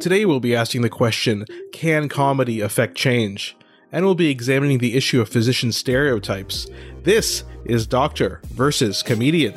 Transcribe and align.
Today 0.00 0.24
we'll 0.24 0.40
be 0.40 0.56
asking 0.56 0.80
the 0.80 0.88
question 0.88 1.44
Can 1.72 2.08
comedy 2.08 2.62
affect 2.62 2.96
change? 2.96 3.54
And 3.92 4.04
we'll 4.04 4.14
be 4.14 4.30
examining 4.30 4.78
the 4.78 4.96
issue 4.96 5.20
of 5.20 5.28
physician 5.28 5.72
stereotypes. 5.72 6.66
This 7.02 7.44
is 7.66 7.86
Doctor 7.86 8.40
versus 8.46 9.02
Comedian. 9.02 9.52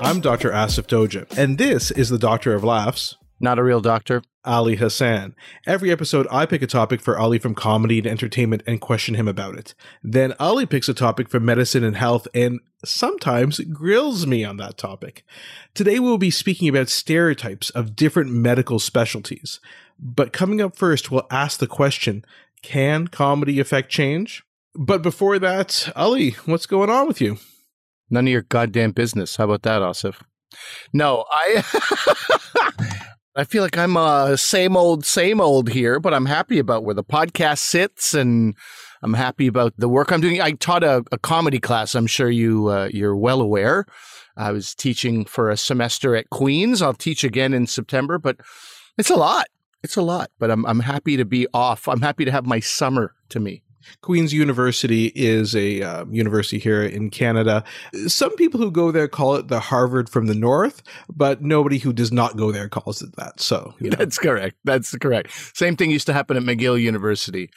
I'm 0.00 0.20
Dr. 0.20 0.50
Asif 0.50 0.88
Doja, 0.88 1.38
and 1.38 1.56
this 1.56 1.90
is 1.92 2.08
the 2.08 2.18
Doctor 2.18 2.54
of 2.54 2.64
Laughs. 2.64 3.16
Not 3.42 3.58
a 3.58 3.64
real 3.64 3.80
doctor. 3.80 4.22
Ali 4.44 4.76
Hassan. 4.76 5.34
Every 5.66 5.90
episode, 5.90 6.28
I 6.30 6.46
pick 6.46 6.62
a 6.62 6.66
topic 6.68 7.00
for 7.00 7.18
Ali 7.18 7.40
from 7.40 7.56
comedy 7.56 7.98
and 7.98 8.06
entertainment 8.06 8.62
and 8.68 8.80
question 8.80 9.16
him 9.16 9.26
about 9.26 9.56
it. 9.56 9.74
Then 10.00 10.32
Ali 10.38 10.64
picks 10.64 10.88
a 10.88 10.94
topic 10.94 11.28
from 11.28 11.44
medicine 11.44 11.82
and 11.82 11.96
health 11.96 12.28
and 12.34 12.60
sometimes 12.84 13.58
grills 13.58 14.28
me 14.28 14.44
on 14.44 14.58
that 14.58 14.78
topic. 14.78 15.24
Today, 15.74 15.98
we'll 15.98 16.18
be 16.18 16.30
speaking 16.30 16.68
about 16.68 16.88
stereotypes 16.88 17.70
of 17.70 17.96
different 17.96 18.30
medical 18.30 18.78
specialties. 18.78 19.58
But 19.98 20.32
coming 20.32 20.60
up 20.60 20.76
first, 20.76 21.10
we'll 21.10 21.26
ask 21.28 21.58
the 21.58 21.66
question 21.66 22.24
Can 22.62 23.08
comedy 23.08 23.58
affect 23.58 23.90
change? 23.90 24.44
But 24.74 25.02
before 25.02 25.40
that, 25.40 25.92
Ali, 25.96 26.30
what's 26.46 26.66
going 26.66 26.90
on 26.90 27.08
with 27.08 27.20
you? 27.20 27.38
None 28.08 28.26
of 28.28 28.32
your 28.32 28.42
goddamn 28.42 28.92
business. 28.92 29.34
How 29.34 29.44
about 29.44 29.62
that, 29.62 29.82
Asif? 29.82 30.22
No, 30.92 31.24
I 31.30 31.64
I 33.34 33.44
feel 33.44 33.62
like 33.62 33.78
I'm 33.78 33.96
uh 33.96 34.36
same 34.36 34.76
old, 34.76 35.06
same 35.06 35.40
old 35.40 35.70
here, 35.70 35.98
but 35.98 36.12
I'm 36.12 36.26
happy 36.26 36.58
about 36.58 36.84
where 36.84 36.94
the 36.94 37.04
podcast 37.04 37.58
sits 37.58 38.12
and 38.12 38.54
I'm 39.02 39.14
happy 39.14 39.46
about 39.46 39.72
the 39.78 39.88
work 39.88 40.12
I'm 40.12 40.20
doing. 40.20 40.40
I 40.40 40.52
taught 40.52 40.84
a, 40.84 41.02
a 41.10 41.18
comedy 41.18 41.58
class. 41.58 41.94
I'm 41.94 42.06
sure 42.06 42.30
you 42.30 42.68
uh, 42.68 42.88
you're 42.92 43.16
well 43.16 43.40
aware. 43.40 43.86
I 44.36 44.52
was 44.52 44.74
teaching 44.74 45.24
for 45.24 45.50
a 45.50 45.56
semester 45.56 46.14
at 46.14 46.30
Queens. 46.30 46.82
I'll 46.82 46.94
teach 46.94 47.24
again 47.24 47.54
in 47.54 47.66
September, 47.66 48.18
but 48.18 48.36
it's 48.98 49.10
a 49.10 49.16
lot. 49.16 49.46
It's 49.82 49.96
a 49.96 50.02
lot, 50.02 50.30
but 50.38 50.50
I'm 50.50 50.66
I'm 50.66 50.80
happy 50.80 51.16
to 51.16 51.24
be 51.24 51.46
off. 51.54 51.88
I'm 51.88 52.02
happy 52.02 52.24
to 52.26 52.30
have 52.30 52.46
my 52.46 52.60
summer 52.60 53.14
to 53.30 53.40
me. 53.40 53.62
Queen's 54.00 54.32
University 54.32 55.12
is 55.14 55.54
a 55.54 55.82
uh, 55.82 56.04
university 56.06 56.58
here 56.58 56.82
in 56.82 57.10
Canada. 57.10 57.64
Some 58.06 58.34
people 58.36 58.58
who 58.60 58.70
go 58.70 58.90
there 58.90 59.08
call 59.08 59.36
it 59.36 59.48
the 59.48 59.60
Harvard 59.60 60.08
from 60.08 60.26
the 60.26 60.34
North, 60.34 60.82
but 61.08 61.42
nobody 61.42 61.78
who 61.78 61.92
does 61.92 62.12
not 62.12 62.36
go 62.36 62.52
there 62.52 62.68
calls 62.68 63.02
it 63.02 63.16
that. 63.16 63.40
So 63.40 63.74
you 63.80 63.90
know. 63.90 63.96
that's 63.96 64.18
correct. 64.18 64.56
That's 64.64 64.96
correct. 64.96 65.30
Same 65.56 65.76
thing 65.76 65.90
used 65.90 66.06
to 66.06 66.12
happen 66.12 66.36
at 66.36 66.42
McGill 66.42 66.80
University. 66.80 67.50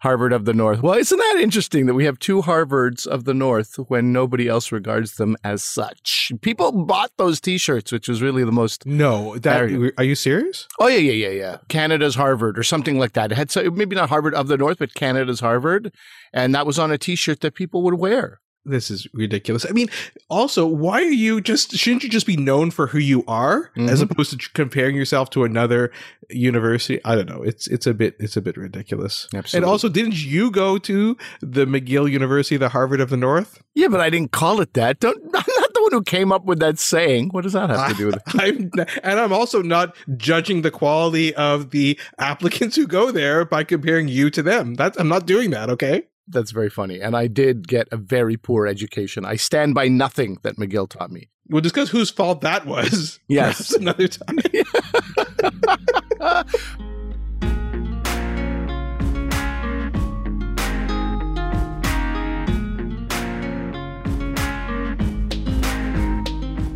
Harvard 0.00 0.32
of 0.32 0.44
the 0.44 0.54
North. 0.54 0.82
Well, 0.82 0.94
isn't 0.94 1.18
that 1.18 1.40
interesting 1.40 1.86
that 1.86 1.94
we 1.94 2.04
have 2.04 2.18
two 2.18 2.42
Harvards 2.42 3.06
of 3.06 3.24
the 3.24 3.34
North 3.34 3.76
when 3.88 4.12
nobody 4.12 4.48
else 4.48 4.72
regards 4.72 5.14
them 5.14 5.36
as 5.42 5.62
such? 5.62 6.32
People 6.42 6.84
bought 6.84 7.12
those 7.16 7.40
T-shirts, 7.40 7.92
which 7.92 8.08
was 8.08 8.22
really 8.22 8.44
the 8.44 8.52
most. 8.52 8.86
No, 8.86 9.36
that 9.38 9.62
are 9.96 10.04
you 10.04 10.14
serious? 10.14 10.68
Oh 10.78 10.86
yeah, 10.86 10.98
yeah, 10.98 11.28
yeah, 11.28 11.34
yeah. 11.38 11.58
Canada's 11.68 12.14
Harvard 12.14 12.58
or 12.58 12.62
something 12.62 12.98
like 12.98 13.12
that. 13.14 13.32
It 13.32 13.36
had 13.36 13.50
so, 13.50 13.70
maybe 13.70 13.96
not 13.96 14.08
Harvard 14.08 14.34
of 14.34 14.48
the 14.48 14.56
North, 14.56 14.78
but 14.78 14.94
Canada's 14.94 15.40
Harvard, 15.40 15.92
and 16.32 16.54
that 16.54 16.66
was 16.66 16.78
on 16.78 16.90
a 16.90 16.98
T-shirt 16.98 17.40
that 17.40 17.54
people 17.54 17.82
would 17.82 17.94
wear 17.94 18.40
this 18.66 18.90
is 18.90 19.06
ridiculous. 19.12 19.66
I 19.66 19.72
mean, 19.72 19.88
also, 20.28 20.66
why 20.66 21.02
are 21.02 21.04
you 21.10 21.40
just 21.40 21.72
shouldn't 21.72 22.02
you 22.02 22.08
just 22.08 22.26
be 22.26 22.36
known 22.36 22.70
for 22.70 22.88
who 22.88 22.98
you 22.98 23.24
are 23.26 23.70
mm-hmm. 23.76 23.88
as 23.88 24.00
opposed 24.00 24.38
to 24.38 24.50
comparing 24.52 24.96
yourself 24.96 25.30
to 25.30 25.44
another 25.44 25.92
university? 26.30 27.00
I 27.04 27.14
don't 27.14 27.28
know. 27.28 27.42
It's 27.42 27.66
it's 27.68 27.86
a 27.86 27.94
bit 27.94 28.16
it's 28.18 28.36
a 28.36 28.42
bit 28.42 28.56
ridiculous. 28.56 29.28
Absolutely. 29.34 29.56
And 29.56 29.64
also, 29.64 29.88
didn't 29.88 30.22
you 30.24 30.50
go 30.50 30.78
to 30.78 31.16
the 31.40 31.66
McGill 31.66 32.10
University, 32.10 32.56
the 32.56 32.70
Harvard 32.70 33.00
of 33.00 33.10
the 33.10 33.16
North? 33.16 33.62
Yeah, 33.74 33.88
but 33.88 34.00
I 34.00 34.10
didn't 34.10 34.32
call 34.32 34.60
it 34.60 34.74
that. 34.74 35.00
Don't 35.00 35.16
I'm 35.34 35.44
not 35.60 35.74
the 35.74 35.82
one 35.82 35.92
who 35.92 36.02
came 36.02 36.32
up 36.32 36.44
with 36.44 36.58
that 36.60 36.78
saying. 36.78 37.28
What 37.30 37.42
does 37.42 37.52
that 37.52 37.70
have 37.70 37.90
to 37.90 37.94
do 37.94 38.06
with 38.06 38.16
it? 38.16 38.22
I'm, 38.38 38.70
and 39.02 39.20
I'm 39.20 39.32
also 39.32 39.62
not 39.62 39.96
judging 40.16 40.62
the 40.62 40.70
quality 40.70 41.34
of 41.34 41.70
the 41.70 41.98
applicants 42.18 42.76
who 42.76 42.86
go 42.86 43.10
there 43.10 43.44
by 43.44 43.64
comparing 43.64 44.08
you 44.08 44.30
to 44.30 44.42
them. 44.42 44.74
That's 44.74 44.98
I'm 44.98 45.08
not 45.08 45.26
doing 45.26 45.50
that, 45.50 45.70
okay? 45.70 46.04
That's 46.28 46.50
very 46.50 46.70
funny. 46.70 47.00
And 47.00 47.16
I 47.16 47.28
did 47.28 47.68
get 47.68 47.88
a 47.92 47.96
very 47.96 48.36
poor 48.36 48.66
education. 48.66 49.24
I 49.24 49.36
stand 49.36 49.74
by 49.74 49.88
nothing 49.88 50.38
that 50.42 50.56
McGill 50.56 50.88
taught 50.88 51.10
me. 51.10 51.28
We'll 51.48 51.60
discuss 51.60 51.90
whose 51.90 52.10
fault 52.10 52.40
that 52.40 52.66
was. 52.66 53.20
Yes. 53.28 53.72
another 53.72 54.08
time. 54.08 54.38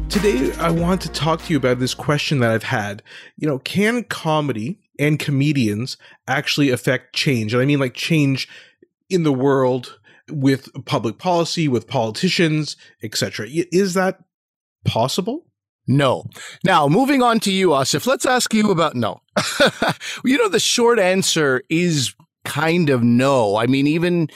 Today, 0.08 0.52
I 0.58 0.70
want 0.70 1.00
to 1.02 1.08
talk 1.08 1.40
to 1.42 1.52
you 1.52 1.56
about 1.56 1.78
this 1.78 1.94
question 1.94 2.40
that 2.40 2.50
I've 2.50 2.64
had. 2.64 3.02
You 3.36 3.46
know, 3.48 3.58
can 3.60 4.04
comedy 4.04 4.78
and 4.98 5.18
comedians 5.18 5.96
actually 6.26 6.70
affect 6.70 7.14
change? 7.14 7.54
And 7.54 7.62
I 7.62 7.64
mean, 7.64 7.78
like, 7.78 7.94
change 7.94 8.48
in 9.10 9.22
the 9.24 9.32
world 9.32 9.98
with 10.30 10.68
public 10.84 11.18
policy, 11.18 11.68
with 11.68 11.88
politicians, 11.88 12.76
etc. 13.02 13.46
Is 13.48 13.94
that 13.94 14.18
possible? 14.84 15.46
No. 15.86 16.24
Now, 16.64 16.88
moving 16.88 17.22
on 17.22 17.40
to 17.40 17.52
you, 17.52 17.70
Asif, 17.70 18.06
let's 18.06 18.26
ask 18.26 18.54
you 18.54 18.70
about 18.70 18.94
no. 18.94 19.20
you 20.24 20.38
know, 20.38 20.48
the 20.48 20.60
short 20.60 20.98
answer 20.98 21.62
is 21.68 22.14
kind 22.44 22.90
of 22.90 23.02
no. 23.02 23.56
I 23.56 23.66
mean, 23.66 23.86
even, 23.86 24.28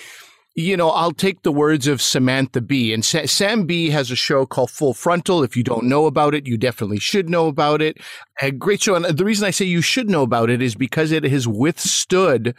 you 0.56 0.76
know, 0.76 0.90
I'll 0.90 1.12
take 1.12 1.42
the 1.42 1.52
words 1.52 1.86
of 1.86 2.02
Samantha 2.02 2.60
Bee. 2.60 2.92
And 2.92 3.04
Sa- 3.04 3.26
Sam 3.26 3.66
Bee 3.66 3.90
has 3.90 4.10
a 4.10 4.16
show 4.16 4.46
called 4.46 4.70
Full 4.70 4.94
Frontal. 4.94 5.44
If 5.44 5.56
you 5.56 5.62
don't 5.62 5.84
know 5.84 6.06
about 6.06 6.34
it, 6.34 6.46
you 6.46 6.58
definitely 6.58 6.98
should 6.98 7.28
know 7.28 7.46
about 7.46 7.80
it. 7.80 7.98
A 8.42 8.50
great 8.50 8.82
show. 8.82 8.96
And 8.96 9.04
the 9.04 9.24
reason 9.24 9.46
I 9.46 9.50
say 9.50 9.64
you 9.64 9.82
should 9.82 10.10
know 10.10 10.22
about 10.22 10.50
it 10.50 10.60
is 10.60 10.74
because 10.74 11.12
it 11.12 11.24
has 11.24 11.46
withstood 11.46 12.56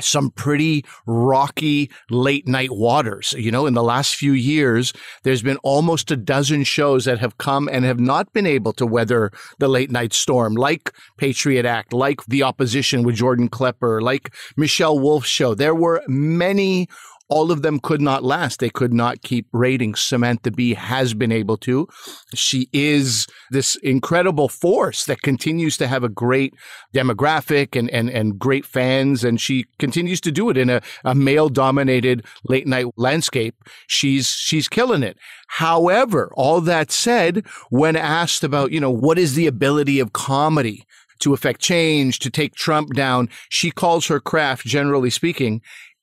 some 0.00 0.30
pretty 0.30 0.84
rocky 1.06 1.90
late 2.10 2.46
night 2.46 2.70
waters. 2.72 3.34
You 3.36 3.50
know, 3.50 3.66
in 3.66 3.74
the 3.74 3.82
last 3.82 4.14
few 4.14 4.32
years, 4.32 4.92
there's 5.22 5.42
been 5.42 5.58
almost 5.58 6.10
a 6.10 6.16
dozen 6.16 6.64
shows 6.64 7.04
that 7.04 7.18
have 7.18 7.38
come 7.38 7.68
and 7.70 7.84
have 7.84 8.00
not 8.00 8.32
been 8.32 8.46
able 8.46 8.72
to 8.74 8.86
weather 8.86 9.30
the 9.58 9.68
late 9.68 9.90
night 9.90 10.12
storm, 10.12 10.54
like 10.54 10.92
Patriot 11.16 11.66
Act, 11.66 11.92
like 11.92 12.24
The 12.26 12.42
Opposition 12.42 13.02
with 13.02 13.16
Jordan 13.16 13.48
Klepper, 13.48 14.00
like 14.00 14.34
Michelle 14.56 14.98
Wolf's 14.98 15.28
show. 15.28 15.54
There 15.54 15.74
were 15.74 16.02
many 16.06 16.88
all 17.28 17.52
of 17.52 17.62
them 17.62 17.78
could 17.78 18.00
not 18.00 18.24
last. 18.24 18.58
They 18.58 18.70
could 18.70 18.92
not 18.92 19.22
keep 19.22 19.46
ratings. 19.52 20.00
Samantha 20.00 20.50
Bee 20.50 20.74
has 20.74 21.14
been 21.14 21.32
able 21.32 21.56
to. 21.58 21.86
She 22.34 22.68
is 22.72 23.26
this 23.50 23.76
incredible 23.76 24.48
force 24.48 25.04
that 25.04 25.22
continues 25.22 25.76
to 25.76 25.86
have 25.86 26.02
a 26.02 26.08
great 26.08 26.54
demographic 26.94 27.78
and, 27.78 27.90
and, 27.90 28.08
and 28.08 28.38
great 28.38 28.64
fans. 28.64 29.24
And 29.24 29.40
she 29.40 29.66
continues 29.78 30.20
to 30.22 30.32
do 30.32 30.48
it 30.48 30.56
in 30.56 30.70
a, 30.70 30.80
a 31.04 31.14
male 31.14 31.48
dominated 31.48 32.24
late 32.44 32.66
night 32.66 32.86
landscape. 32.96 33.54
She's, 33.86 34.28
she's 34.28 34.68
killing 34.68 35.02
it. 35.02 35.18
However, 35.48 36.30
all 36.34 36.60
that 36.62 36.90
said, 36.90 37.46
when 37.70 37.96
asked 37.96 38.42
about, 38.42 38.72
you 38.72 38.80
know, 38.80 38.90
what 38.90 39.18
is 39.18 39.34
the 39.34 39.46
ability 39.46 40.00
of 40.00 40.12
comedy 40.12 40.86
to 41.20 41.34
affect 41.34 41.60
change, 41.60 42.18
to 42.20 42.30
take 42.30 42.54
Trump 42.54 42.94
down, 42.94 43.28
she 43.48 43.70
calls 43.70 44.06
her 44.06 44.20
craft, 44.20 44.64
generally 44.64 45.10
speaking, 45.10 45.60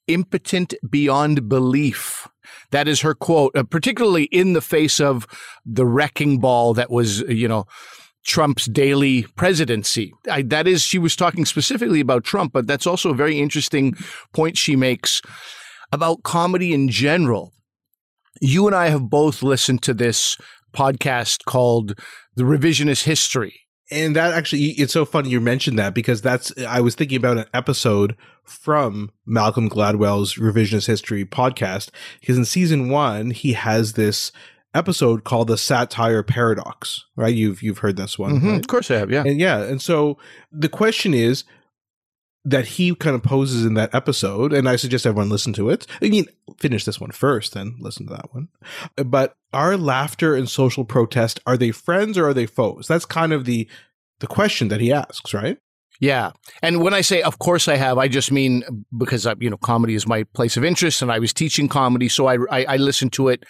impotent 0.08 0.74
beyond 0.90 1.50
belief. 1.50 2.28
That 2.72 2.88
is 2.88 3.02
her 3.02 3.14
quote, 3.14 3.56
uh, 3.56 3.64
particularly 3.64 4.26
in 4.26 4.54
the 4.54 4.62
face 4.62 5.00
of 5.00 5.28
the 5.66 5.86
wrecking 5.86 6.40
ball 6.40 6.74
that 6.76 6.92
was, 6.92 7.22
you 7.22 7.48
know, 7.48 7.66
Trump's 8.26 8.66
daily 8.66 9.24
presidency. 9.36 10.14
I, 10.30 10.42
that 10.44 10.68
is, 10.68 10.82
she 10.82 10.98
was 10.98 11.16
talking 11.16 11.46
specifically 11.46 12.00
about 12.00 12.24
Trump, 12.24 12.54
but 12.54 12.66
that's 12.66 12.88
also 12.88 13.12
a 13.12 13.16
very 13.16 13.40
interesting 13.40 13.94
point 14.34 14.58
she 14.58 14.76
makes 14.76 15.22
about 15.92 16.24
comedy 16.24 16.74
in 16.74 16.90
general. 16.90 17.54
You 18.42 18.68
and 18.68 18.76
I 18.76 18.90
have 18.90 19.10
both 19.10 19.44
listened 19.44 19.84
to 19.84 19.94
this 19.94 20.38
podcast 20.76 21.46
called 21.46 21.98
The 22.36 22.44
Revisionist 22.44 23.04
History 23.04 23.65
and 23.92 24.16
that 24.16 24.34
actually 24.34 24.70
it's 24.72 24.94
so 24.94 25.06
funny 25.06 25.30
you 25.30 25.40
mentioned 25.40 25.78
that 25.78 25.94
because 25.94 26.22
that's 26.22 26.52
i 26.68 26.82
was 26.82 26.96
thinking 26.96 27.18
about 27.18 27.38
an 27.38 27.46
episode 27.54 28.16
from 28.44 29.12
malcolm 29.26 29.70
gladwell's 29.70 30.36
revisionist 30.36 30.88
history 30.88 31.26
podcast 31.26 31.90
because 32.20 32.38
in 32.38 32.46
season 32.46 32.90
one 32.90 33.32
he 33.32 33.54
has 33.54 33.94
this 33.94 34.32
episode 34.74 35.24
called 35.24 35.48
the 35.48 35.58
satire 35.58 36.24
paradox 36.24 37.06
right? 37.16 37.34
You've 37.34 37.62
you've 37.62 37.80
heard 37.80 37.96
this 37.96 38.20
one 38.20 38.38
mm-hmm, 38.38 38.50
right? 38.50 38.60
of 38.60 38.68
course 38.68 38.92
i 38.92 38.96
have 38.96 39.12
yeah. 39.12 39.24
And 39.26 39.40
yeah 39.40 39.62
and 39.62 39.82
so 39.82 40.18
the 40.52 40.70
question 40.70 41.14
is 41.14 41.44
that 42.46 42.68
he 42.68 42.94
kind 42.96 43.16
of 43.16 43.24
poses 43.24 43.66
in 43.66 43.74
that 43.74 43.94
episode, 43.94 44.54
and 44.54 44.70
I 44.70 44.76
suggest 44.76 45.06
everyone 45.06 45.30
listen 45.30 45.52
to 45.54 45.70
it. 45.70 45.88
I 46.02 46.10
mean, 46.10 46.26
finish 46.60 46.86
this 46.86 47.02
one 47.02 47.12
first, 47.12 47.54
then 47.54 47.76
listen 47.80 48.08
to 48.08 48.14
that 48.14 48.34
one. 48.34 48.50
But 49.04 49.36
are 49.52 49.76
laughter 49.76 50.36
and 50.36 50.48
social 50.50 50.86
protest 50.86 51.40
are 51.46 51.58
they 51.58 51.72
friends 51.72 52.18
or 52.18 52.28
are 52.28 52.34
they 52.34 52.46
foes? 52.46 52.88
That's 52.88 53.06
kind 53.06 53.34
of 53.34 53.46
the 53.46 53.68
the 54.20 54.28
question 54.28 54.70
that 54.70 54.80
he 54.80 54.94
asks, 54.94 55.34
right? 55.34 55.58
Yeah. 56.00 56.32
And 56.62 56.82
when 56.82 56.94
I 56.94 57.02
say, 57.02 57.22
of 57.22 57.40
course 57.40 57.68
I 57.68 57.76
have, 57.76 57.98
I 57.98 58.08
just 58.08 58.32
mean 58.32 58.64
because, 58.98 59.26
uh, 59.26 59.36
you 59.40 59.50
know, 59.50 59.58
comedy 59.58 59.96
is 59.96 60.08
my 60.08 60.24
place 60.24 60.58
of 60.58 60.64
interest 60.64 61.02
and 61.02 61.12
I 61.12 61.20
was 61.20 61.34
teaching 61.34 61.68
comedy. 61.68 62.10
So 62.10 62.28
I, 62.28 62.38
I, 62.52 62.66
I 62.66 62.78
listened 62.78 63.14
to 63.14 63.30
it 63.30 63.44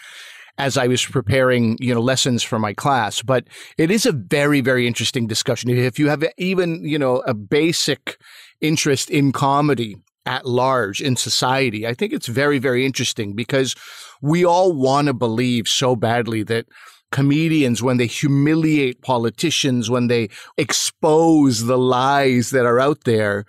as 0.57 0.77
I 0.77 0.88
was 0.88 1.06
preparing, 1.06 1.77
you 1.80 1.94
know, 1.94 2.01
lessons 2.01 2.44
for 2.44 2.59
my 2.59 2.74
class. 2.74 3.21
But 3.21 3.48
it 3.77 3.91
is 3.91 4.06
a 4.06 4.12
very, 4.12 4.62
very 4.62 4.88
interesting 4.88 5.27
discussion. 5.27 5.69
If 5.69 6.00
you 6.00 6.07
have 6.09 6.24
even, 6.38 6.83
you 6.83 6.98
know, 6.98 7.18
a 7.27 7.33
basic 7.33 8.18
interest 8.62 9.10
in 9.10 9.31
comedy 9.31 9.98
at 10.25 10.46
large 10.46 11.02
in 11.02 11.16
society, 11.16 11.86
I 11.86 11.94
think 11.94 12.12
it's 12.13 12.28
very, 12.28 12.57
very 12.57 12.86
interesting 12.86 13.34
because 13.36 13.75
we 14.22 14.44
all 14.46 14.74
want 14.74 15.07
to 15.07 15.13
believe 15.13 15.68
so 15.68 15.96
badly 15.96 16.44
that 16.44 16.66
comedians, 17.12 17.84
when 17.84 17.98
they 17.98 18.07
humiliate 18.07 19.02
politicians, 19.02 19.90
when 19.90 20.07
they 20.07 20.30
expose 20.57 21.66
the 21.66 21.78
lies 21.78 22.50
that 22.50 22.66
are 22.66 22.80
out 22.80 23.04
there, 23.06 23.46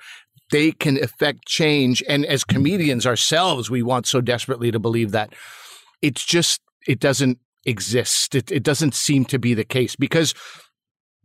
they 0.51 0.71
can 0.71 1.03
affect 1.03 1.47
change. 1.47 2.03
And 2.09 2.25
as 2.27 2.45
comedians 2.45 3.07
ourselves, 3.07 3.71
we 3.71 3.83
want 3.83 4.07
so 4.07 4.21
desperately 4.21 4.71
to 4.71 4.79
believe 4.79 5.13
that. 5.13 5.35
It's 6.03 6.25
just, 6.25 6.61
it 6.87 7.01
doesn't 7.01 7.39
exist. 7.65 8.35
It, 8.35 8.53
it 8.53 8.63
doesn't 8.63 8.95
seem 8.95 9.25
to 9.27 9.39
be 9.39 9.55
the 9.55 9.65
case 9.65 9.97
because 9.97 10.35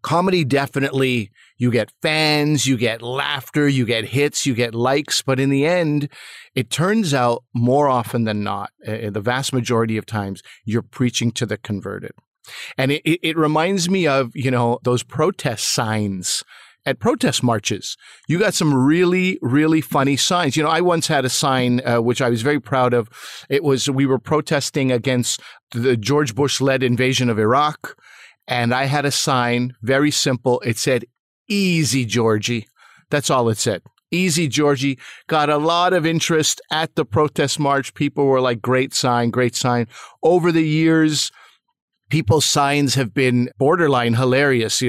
comedy 0.02 0.44
definitely 0.44 1.32
you 1.58 1.72
get 1.72 1.92
fans 2.02 2.66
you 2.66 2.78
get 2.78 3.02
laughter 3.02 3.68
you 3.68 3.86
get 3.86 4.06
hits 4.06 4.46
you 4.46 4.54
get 4.54 4.74
likes 4.74 5.22
but 5.22 5.40
in 5.40 5.50
the 5.50 5.66
end 5.66 6.10
it 6.56 6.70
turns 6.70 7.14
out 7.14 7.44
more 7.54 7.88
often 7.88 8.24
than 8.24 8.44
not 8.44 8.72
uh, 8.88 9.10
the 9.10 9.22
vast 9.22 9.54
majority 9.54 9.98
of 9.98 10.06
times 10.06 10.42
you're 10.66 10.82
preaching 10.82 11.32
to 11.32 11.46
the 11.46 11.58
converted 11.58 12.12
and 12.78 12.92
it, 12.92 13.02
it 13.06 13.38
reminds 13.38 13.90
me 13.90 14.08
of, 14.08 14.32
you 14.36 14.52
know, 14.52 14.80
those 14.84 15.04
protest 15.04 15.70
signs 15.70 16.44
at 16.86 17.00
protest 17.00 17.44
marches. 17.44 17.96
You 18.28 18.40
got 18.40 18.56
some 18.56 18.74
really, 18.74 19.38
really 19.42 19.82
funny 19.82 20.18
signs. 20.18 20.58
You 20.58 20.64
know, 20.64 20.70
I 20.70 20.82
once 20.82 21.08
had 21.08 21.26
a 21.26 21.30
sign 21.30 21.82
uh, 21.86 22.02
which 22.02 22.22
I 22.22 22.30
was 22.30 22.42
very 22.42 22.60
proud 22.60 22.94
of. 22.94 23.08
It 23.50 23.64
was 23.64 23.90
we 23.90 24.06
were 24.06 24.20
protesting 24.20 24.92
against 24.92 25.42
the 25.74 25.96
George 25.96 26.34
Bush 26.34 26.60
led 26.60 26.82
invasion 26.82 27.30
of 27.30 27.38
Iraq. 27.38 27.96
And 28.52 28.74
I 28.74 28.84
had 28.84 29.06
a 29.06 29.12
sign, 29.12 29.78
very 29.82 30.12
simple. 30.12 30.60
It 30.60 30.78
said, 30.78 31.06
Easy, 31.48 32.04
Georgie. 32.04 32.68
That's 33.10 33.30
all 33.30 33.48
it 33.48 33.58
said. 33.58 33.82
Easy, 34.12 34.50
Georgie. 34.50 35.00
Got 35.28 35.50
a 35.50 35.56
lot 35.56 35.94
of 35.94 36.06
interest 36.06 36.60
at 36.70 36.96
the 36.96 37.06
protest 37.06 37.60
march. 37.60 37.94
People 37.94 38.26
were 38.26 38.42
like, 38.42 38.62
great 38.62 38.94
sign, 38.94 39.30
great 39.30 39.56
sign. 39.56 39.88
Over 40.22 40.52
the 40.52 40.68
years, 40.68 41.32
people's 42.10 42.44
signs 42.44 42.96
have 42.96 43.14
been 43.14 43.50
borderline 43.58 44.16
hilarious 44.16 44.84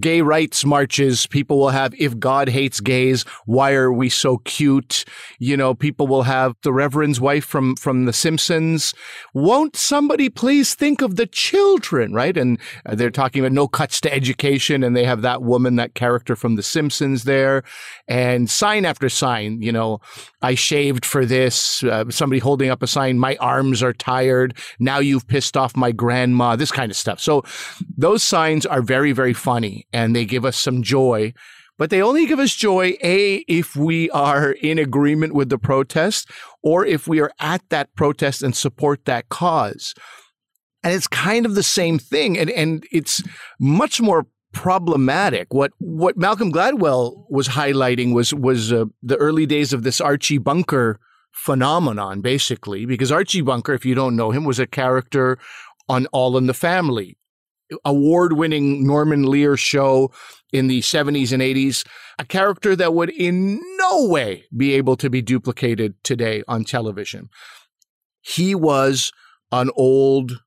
gay 0.00 0.20
rights 0.20 0.64
marches, 0.64 1.26
people 1.26 1.58
will 1.58 1.70
have, 1.70 1.94
if 1.98 2.18
God 2.18 2.48
hates 2.48 2.80
gays, 2.80 3.22
why 3.46 3.72
are 3.72 3.92
we 3.92 4.08
so 4.10 4.38
cute? 4.38 5.04
You 5.38 5.56
know, 5.56 5.74
people 5.74 6.06
will 6.06 6.24
have 6.24 6.54
the 6.62 6.72
Reverend's 6.72 7.20
wife 7.20 7.44
from, 7.44 7.74
from 7.76 8.04
The 8.04 8.12
Simpsons. 8.12 8.92
Won't 9.32 9.76
somebody 9.76 10.28
please 10.28 10.74
think 10.74 11.00
of 11.00 11.16
the 11.16 11.26
children, 11.26 12.12
right? 12.12 12.36
And 12.36 12.58
they're 12.84 13.10
talking 13.10 13.40
about 13.40 13.52
no 13.52 13.66
cuts 13.66 14.00
to 14.02 14.12
education, 14.12 14.84
and 14.84 14.94
they 14.94 15.04
have 15.04 15.22
that 15.22 15.42
woman, 15.42 15.76
that 15.76 15.94
character 15.94 16.36
from 16.36 16.56
The 16.56 16.62
Simpsons 16.62 17.24
there. 17.24 17.62
And 18.06 18.50
sign 18.50 18.84
after 18.84 19.08
sign, 19.08 19.62
you 19.62 19.72
know, 19.72 20.00
I 20.42 20.54
shaved 20.54 21.06
for 21.06 21.24
this. 21.24 21.82
Uh, 21.82 22.04
somebody 22.10 22.40
holding 22.40 22.68
up 22.68 22.82
a 22.82 22.86
sign, 22.86 23.18
my 23.18 23.36
arms 23.36 23.82
are 23.82 23.94
tired. 23.94 24.56
Now 24.78 24.98
you've 24.98 25.26
pissed 25.26 25.56
off 25.56 25.76
my 25.76 25.92
grandma, 25.92 26.56
this 26.56 26.72
kind 26.72 26.90
of 26.90 26.96
stuff. 26.96 27.20
So 27.20 27.42
those 27.96 28.22
signs 28.22 28.66
are 28.66 28.82
very, 28.82 29.12
very 29.12 29.32
funny 29.32 29.77
and 29.92 30.14
they 30.14 30.24
give 30.24 30.44
us 30.44 30.56
some 30.56 30.82
joy. 30.82 31.32
But 31.78 31.90
they 31.90 32.02
only 32.02 32.26
give 32.26 32.40
us 32.40 32.54
joy, 32.54 32.96
A, 33.02 33.36
if 33.46 33.76
we 33.76 34.10
are 34.10 34.50
in 34.52 34.78
agreement 34.78 35.32
with 35.32 35.48
the 35.48 35.58
protest 35.58 36.28
or 36.62 36.84
if 36.84 37.06
we 37.06 37.20
are 37.20 37.30
at 37.38 37.62
that 37.68 37.94
protest 37.94 38.42
and 38.42 38.54
support 38.54 39.04
that 39.04 39.28
cause. 39.28 39.94
And 40.82 40.92
it's 40.92 41.06
kind 41.06 41.46
of 41.46 41.54
the 41.54 41.62
same 41.62 41.98
thing. 41.98 42.36
And, 42.36 42.50
and 42.50 42.84
it's 42.90 43.22
much 43.60 44.00
more 44.00 44.26
problematic. 44.52 45.52
What 45.54 45.72
what 45.78 46.16
Malcolm 46.16 46.52
Gladwell 46.52 47.24
was 47.30 47.48
highlighting 47.48 48.12
was 48.12 48.34
was 48.34 48.72
uh, 48.72 48.86
the 49.02 49.16
early 49.16 49.46
days 49.46 49.72
of 49.72 49.82
this 49.82 50.00
Archie 50.00 50.38
Bunker 50.38 50.98
phenomenon, 51.32 52.20
basically, 52.22 52.86
because 52.86 53.12
Archie 53.12 53.42
Bunker, 53.42 53.74
if 53.74 53.84
you 53.84 53.94
don't 53.94 54.16
know 54.16 54.30
him, 54.30 54.44
was 54.44 54.58
a 54.58 54.66
character 54.66 55.38
on 55.88 56.06
All 56.06 56.36
in 56.36 56.46
the 56.46 56.54
Family 56.54 57.16
award 57.84 58.34
winning 58.34 58.86
Norman 58.86 59.24
Lear 59.24 59.56
show 59.56 60.10
in 60.52 60.66
the 60.66 60.80
70s 60.80 61.32
and 61.32 61.42
80s, 61.42 61.86
a 62.18 62.24
character 62.24 62.74
that 62.74 62.94
would 62.94 63.10
in 63.10 63.60
no 63.76 64.06
way 64.06 64.44
be 64.56 64.74
able 64.74 64.96
to 64.96 65.10
be 65.10 65.22
duplicated 65.22 65.94
today 66.02 66.42
on 66.48 66.64
television. 66.64 67.28
He 68.20 68.54
was 68.54 69.12
an 69.52 69.70
old 69.76 70.42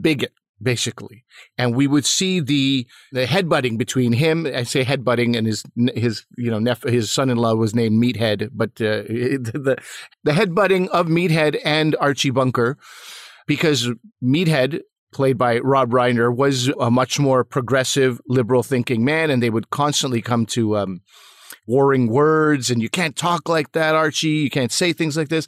bigot 0.00 0.32
basically. 0.62 1.24
And 1.58 1.74
we 1.74 1.86
would 1.86 2.04
see 2.04 2.40
the 2.40 2.86
the 3.12 3.26
headbutting 3.26 3.78
between 3.78 4.12
him. 4.12 4.46
I 4.46 4.64
say 4.64 4.84
headbutting, 4.84 5.36
and 5.36 5.46
his 5.46 5.62
his 5.94 6.24
you 6.36 6.50
know 6.50 6.58
nep- 6.58 6.84
his 6.84 7.10
son-in-law 7.10 7.54
was 7.54 7.74
named 7.74 8.02
Meathead, 8.02 8.50
but 8.52 8.70
uh, 8.80 9.02
the 9.06 9.76
the 10.24 10.32
headbutting 10.32 10.88
of 10.88 11.06
Meathead 11.06 11.60
and 11.64 11.94
Archie 12.00 12.30
Bunker, 12.30 12.78
because 13.46 13.90
Meathead 14.22 14.80
played 15.14 15.38
by 15.38 15.58
Rob 15.60 15.90
Reiner, 15.90 16.34
was 16.34 16.68
a 16.80 16.90
much 16.90 17.18
more 17.18 17.44
progressive, 17.44 18.20
liberal 18.26 18.62
thinking 18.62 19.04
man, 19.04 19.30
and 19.30 19.42
they 19.42 19.50
would 19.50 19.70
constantly 19.70 20.20
come 20.20 20.44
to 20.46 20.76
um, 20.76 21.00
warring 21.66 22.08
words 22.08 22.70
and 22.70 22.82
you 22.82 22.90
can't 22.90 23.16
talk 23.16 23.48
like 23.48 23.72
that, 23.72 23.94
Archie. 23.94 24.28
You 24.28 24.50
can't 24.50 24.72
say 24.72 24.92
things 24.92 25.16
like 25.16 25.28
this. 25.28 25.46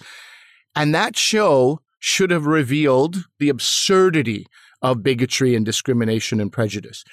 And 0.74 0.94
that 0.94 1.16
show 1.16 1.80
should 1.98 2.30
have 2.30 2.46
revealed 2.46 3.24
the 3.38 3.48
absurdity 3.48 4.46
of 4.82 5.02
bigotry 5.02 5.54
and 5.54 5.64
discrimination 5.64 6.40
and 6.40 6.52
prejudice. 6.52 7.04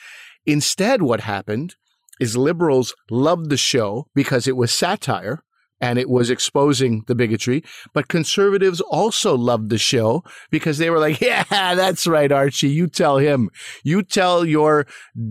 Instead, 0.46 1.02
what 1.02 1.22
happened 1.22 1.76
is 2.20 2.38
liberals 2.38 2.94
loved 3.10 3.50
the 3.50 3.58
show 3.58 4.08
because 4.14 4.48
it 4.48 4.58
was 4.58 4.72
satire 4.72 5.44
and 5.82 6.00
it 6.00 6.10
was 6.10 6.30
exposing 6.30 7.04
the 7.08 7.16
bigotry. 7.16 7.64
But 7.94 8.08
conservatives 8.08 8.82
also 8.82 9.36
loved 9.36 9.70
the 9.70 9.78
show 9.78 10.24
because 10.50 10.78
they 10.78 10.90
were 10.90 11.00
like, 11.00 11.20
yeah, 11.22 11.44
that's 11.50 12.08
right, 12.08 12.32
Archie. 12.32 12.70
You 12.70 12.88
tell 12.88 13.18
him. 13.18 13.50
You 13.84 14.04
tell 14.04 14.46
your 14.46 14.86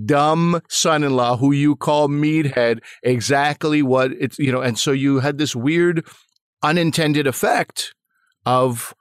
dumb 0.05 0.61
son 0.69 1.05
in 1.05 1.17
law, 1.17 1.37
who 1.37 1.53
you 1.53 1.77
call 1.77 2.09
Meathead, 2.09 2.81
exactly 3.03 3.83
what 3.83 4.13
it's, 4.13 4.39
you 4.39 4.53
know, 4.53 4.61
and 4.61 4.79
so 4.79 4.93
you 4.93 5.21
had 5.21 5.39
this 5.39 5.57
weird 5.57 6.05
unintended 6.63 7.27
effect 7.27 7.95
of 8.47 8.95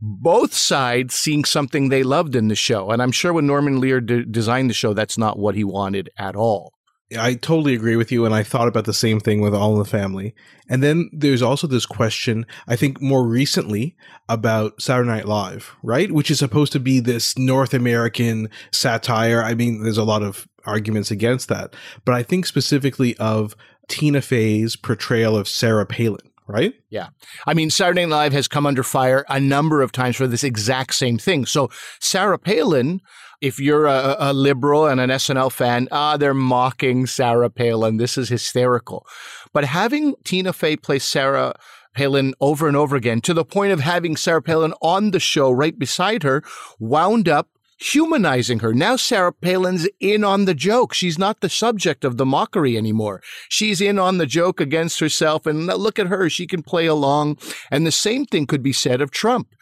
both 0.00 0.52
sides 0.52 1.14
seeing 1.14 1.44
something 1.44 1.88
they 1.88 2.02
loved 2.02 2.36
in 2.36 2.48
the 2.48 2.54
show. 2.54 2.90
And 2.90 3.02
I'm 3.02 3.12
sure 3.12 3.32
when 3.32 3.46
Norman 3.46 3.80
Lear 3.80 4.00
de- 4.00 4.24
designed 4.24 4.68
the 4.68 4.74
show, 4.74 4.92
that's 4.92 5.16
not 5.16 5.38
what 5.38 5.54
he 5.54 5.64
wanted 5.64 6.10
at 6.18 6.36
all. 6.36 6.75
I 7.16 7.34
totally 7.34 7.74
agree 7.74 7.94
with 7.94 8.10
you, 8.10 8.24
and 8.24 8.34
I 8.34 8.42
thought 8.42 8.66
about 8.66 8.84
the 8.84 8.92
same 8.92 9.20
thing 9.20 9.40
with 9.40 9.54
All 9.54 9.74
in 9.74 9.78
the 9.78 9.84
Family. 9.84 10.34
And 10.68 10.82
then 10.82 11.08
there's 11.12 11.42
also 11.42 11.68
this 11.68 11.86
question, 11.86 12.46
I 12.66 12.74
think 12.74 13.00
more 13.00 13.24
recently, 13.24 13.96
about 14.28 14.82
Saturday 14.82 15.08
Night 15.08 15.26
Live, 15.26 15.76
right? 15.84 16.10
Which 16.10 16.30
is 16.32 16.40
supposed 16.40 16.72
to 16.72 16.80
be 16.80 16.98
this 16.98 17.38
North 17.38 17.74
American 17.74 18.50
satire. 18.72 19.42
I 19.42 19.54
mean, 19.54 19.84
there's 19.84 19.98
a 19.98 20.04
lot 20.04 20.22
of 20.22 20.48
arguments 20.64 21.12
against 21.12 21.48
that, 21.48 21.76
but 22.04 22.14
I 22.14 22.24
think 22.24 22.44
specifically 22.44 23.16
of 23.18 23.54
Tina 23.88 24.20
Fey's 24.20 24.74
portrayal 24.74 25.36
of 25.36 25.48
Sarah 25.48 25.86
Palin 25.86 26.32
right? 26.48 26.74
Yeah. 26.90 27.08
I 27.46 27.54
mean, 27.54 27.70
Saturday 27.70 28.06
Night 28.06 28.16
Live 28.16 28.32
has 28.32 28.48
come 28.48 28.66
under 28.66 28.82
fire 28.82 29.24
a 29.28 29.40
number 29.40 29.82
of 29.82 29.92
times 29.92 30.16
for 30.16 30.26
this 30.26 30.44
exact 30.44 30.94
same 30.94 31.18
thing. 31.18 31.44
So, 31.44 31.70
Sarah 32.00 32.38
Palin 32.38 33.00
if 33.40 33.58
you're 33.58 33.86
a, 33.86 34.16
a 34.18 34.32
liberal 34.32 34.86
and 34.86 35.00
an 35.00 35.10
SNL 35.10 35.52
fan, 35.52 35.88
ah, 35.90 36.16
they're 36.16 36.34
mocking 36.34 37.06
Sarah 37.06 37.50
Palin. 37.50 37.96
This 37.96 38.16
is 38.18 38.28
hysterical. 38.28 39.06
But 39.52 39.64
having 39.64 40.14
Tina 40.24 40.52
Fey 40.52 40.76
play 40.76 40.98
Sarah 40.98 41.54
Palin 41.94 42.34
over 42.40 42.68
and 42.68 42.76
over 42.76 42.94
again 42.94 43.20
to 43.22 43.34
the 43.34 43.44
point 43.44 43.72
of 43.72 43.80
having 43.80 44.16
Sarah 44.16 44.42
Palin 44.42 44.74
on 44.82 45.12
the 45.12 45.20
show 45.20 45.50
right 45.50 45.78
beside 45.78 46.22
her 46.22 46.42
wound 46.78 47.28
up 47.28 47.48
humanizing 47.78 48.60
her. 48.60 48.72
Now 48.72 48.96
Sarah 48.96 49.32
Palin's 49.32 49.88
in 50.00 50.24
on 50.24 50.44
the 50.44 50.54
joke. 50.54 50.94
She's 50.94 51.18
not 51.18 51.40
the 51.40 51.48
subject 51.48 52.04
of 52.04 52.16
the 52.16 52.26
mockery 52.26 52.76
anymore. 52.76 53.22
She's 53.48 53.80
in 53.80 53.98
on 53.98 54.18
the 54.18 54.26
joke 54.26 54.60
against 54.60 55.00
herself. 55.00 55.46
And 55.46 55.66
look 55.66 55.98
at 55.98 56.06
her. 56.06 56.28
She 56.30 56.46
can 56.46 56.62
play 56.62 56.86
along. 56.86 57.38
And 57.70 57.86
the 57.86 57.92
same 57.92 58.24
thing 58.26 58.46
could 58.46 58.62
be 58.62 58.72
said 58.72 59.00
of 59.00 59.10
Trump. 59.10 59.54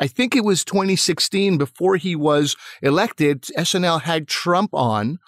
I 0.00 0.06
think 0.06 0.34
it 0.34 0.44
was 0.44 0.64
2016 0.64 1.58
before 1.58 1.96
he 1.96 2.16
was 2.16 2.56
elected, 2.80 3.42
SNL 3.42 4.02
had 4.02 4.26
Trump 4.26 4.70
on 4.72 5.18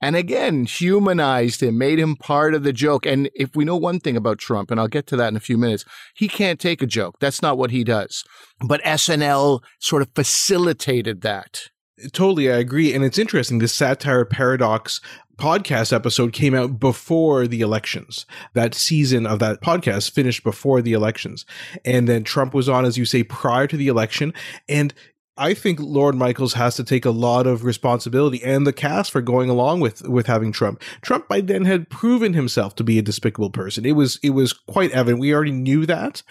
and 0.00 0.16
again 0.16 0.64
humanized 0.64 1.62
him, 1.62 1.78
made 1.78 1.98
him 1.98 2.16
part 2.16 2.54
of 2.54 2.62
the 2.62 2.72
joke. 2.72 3.04
And 3.04 3.28
if 3.34 3.56
we 3.56 3.64
know 3.64 3.76
one 3.76 4.00
thing 4.00 4.16
about 4.16 4.38
Trump, 4.38 4.70
and 4.70 4.78
I'll 4.78 4.88
get 4.88 5.06
to 5.08 5.16
that 5.16 5.28
in 5.28 5.36
a 5.36 5.40
few 5.40 5.58
minutes, 5.58 5.84
he 6.14 6.28
can't 6.28 6.60
take 6.60 6.82
a 6.82 6.86
joke. 6.86 7.16
That's 7.20 7.42
not 7.42 7.58
what 7.58 7.70
he 7.70 7.84
does. 7.84 8.24
But 8.66 8.82
SNL 8.82 9.60
sort 9.78 10.02
of 10.02 10.10
facilitated 10.14 11.22
that. 11.22 11.68
Totally, 12.12 12.50
I 12.50 12.58
agree. 12.58 12.94
And 12.94 13.04
it's 13.04 13.18
interesting. 13.18 13.58
This 13.58 13.74
satire 13.74 14.24
paradox 14.24 15.00
podcast 15.36 15.92
episode 15.92 16.32
came 16.32 16.54
out 16.54 16.78
before 16.80 17.46
the 17.46 17.60
elections. 17.60 18.26
That 18.54 18.74
season 18.74 19.26
of 19.26 19.38
that 19.38 19.60
podcast 19.60 20.10
finished 20.10 20.44
before 20.44 20.82
the 20.82 20.92
elections. 20.92 21.46
And 21.84 22.08
then 22.08 22.24
Trump 22.24 22.54
was 22.54 22.68
on, 22.68 22.84
as 22.84 22.98
you 22.98 23.04
say, 23.04 23.22
prior 23.22 23.66
to 23.66 23.76
the 23.76 23.88
election. 23.88 24.34
And 24.68 24.92
I 25.38 25.54
think 25.54 25.78
Lorne 25.80 26.18
Michaels 26.18 26.54
has 26.54 26.74
to 26.76 26.84
take 26.84 27.04
a 27.04 27.10
lot 27.10 27.46
of 27.46 27.64
responsibility 27.64 28.42
and 28.42 28.66
the 28.66 28.72
cast 28.72 29.12
for 29.12 29.20
going 29.20 29.48
along 29.48 29.80
with 29.80 30.06
with 30.08 30.26
having 30.26 30.50
Trump. 30.50 30.82
Trump 31.00 31.28
by 31.28 31.40
then 31.40 31.64
had 31.64 31.88
proven 31.88 32.34
himself 32.34 32.74
to 32.76 32.84
be 32.84 32.98
a 32.98 33.02
despicable 33.02 33.50
person. 33.50 33.86
It 33.86 33.92
was 33.92 34.18
it 34.22 34.30
was 34.30 34.52
quite 34.52 34.90
evident. 34.90 35.20
We 35.20 35.32
already 35.32 35.52
knew 35.52 35.86
that. 35.86 36.22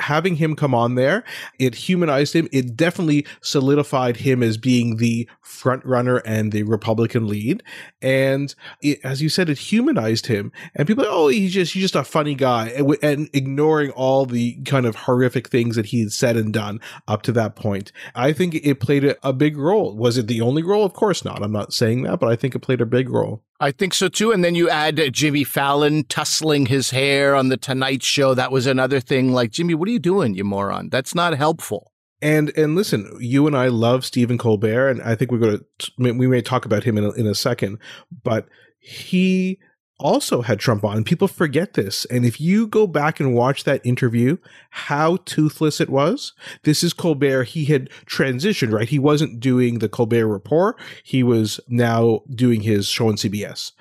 Having 0.00 0.36
him 0.36 0.56
come 0.56 0.74
on 0.74 0.94
there, 0.94 1.24
it 1.58 1.74
humanized 1.74 2.34
him. 2.34 2.48
It 2.52 2.74
definitely 2.74 3.26
solidified 3.42 4.18
him 4.18 4.42
as 4.42 4.56
being 4.56 4.96
the 4.96 5.28
front 5.42 5.84
runner 5.84 6.16
and 6.18 6.50
the 6.50 6.62
Republican 6.62 7.28
lead. 7.28 7.62
And 8.00 8.54
it, 8.80 9.00
as 9.04 9.20
you 9.20 9.28
said, 9.28 9.50
it 9.50 9.58
humanized 9.58 10.26
him. 10.26 10.52
And 10.74 10.88
people, 10.88 11.04
are, 11.04 11.10
oh, 11.10 11.28
he's 11.28 11.52
just 11.52 11.74
he's 11.74 11.82
just 11.82 11.94
a 11.94 12.04
funny 12.04 12.34
guy, 12.34 12.68
and, 12.70 12.96
and 13.02 13.30
ignoring 13.34 13.90
all 13.90 14.24
the 14.24 14.54
kind 14.64 14.86
of 14.86 14.96
horrific 14.96 15.48
things 15.48 15.76
that 15.76 15.86
he 15.86 16.00
had 16.00 16.12
said 16.12 16.36
and 16.36 16.52
done 16.52 16.80
up 17.06 17.22
to 17.22 17.32
that 17.32 17.56
point. 17.56 17.92
I 18.14 18.32
think 18.32 18.53
it 18.56 18.80
played 18.80 19.04
a, 19.04 19.28
a 19.28 19.32
big 19.32 19.56
role. 19.56 19.96
Was 19.96 20.18
it 20.18 20.26
the 20.26 20.40
only 20.40 20.62
role? 20.62 20.84
Of 20.84 20.92
course 20.92 21.24
not. 21.24 21.42
I'm 21.42 21.52
not 21.52 21.72
saying 21.72 22.02
that, 22.02 22.20
but 22.20 22.28
I 22.28 22.36
think 22.36 22.54
it 22.54 22.60
played 22.60 22.80
a 22.80 22.86
big 22.86 23.10
role. 23.10 23.42
I 23.60 23.70
think 23.70 23.94
so 23.94 24.08
too. 24.08 24.32
And 24.32 24.44
then 24.44 24.54
you 24.54 24.68
add 24.68 25.00
Jimmy 25.12 25.44
Fallon 25.44 26.04
tussling 26.04 26.66
his 26.66 26.90
hair 26.90 27.34
on 27.34 27.48
the 27.48 27.56
Tonight 27.56 28.02
Show. 28.02 28.34
That 28.34 28.52
was 28.52 28.66
another 28.66 29.00
thing. 29.00 29.32
Like, 29.32 29.50
Jimmy, 29.50 29.74
what 29.74 29.88
are 29.88 29.92
you 29.92 29.98
doing, 29.98 30.34
you 30.34 30.44
moron? 30.44 30.88
That's 30.90 31.14
not 31.14 31.36
helpful. 31.36 31.92
And 32.22 32.56
and 32.56 32.74
listen, 32.74 33.10
you 33.20 33.46
and 33.46 33.56
I 33.56 33.68
love 33.68 34.04
Stephen 34.04 34.38
Colbert, 34.38 34.88
and 34.88 35.02
I 35.02 35.14
think 35.14 35.30
we're 35.30 35.38
going 35.38 35.60
to 35.78 35.92
we 35.98 36.26
may 36.26 36.40
talk 36.40 36.64
about 36.64 36.84
him 36.84 36.96
in 36.96 37.04
a, 37.04 37.10
in 37.12 37.26
a 37.26 37.34
second, 37.34 37.78
but 38.22 38.46
he 38.78 39.58
also 39.98 40.42
had 40.42 40.58
Trump 40.58 40.84
on. 40.84 41.04
People 41.04 41.28
forget 41.28 41.74
this. 41.74 42.04
And 42.06 42.24
if 42.24 42.40
you 42.40 42.66
go 42.66 42.86
back 42.86 43.20
and 43.20 43.34
watch 43.34 43.64
that 43.64 43.84
interview, 43.84 44.38
how 44.70 45.16
toothless 45.24 45.80
it 45.80 45.88
was. 45.88 46.32
This 46.64 46.82
is 46.82 46.92
Colbert. 46.92 47.44
He 47.44 47.66
had 47.66 47.90
transitioned, 48.06 48.72
right? 48.72 48.88
He 48.88 48.98
wasn't 48.98 49.40
doing 49.40 49.78
the 49.78 49.88
Colbert 49.88 50.26
Report. 50.26 50.76
He 51.02 51.22
was 51.22 51.60
now 51.68 52.20
doing 52.34 52.62
his 52.62 52.88
show 52.88 53.08
on 53.08 53.14
CBS. 53.14 53.72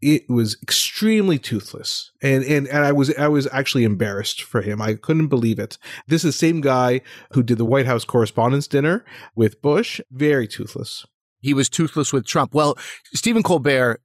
It 0.00 0.30
was 0.30 0.56
extremely 0.62 1.40
toothless. 1.40 2.12
And, 2.22 2.44
and, 2.44 2.68
and 2.68 2.84
I 2.84 2.92
was, 2.92 3.12
I 3.18 3.26
was 3.26 3.48
actually 3.50 3.82
embarrassed 3.82 4.42
for 4.42 4.62
him. 4.62 4.80
I 4.80 4.94
couldn't 4.94 5.26
believe 5.26 5.58
it. 5.58 5.76
This 6.06 6.24
is 6.24 6.34
the 6.34 6.38
same 6.38 6.60
guy 6.60 7.00
who 7.32 7.42
did 7.42 7.58
the 7.58 7.64
White 7.64 7.86
House 7.86 8.04
Correspondents' 8.04 8.68
Dinner 8.68 9.04
with 9.34 9.60
Bush. 9.60 10.00
Very 10.12 10.46
toothless. 10.46 11.04
He 11.40 11.52
was 11.52 11.68
toothless 11.68 12.12
with 12.12 12.26
Trump. 12.26 12.54
Well, 12.54 12.78
Stephen 13.12 13.42
Colbert 13.42 14.00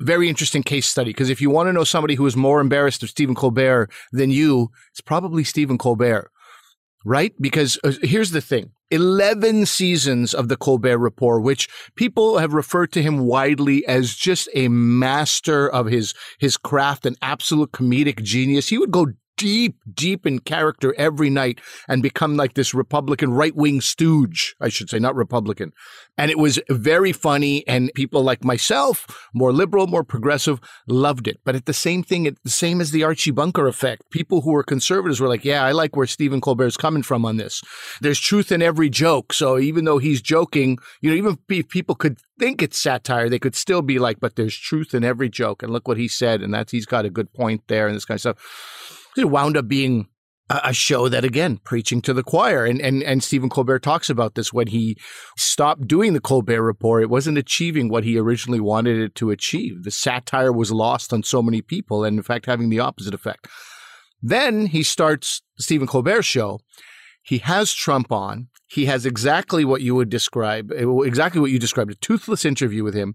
very 0.00 0.28
interesting 0.28 0.62
case 0.62 0.86
study 0.86 1.10
because 1.10 1.30
if 1.30 1.40
you 1.40 1.50
want 1.50 1.68
to 1.68 1.72
know 1.72 1.84
somebody 1.84 2.14
who 2.14 2.26
is 2.26 2.36
more 2.36 2.60
embarrassed 2.60 3.02
of 3.02 3.10
Stephen 3.10 3.34
Colbert 3.34 3.90
than 4.12 4.30
you, 4.30 4.70
it's 4.90 5.00
probably 5.00 5.44
Stephen 5.44 5.78
Colbert, 5.78 6.30
right? 7.04 7.32
Because 7.40 7.78
uh, 7.84 7.92
here's 8.02 8.30
the 8.30 8.40
thing 8.40 8.72
11 8.90 9.66
seasons 9.66 10.34
of 10.34 10.48
the 10.48 10.56
Colbert 10.56 10.98
Report, 10.98 11.42
which 11.42 11.68
people 11.96 12.38
have 12.38 12.54
referred 12.54 12.92
to 12.92 13.02
him 13.02 13.26
widely 13.26 13.86
as 13.86 14.14
just 14.14 14.48
a 14.54 14.68
master 14.68 15.68
of 15.68 15.86
his, 15.86 16.14
his 16.38 16.56
craft, 16.56 17.06
an 17.06 17.16
absolute 17.22 17.72
comedic 17.72 18.22
genius. 18.22 18.68
He 18.68 18.78
would 18.78 18.90
go 18.90 19.06
deep, 19.36 19.76
deep 19.92 20.26
in 20.26 20.38
character 20.38 20.94
every 20.96 21.30
night 21.30 21.60
and 21.88 22.02
become 22.02 22.36
like 22.36 22.54
this 22.54 22.74
Republican 22.74 23.32
right 23.32 23.54
wing 23.54 23.80
stooge, 23.80 24.54
I 24.60 24.68
should 24.68 24.90
say, 24.90 24.98
not 24.98 25.14
Republican. 25.14 25.72
And 26.16 26.30
it 26.30 26.38
was 26.38 26.60
very 26.70 27.12
funny. 27.12 27.66
And 27.66 27.90
people 27.94 28.22
like 28.22 28.44
myself, 28.44 29.06
more 29.34 29.52
liberal, 29.52 29.86
more 29.86 30.04
progressive, 30.04 30.60
loved 30.86 31.26
it. 31.26 31.40
But 31.44 31.56
at 31.56 31.66
the 31.66 31.72
same 31.72 32.02
thing, 32.02 32.24
the 32.44 32.50
same 32.50 32.80
as 32.80 32.90
the 32.90 33.02
Archie 33.02 33.30
Bunker 33.30 33.66
effect. 33.66 34.10
People 34.10 34.42
who 34.42 34.52
were 34.52 34.62
conservatives 34.62 35.20
were 35.20 35.28
like, 35.28 35.44
yeah, 35.44 35.64
I 35.64 35.72
like 35.72 35.96
where 35.96 36.06
Stephen 36.06 36.40
Colbert's 36.40 36.76
coming 36.76 37.02
from 37.02 37.24
on 37.24 37.36
this. 37.36 37.62
There's 38.00 38.20
truth 38.20 38.52
in 38.52 38.62
every 38.62 38.88
joke. 38.88 39.32
So 39.32 39.58
even 39.58 39.84
though 39.84 39.98
he's 39.98 40.22
joking, 40.22 40.78
you 41.00 41.10
know, 41.10 41.16
even 41.16 41.38
if 41.48 41.68
people 41.68 41.94
could 41.94 42.18
think 42.38 42.62
it's 42.62 42.78
satire, 42.78 43.28
they 43.28 43.38
could 43.38 43.56
still 43.56 43.82
be 43.82 43.98
like, 43.98 44.20
but 44.20 44.36
there's 44.36 44.56
truth 44.56 44.94
in 44.94 45.04
every 45.04 45.28
joke. 45.28 45.62
And 45.62 45.72
look 45.72 45.88
what 45.88 45.98
he 45.98 46.08
said. 46.08 46.42
And 46.42 46.54
that's, 46.54 46.72
he's 46.72 46.86
got 46.86 47.04
a 47.04 47.10
good 47.10 47.32
point 47.32 47.62
there 47.66 47.86
and 47.88 47.96
this 47.96 48.04
kind 48.04 48.16
of 48.16 48.20
stuff 48.20 49.00
it 49.16 49.30
wound 49.30 49.56
up 49.56 49.68
being 49.68 50.08
a 50.50 50.74
show 50.74 51.08
that 51.08 51.24
again 51.24 51.58
preaching 51.64 52.02
to 52.02 52.12
the 52.12 52.22
choir. 52.22 52.66
And 52.66 52.80
and 52.80 53.02
and 53.02 53.22
Stephen 53.22 53.48
Colbert 53.48 53.78
talks 53.80 54.10
about 54.10 54.34
this. 54.34 54.52
When 54.52 54.66
he 54.66 54.96
stopped 55.36 55.88
doing 55.88 56.12
the 56.12 56.20
Colbert 56.20 56.62
report 56.62 57.02
it 57.02 57.10
wasn't 57.10 57.38
achieving 57.38 57.88
what 57.88 58.04
he 58.04 58.18
originally 58.18 58.60
wanted 58.60 58.98
it 58.98 59.14
to 59.16 59.30
achieve. 59.30 59.84
The 59.84 59.90
satire 59.90 60.52
was 60.52 60.70
lost 60.70 61.12
on 61.12 61.22
so 61.22 61.42
many 61.42 61.62
people 61.62 62.04
and 62.04 62.18
in 62.18 62.22
fact 62.22 62.46
having 62.46 62.68
the 62.68 62.80
opposite 62.80 63.14
effect. 63.14 63.48
Then 64.22 64.66
he 64.66 64.82
starts 64.82 65.42
Stephen 65.58 65.86
Colbert's 65.86 66.26
show. 66.26 66.60
He 67.22 67.38
has 67.38 67.72
Trump 67.72 68.12
on. 68.12 68.48
He 68.66 68.86
has 68.86 69.06
exactly 69.06 69.64
what 69.64 69.80
you 69.80 69.94
would 69.94 70.10
describe 70.10 70.72
eh, 70.72 70.84
exactly 71.04 71.40
what 71.40 71.50
you 71.50 71.58
described 71.58 71.90
a 71.90 71.94
toothless 71.96 72.44
interview 72.44 72.84
with 72.84 72.94
him. 72.94 73.14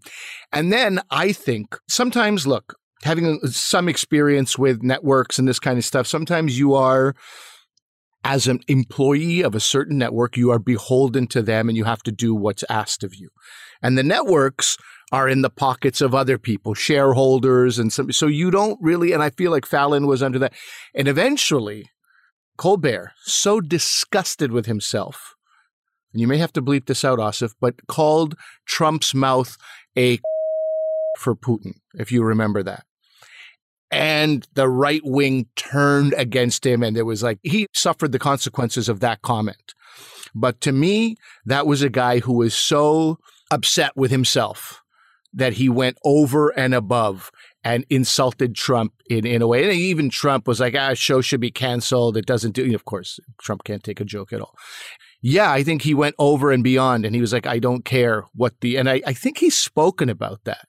And 0.51 0.73
then 0.73 1.01
I 1.11 1.31
think 1.31 1.77
sometimes 1.87 2.47
look 2.47 2.75
having 3.03 3.39
uh, 3.43 3.47
some 3.47 3.87
experience 3.87 4.57
with 4.57 4.83
networks 4.83 5.39
and 5.39 5.47
this 5.47 5.59
kind 5.59 5.77
of 5.77 5.85
stuff, 5.85 6.07
sometimes 6.07 6.59
you 6.59 6.73
are, 6.73 7.15
as 8.23 8.47
an 8.47 8.59
employee 8.67 9.41
of 9.41 9.55
a 9.55 9.59
certain 9.59 9.97
network, 9.97 10.35
you 10.35 10.51
are 10.51 10.59
beholden 10.59 11.27
to 11.27 11.41
them 11.41 11.69
and 11.69 11.77
you 11.77 11.85
have 11.85 12.03
to 12.03 12.11
do 12.11 12.35
what's 12.35 12.63
asked 12.69 13.03
of 13.03 13.15
you. 13.15 13.29
And 13.81 13.97
the 13.97 14.03
networks 14.03 14.77
are 15.11 15.29
in 15.29 15.41
the 15.41 15.49
pockets 15.49 16.01
of 16.01 16.13
other 16.13 16.37
people, 16.37 16.73
shareholders, 16.73 17.79
and 17.79 17.91
some, 17.91 18.11
so 18.11 18.27
you 18.27 18.51
don't 18.51 18.77
really, 18.81 19.13
and 19.13 19.23
I 19.23 19.29
feel 19.29 19.51
like 19.51 19.65
Fallon 19.65 20.05
was 20.05 20.21
under 20.21 20.37
that. 20.39 20.53
And 20.93 21.07
eventually, 21.07 21.89
Colbert, 22.57 23.13
so 23.23 23.61
disgusted 23.61 24.51
with 24.51 24.65
himself, 24.65 25.33
and 26.11 26.19
you 26.19 26.27
may 26.27 26.37
have 26.37 26.53
to 26.53 26.61
bleep 26.61 26.85
this 26.85 27.05
out, 27.05 27.19
Asif, 27.19 27.53
but 27.59 27.87
called 27.87 28.35
Trump's 28.67 29.15
mouth 29.15 29.57
a 29.97 30.19
for 31.17 31.35
Putin, 31.35 31.75
if 31.95 32.11
you 32.11 32.23
remember 32.23 32.61
that 32.61 32.83
and 33.91 34.47
the 34.53 34.69
right 34.69 35.01
wing 35.03 35.47
turned 35.55 36.13
against 36.13 36.65
him. 36.65 36.83
And 36.83 36.95
there 36.95 37.05
was 37.05 37.23
like, 37.23 37.39
he 37.43 37.67
suffered 37.73 38.11
the 38.11 38.19
consequences 38.19 38.89
of 38.89 38.99
that 38.99 39.21
comment. 39.21 39.73
But 40.35 40.61
to 40.61 40.71
me, 40.71 41.15
that 41.45 41.65
was 41.65 41.81
a 41.81 41.89
guy 41.89 42.19
who 42.19 42.33
was 42.33 42.53
so 42.53 43.17
upset 43.51 43.95
with 43.95 44.11
himself 44.11 44.81
that 45.33 45.53
he 45.53 45.69
went 45.69 45.97
over 46.03 46.49
and 46.49 46.73
above 46.73 47.31
and 47.63 47.85
insulted 47.89 48.55
Trump 48.55 48.93
in, 49.09 49.25
in 49.25 49.41
a 49.41 49.47
way. 49.47 49.63
And 49.63 49.73
even 49.73 50.09
Trump 50.09 50.47
was 50.47 50.59
like, 50.59 50.75
ah, 50.75 50.93
show 50.93 51.21
should 51.21 51.41
be 51.41 51.51
canceled. 51.51 52.15
It 52.15 52.25
doesn't 52.25 52.53
do, 52.53 52.73
of 52.73 52.85
course, 52.85 53.19
Trump 53.41 53.63
can't 53.63 53.83
take 53.83 53.99
a 53.99 54.05
joke 54.05 54.31
at 54.31 54.41
all. 54.41 54.55
Yeah, 55.21 55.51
I 55.51 55.63
think 55.63 55.81
he 55.81 55.93
went 55.93 56.15
over 56.17 56.51
and 56.51 56.63
beyond 56.63 57.05
and 57.05 57.13
he 57.13 57.21
was 57.21 57.33
like, 57.33 57.45
I 57.45 57.59
don't 57.59 57.83
care 57.83 58.23
what 58.33 58.53
the, 58.61 58.77
and 58.77 58.89
I, 58.89 59.01
I 59.05 59.13
think 59.13 59.39
he's 59.39 59.57
spoken 59.57 60.09
about 60.09 60.45
that, 60.45 60.67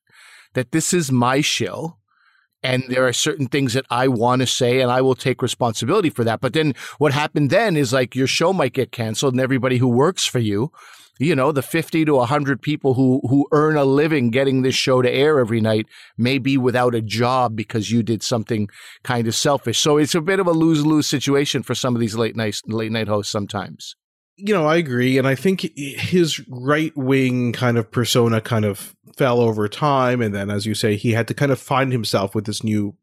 that 0.54 0.72
this 0.72 0.92
is 0.92 1.12
my 1.12 1.40
show 1.40 1.99
and 2.62 2.84
there 2.88 3.06
are 3.06 3.12
certain 3.12 3.46
things 3.46 3.74
that 3.74 3.86
I 3.90 4.08
want 4.08 4.40
to 4.40 4.46
say 4.46 4.80
and 4.80 4.90
I 4.90 5.00
will 5.00 5.14
take 5.14 5.42
responsibility 5.42 6.10
for 6.10 6.24
that. 6.24 6.40
But 6.40 6.52
then 6.52 6.74
what 6.98 7.12
happened 7.12 7.50
then 7.50 7.76
is 7.76 7.92
like 7.92 8.14
your 8.14 8.26
show 8.26 8.52
might 8.52 8.72
get 8.72 8.92
canceled 8.92 9.34
and 9.34 9.40
everybody 9.40 9.78
who 9.78 9.88
works 9.88 10.26
for 10.26 10.38
you, 10.38 10.70
you 11.18 11.34
know, 11.34 11.52
the 11.52 11.62
50 11.62 12.04
to 12.06 12.14
100 12.14 12.62
people 12.62 12.94
who 12.94 13.20
who 13.28 13.46
earn 13.52 13.76
a 13.76 13.84
living 13.84 14.30
getting 14.30 14.62
this 14.62 14.74
show 14.74 15.02
to 15.02 15.10
air 15.10 15.38
every 15.38 15.60
night 15.60 15.86
may 16.16 16.38
be 16.38 16.56
without 16.56 16.94
a 16.94 17.02
job 17.02 17.54
because 17.54 17.90
you 17.90 18.02
did 18.02 18.22
something 18.22 18.68
kind 19.02 19.26
of 19.26 19.34
selfish. 19.34 19.78
So 19.78 19.98
it's 19.98 20.14
a 20.14 20.22
bit 20.22 20.40
of 20.40 20.46
a 20.46 20.52
lose-lose 20.52 21.06
situation 21.06 21.62
for 21.62 21.74
some 21.74 21.94
of 21.94 22.00
these 22.00 22.14
late 22.14 22.36
night 22.36 22.60
late 22.66 22.92
night 22.92 23.08
hosts 23.08 23.32
sometimes 23.32 23.96
you 24.46 24.54
know, 24.54 24.66
I 24.66 24.76
agree. 24.76 25.18
And 25.18 25.26
I 25.26 25.34
think 25.34 25.60
his 25.76 26.40
right 26.48 26.96
wing 26.96 27.52
kind 27.52 27.78
of 27.78 27.90
persona 27.90 28.40
kind 28.40 28.64
of 28.64 28.94
fell 29.16 29.40
over 29.40 29.68
time. 29.68 30.20
And 30.20 30.34
then, 30.34 30.50
as 30.50 30.66
you 30.66 30.74
say, 30.74 30.96
he 30.96 31.12
had 31.12 31.28
to 31.28 31.34
kind 31.34 31.52
of 31.52 31.60
find 31.60 31.92
himself 31.92 32.34
with 32.34 32.46
this 32.46 32.64
new 32.64 32.96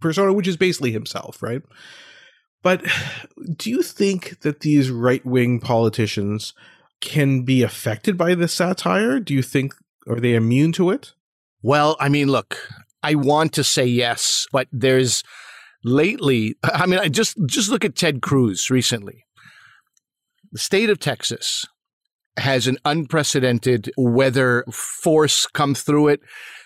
persona, 0.00 0.32
which 0.32 0.48
is 0.48 0.56
basically 0.56 0.92
himself, 0.92 1.42
right? 1.42 1.62
But 2.62 2.84
do 3.56 3.70
you 3.70 3.82
think 3.82 4.40
that 4.40 4.60
these 4.60 4.90
right 4.90 5.24
wing 5.24 5.60
politicians 5.60 6.54
can 7.00 7.42
be 7.42 7.62
affected 7.62 8.16
by 8.16 8.34
this 8.34 8.52
satire? 8.52 9.20
Do 9.20 9.34
you 9.34 9.42
think, 9.42 9.74
are 10.06 10.20
they 10.20 10.34
immune 10.34 10.72
to 10.72 10.90
it? 10.90 11.14
Well, 11.62 11.96
I 12.00 12.08
mean, 12.08 12.28
look, 12.28 12.56
I 13.02 13.14
want 13.14 13.52
to 13.54 13.64
say 13.64 13.86
yes, 13.86 14.46
but 14.52 14.68
there's 14.72 15.22
lately, 15.84 16.56
I 16.64 16.86
mean, 16.86 16.98
I 17.00 17.08
just, 17.08 17.36
just 17.46 17.70
look 17.70 17.84
at 17.84 17.96
Ted 17.96 18.22
Cruz 18.22 18.70
recently. 18.70 19.24
The 20.52 20.58
state 20.58 20.90
of 20.90 20.98
Texas 20.98 21.64
has 22.36 22.66
an 22.66 22.76
unprecedented 22.84 23.90
weather 23.96 24.64
force 24.70 25.46
come 25.46 25.74
through 25.74 26.08
it. 26.08 26.20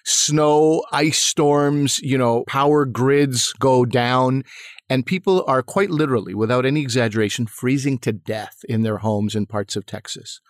Snow, 0.05 0.85
ice 0.91 1.23
storms, 1.23 2.01
you 2.01 2.19
know, 2.19 2.43
power 2.49 2.85
grids 2.85 3.53
go 3.61 3.85
down, 3.85 4.43
and 4.89 5.07
people 5.07 5.45
are 5.47 5.63
quite 5.63 5.91
literally, 5.91 6.35
without 6.35 6.67
any 6.67 6.81
exaggeration, 6.81 7.47
freezing 7.47 7.99
to 7.99 8.13
death 8.13 8.57
in 8.69 8.83
their 8.83 8.99
homes 8.99 9.37
in 9.37 9.47
parts 9.47 9.77
of 9.77 9.87
Texas. 9.87 10.41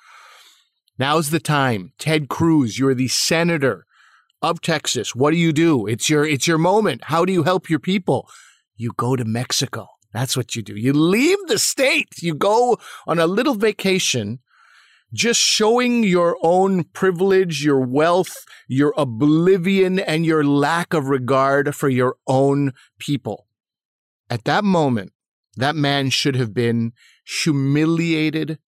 Now's 0.99 1.29
the 1.29 1.41
time. 1.41 1.93
Ted 1.99 2.29
Cruz, 2.29 2.79
you're 2.79 2.95
the 2.95 3.09
senator 3.09 3.85
of 4.41 4.63
Texas. 4.63 5.15
What 5.15 5.33
do 5.33 5.37
you 5.37 5.53
do? 5.53 5.87
It's 5.87 6.09
your 6.09 6.25
it's 6.25 6.47
your 6.47 6.59
moment. 6.59 7.05
How 7.05 7.27
do 7.27 7.35
you 7.35 7.43
help 7.43 7.69
your 7.69 7.81
people? 7.81 8.29
You 8.77 8.93
go 8.97 9.15
to 9.15 9.27
Mexico. 9.27 9.89
That's 10.13 10.37
what 10.37 10.57
you 10.57 10.63
do. 10.63 10.77
You 10.77 10.93
leave 10.93 11.39
the 11.47 11.59
state. 11.59 12.23
You 12.23 12.35
go 12.35 12.79
on 13.07 13.19
a 13.19 13.27
little 13.27 13.55
vacation 13.55 14.41
just 15.13 15.41
showing 15.41 16.03
your 16.03 16.37
own 16.43 16.85
privilege, 16.85 17.65
your 17.65 17.81
wealth, 17.81 18.45
your 18.69 18.93
oblivion, 18.97 19.99
and 19.99 20.27
your 20.27 20.45
lack 20.45 20.93
of 20.93 21.09
regard 21.09 21.75
for 21.75 21.89
your 21.89 22.17
own 22.27 22.73
people. 22.99 23.47
At 24.29 24.45
that 24.45 24.65
moment, 24.65 25.13
that 25.57 25.77
man 25.77 26.11
should 26.11 26.37
have 26.37 26.53
been 26.53 26.93
humiliated 27.25 28.59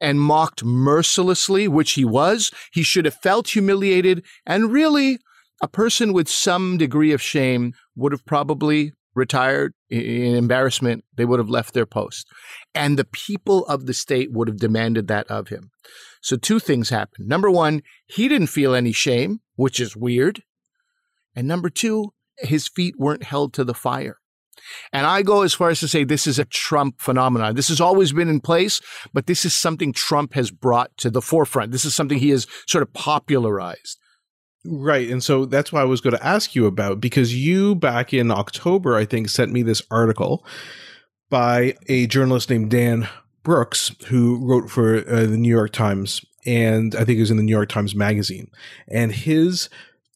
and 0.00 0.20
mocked 0.20 0.64
mercilessly, 0.64 1.66
which 1.66 1.92
he 1.92 2.04
was. 2.04 2.52
He 2.72 2.82
should 2.82 3.04
have 3.04 3.14
felt 3.14 3.48
humiliated. 3.48 4.24
And 4.46 4.72
really, 4.72 5.18
a 5.60 5.68
person 5.68 6.12
with 6.12 6.28
some 6.28 6.78
degree 6.78 7.12
of 7.12 7.20
shame 7.20 7.74
would 7.96 8.12
have 8.12 8.24
probably 8.24 8.92
retired 9.18 9.74
in 9.90 10.34
embarrassment. 10.34 11.04
They 11.16 11.24
would 11.24 11.38
have 11.38 11.50
left 11.50 11.74
their 11.74 11.86
post. 11.86 12.26
And 12.74 12.98
the 12.98 13.04
people 13.04 13.66
of 13.66 13.86
the 13.86 13.94
state 13.94 14.32
would 14.32 14.48
have 14.48 14.58
demanded 14.58 15.08
that 15.08 15.26
of 15.26 15.48
him. 15.48 15.70
So, 16.20 16.36
two 16.36 16.58
things 16.58 16.90
happened. 16.90 17.28
Number 17.28 17.50
one, 17.50 17.82
he 18.06 18.28
didn't 18.28 18.48
feel 18.48 18.74
any 18.74 18.92
shame, 18.92 19.40
which 19.56 19.80
is 19.80 19.96
weird. 19.96 20.42
And 21.34 21.46
number 21.46 21.70
two, 21.70 22.12
his 22.38 22.68
feet 22.68 22.94
weren't 22.98 23.24
held 23.24 23.52
to 23.54 23.64
the 23.64 23.74
fire. 23.74 24.18
And 24.92 25.06
I 25.06 25.22
go 25.22 25.42
as 25.42 25.54
far 25.54 25.70
as 25.70 25.80
to 25.80 25.88
say 25.88 26.04
this 26.04 26.26
is 26.26 26.38
a 26.38 26.44
Trump 26.44 27.00
phenomenon. 27.00 27.54
This 27.54 27.68
has 27.68 27.80
always 27.80 28.12
been 28.12 28.28
in 28.28 28.40
place, 28.40 28.80
but 29.12 29.26
this 29.26 29.44
is 29.44 29.54
something 29.54 29.92
Trump 29.92 30.34
has 30.34 30.50
brought 30.50 30.96
to 30.98 31.10
the 31.10 31.22
forefront. 31.22 31.72
This 31.72 31.84
is 31.84 31.94
something 31.94 32.18
he 32.18 32.30
has 32.30 32.46
sort 32.66 32.82
of 32.82 32.92
popularized. 32.92 33.98
Right. 34.64 35.08
And 35.08 35.22
so 35.22 35.44
that's 35.44 35.72
why 35.72 35.80
I 35.80 35.84
was 35.84 36.00
going 36.00 36.16
to 36.16 36.26
ask 36.26 36.54
you 36.54 36.66
about 36.66 37.00
because 37.00 37.34
you 37.34 37.74
back 37.74 38.12
in 38.12 38.30
October, 38.30 38.96
I 38.96 39.04
think, 39.04 39.28
sent 39.28 39.52
me 39.52 39.62
this 39.62 39.82
article 39.90 40.44
by 41.30 41.74
a 41.86 42.06
journalist 42.06 42.50
named 42.50 42.70
Dan 42.70 43.08
Brooks, 43.42 43.94
who 44.08 44.44
wrote 44.44 44.70
for 44.70 44.98
uh, 45.08 45.20
the 45.20 45.36
New 45.36 45.48
York 45.48 45.72
Times. 45.72 46.24
And 46.44 46.94
I 46.94 47.04
think 47.04 47.18
it 47.18 47.20
was 47.20 47.30
in 47.30 47.36
the 47.36 47.42
New 47.42 47.54
York 47.54 47.68
Times 47.68 47.94
Magazine. 47.94 48.50
And 48.88 49.12
his 49.12 49.68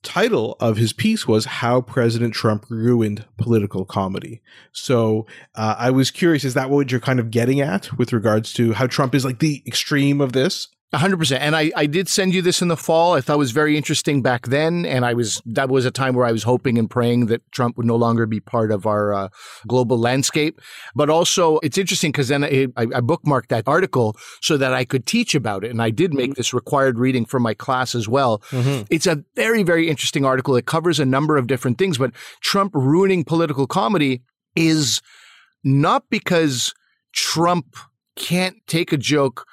title 0.03 0.57
of 0.61 0.77
his 0.77 0.93
piece 0.93 1.29
was 1.29 1.45
How 1.45 1.81
President 1.81 2.35
Trump 2.35 2.67
Ruined 2.69 3.25
Political 3.39 3.85
Comedy. 3.85 4.43
So 4.73 5.27
uh, 5.55 5.77
I 5.79 5.91
was 5.91 6.11
curious, 6.11 6.45
is 6.45 6.55
that 6.55 6.71
what 6.71 6.91
you're 6.91 7.01
kind 7.01 7.21
of 7.21 7.31
getting 7.31 7.61
at 7.61 7.97
with 7.97 8.13
regards 8.13 8.53
to 8.55 8.73
how 8.73 8.87
Trump 8.87 9.15
is 9.15 9.25
like 9.25 9.39
the 9.39 9.63
extreme 9.67 10.21
of 10.21 10.33
this? 10.33 10.69
Hundred 10.99 11.17
percent. 11.17 11.43
And 11.43 11.57
I, 11.57 11.73
I 11.75 11.87
did 11.87 12.09
send 12.09 12.35
you 12.35 12.43
this 12.43 12.61
in 12.61 12.69
the 12.69 12.77
fall. 12.77 13.15
I 13.15 13.21
thought 13.21 13.35
it 13.35 13.39
was 13.39 13.53
very 13.53 13.77
interesting 13.77 14.21
back 14.21 14.49
then. 14.49 14.85
And 14.85 15.05
I 15.05 15.15
was, 15.15 15.41
that 15.47 15.71
was 15.71 15.87
a 15.87 15.91
time 15.91 16.15
where 16.15 16.27
I 16.27 16.33
was 16.33 16.43
hoping 16.43 16.79
and 16.79 16.91
praying 16.91 17.27
that 17.27 17.41
Trump 17.51 17.77
would 17.79 17.87
no 17.87 17.97
longer 17.97 18.27
be 18.27 18.41
part 18.41 18.71
of 18.71 18.87
our 18.87 19.15
uh, 19.15 19.29
global 19.67 19.99
landscape. 19.99 20.61
But 20.95 21.09
also 21.09 21.59
it's 21.61 21.79
interesting 21.79 22.13
because 22.13 22.29
then 22.29 22.45
I, 22.45 22.67
I, 22.77 23.01
bookmarked 23.01 23.49
that 23.49 23.67
article 23.67 24.17
so 24.43 24.57
that 24.59 24.75
I 24.75 24.85
could 24.85 25.07
teach 25.07 25.35
about 25.35 25.65
it. 25.65 25.71
And 25.71 25.81
I 25.81 25.91
did 25.91 26.13
make 26.13 26.31
mm-hmm. 26.31 26.35
this 26.35 26.53
required 26.53 26.99
reading 26.99 27.25
for 27.25 27.41
my 27.41 27.55
class 27.55 27.95
as 27.95 28.07
well. 28.07 28.39
Mm-hmm. 28.51 28.85
It's 28.91 29.07
a 29.07 29.25
very, 29.35 29.63
very 29.63 29.89
interesting 29.89 30.27
article. 30.27 30.57
It 30.57 30.67
covers 30.67 31.01
a 31.01 31.07
number 31.07 31.39
of 31.39 31.47
different 31.47 31.79
things, 31.79 31.97
but 31.97 32.13
Trump 32.43 32.75
ruining 32.75 33.25
political 33.25 33.67
comedy 33.67 34.23
is 34.55 35.01
not 35.65 36.05
because 36.11 36.75
Trump 37.13 37.77
can't 38.17 38.57
take 38.67 38.93
a 38.93 38.99
joke 38.99 39.47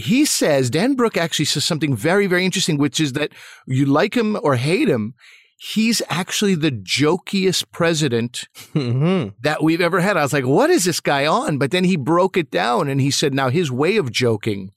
he 0.00 0.24
says, 0.24 0.70
Dan 0.70 0.94
Brook 0.94 1.16
actually 1.16 1.44
says 1.44 1.64
something 1.64 1.94
very, 1.94 2.26
very 2.26 2.44
interesting, 2.44 2.78
which 2.78 3.00
is 3.00 3.12
that 3.14 3.32
you 3.66 3.86
like 3.86 4.16
him 4.16 4.38
or 4.42 4.56
hate 4.56 4.88
him, 4.88 5.14
he's 5.60 6.00
actually 6.08 6.54
the 6.54 6.72
jokiest 6.72 7.70
president 7.70 8.48
mm-hmm. 8.74 9.28
that 9.42 9.62
we've 9.62 9.82
ever 9.82 10.00
had. 10.00 10.16
I 10.16 10.22
was 10.22 10.32
like, 10.32 10.46
what 10.46 10.70
is 10.70 10.84
this 10.84 11.00
guy 11.00 11.26
on? 11.26 11.58
But 11.58 11.70
then 11.70 11.84
he 11.84 11.96
broke 11.96 12.38
it 12.38 12.50
down 12.50 12.88
and 12.88 12.98
he 12.98 13.10
said, 13.10 13.34
now 13.34 13.50
his 13.50 13.70
way 13.70 13.96
of 13.98 14.10
joking 14.10 14.70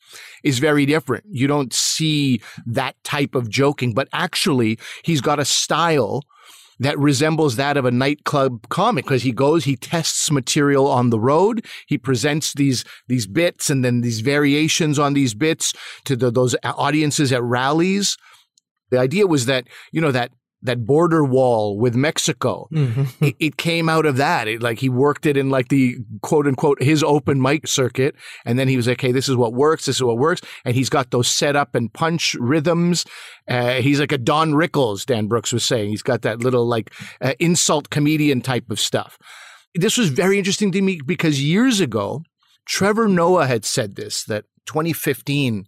is 0.43 0.59
very 0.59 0.85
different. 0.85 1.23
You 1.29 1.47
don't 1.47 1.73
see 1.73 2.41
that 2.65 3.01
type 3.05 3.33
of 3.33 3.49
joking, 3.49 3.93
but 3.93 4.09
actually 4.11 4.77
he's 5.03 5.21
got 5.21 5.39
a 5.39 5.45
style 5.45 6.21
that 6.85 6.97
resembles 6.99 7.55
that 7.55 7.77
of 7.77 7.85
a 7.85 7.91
nightclub 7.91 8.67
comic 8.69 9.05
because 9.05 9.23
he 9.23 9.31
goes, 9.31 9.65
he 9.65 9.75
tests 9.75 10.31
material 10.31 10.87
on 10.87 11.09
the 11.09 11.19
road, 11.19 11.65
he 11.87 11.97
presents 11.97 12.53
these 12.53 12.83
these 13.07 13.27
bits 13.27 13.69
and 13.69 13.83
then 13.83 14.01
these 14.01 14.21
variations 14.21 14.99
on 14.99 15.13
these 15.13 15.33
bits 15.33 15.73
to 16.05 16.15
the, 16.15 16.31
those 16.31 16.55
audiences 16.63 17.31
at 17.31 17.43
rallies. 17.43 18.17
The 18.91 18.99
idea 18.99 19.27
was 19.27 19.45
that 19.45 19.67
you 19.91 20.01
know 20.01 20.11
that 20.11 20.31
that 20.63 20.85
border 20.85 21.23
wall 21.23 21.77
with 21.77 21.93
Mexico. 21.93 22.67
Mm-hmm. 22.73 23.25
It, 23.25 23.35
it, 23.39 23.57
came 23.57 23.89
out 23.89 24.05
of 24.05 24.17
that. 24.17 24.47
It, 24.47 24.61
like 24.61 24.79
he 24.79 24.89
worked 24.89 25.25
it 25.25 25.37
in 25.37 25.49
like 25.49 25.67
the 25.67 25.97
quote 26.21 26.47
unquote 26.47 26.81
his 26.81 27.03
open 27.03 27.41
mic 27.41 27.67
circuit, 27.67 28.15
and 28.45 28.57
then 28.57 28.67
he 28.67 28.77
was 28.77 28.87
like, 28.87 28.99
"Hey, 28.99 29.11
this 29.11 29.29
is 29.29 29.35
what 29.35 29.53
works. 29.53 29.85
This 29.85 29.97
is 29.97 30.03
what 30.03 30.17
works." 30.17 30.41
And 30.65 30.75
he's 30.75 30.89
got 30.89 31.11
those 31.11 31.27
set 31.27 31.55
up 31.55 31.75
and 31.75 31.93
punch 31.93 32.35
rhythms. 32.35 33.05
Uh, 33.47 33.73
he's 33.75 33.99
like 33.99 34.11
a 34.11 34.17
Don 34.17 34.53
Rickles. 34.53 35.05
Dan 35.05 35.27
Brooks 35.27 35.53
was 35.53 35.63
saying 35.63 35.89
he's 35.89 36.01
got 36.01 36.21
that 36.23 36.39
little 36.39 36.65
like 36.65 36.91
uh, 37.21 37.33
insult 37.39 37.89
comedian 37.89 38.41
type 38.41 38.69
of 38.71 38.79
stuff. 38.79 39.17
This 39.75 39.97
was 39.97 40.09
very 40.09 40.37
interesting 40.37 40.71
to 40.71 40.81
me 40.81 41.01
because 41.05 41.41
years 41.41 41.79
ago, 41.79 42.23
Trevor 42.65 43.07
Noah 43.07 43.47
had 43.47 43.65
said 43.65 43.95
this 43.95 44.23
that 44.25 44.45
2015, 44.65 45.65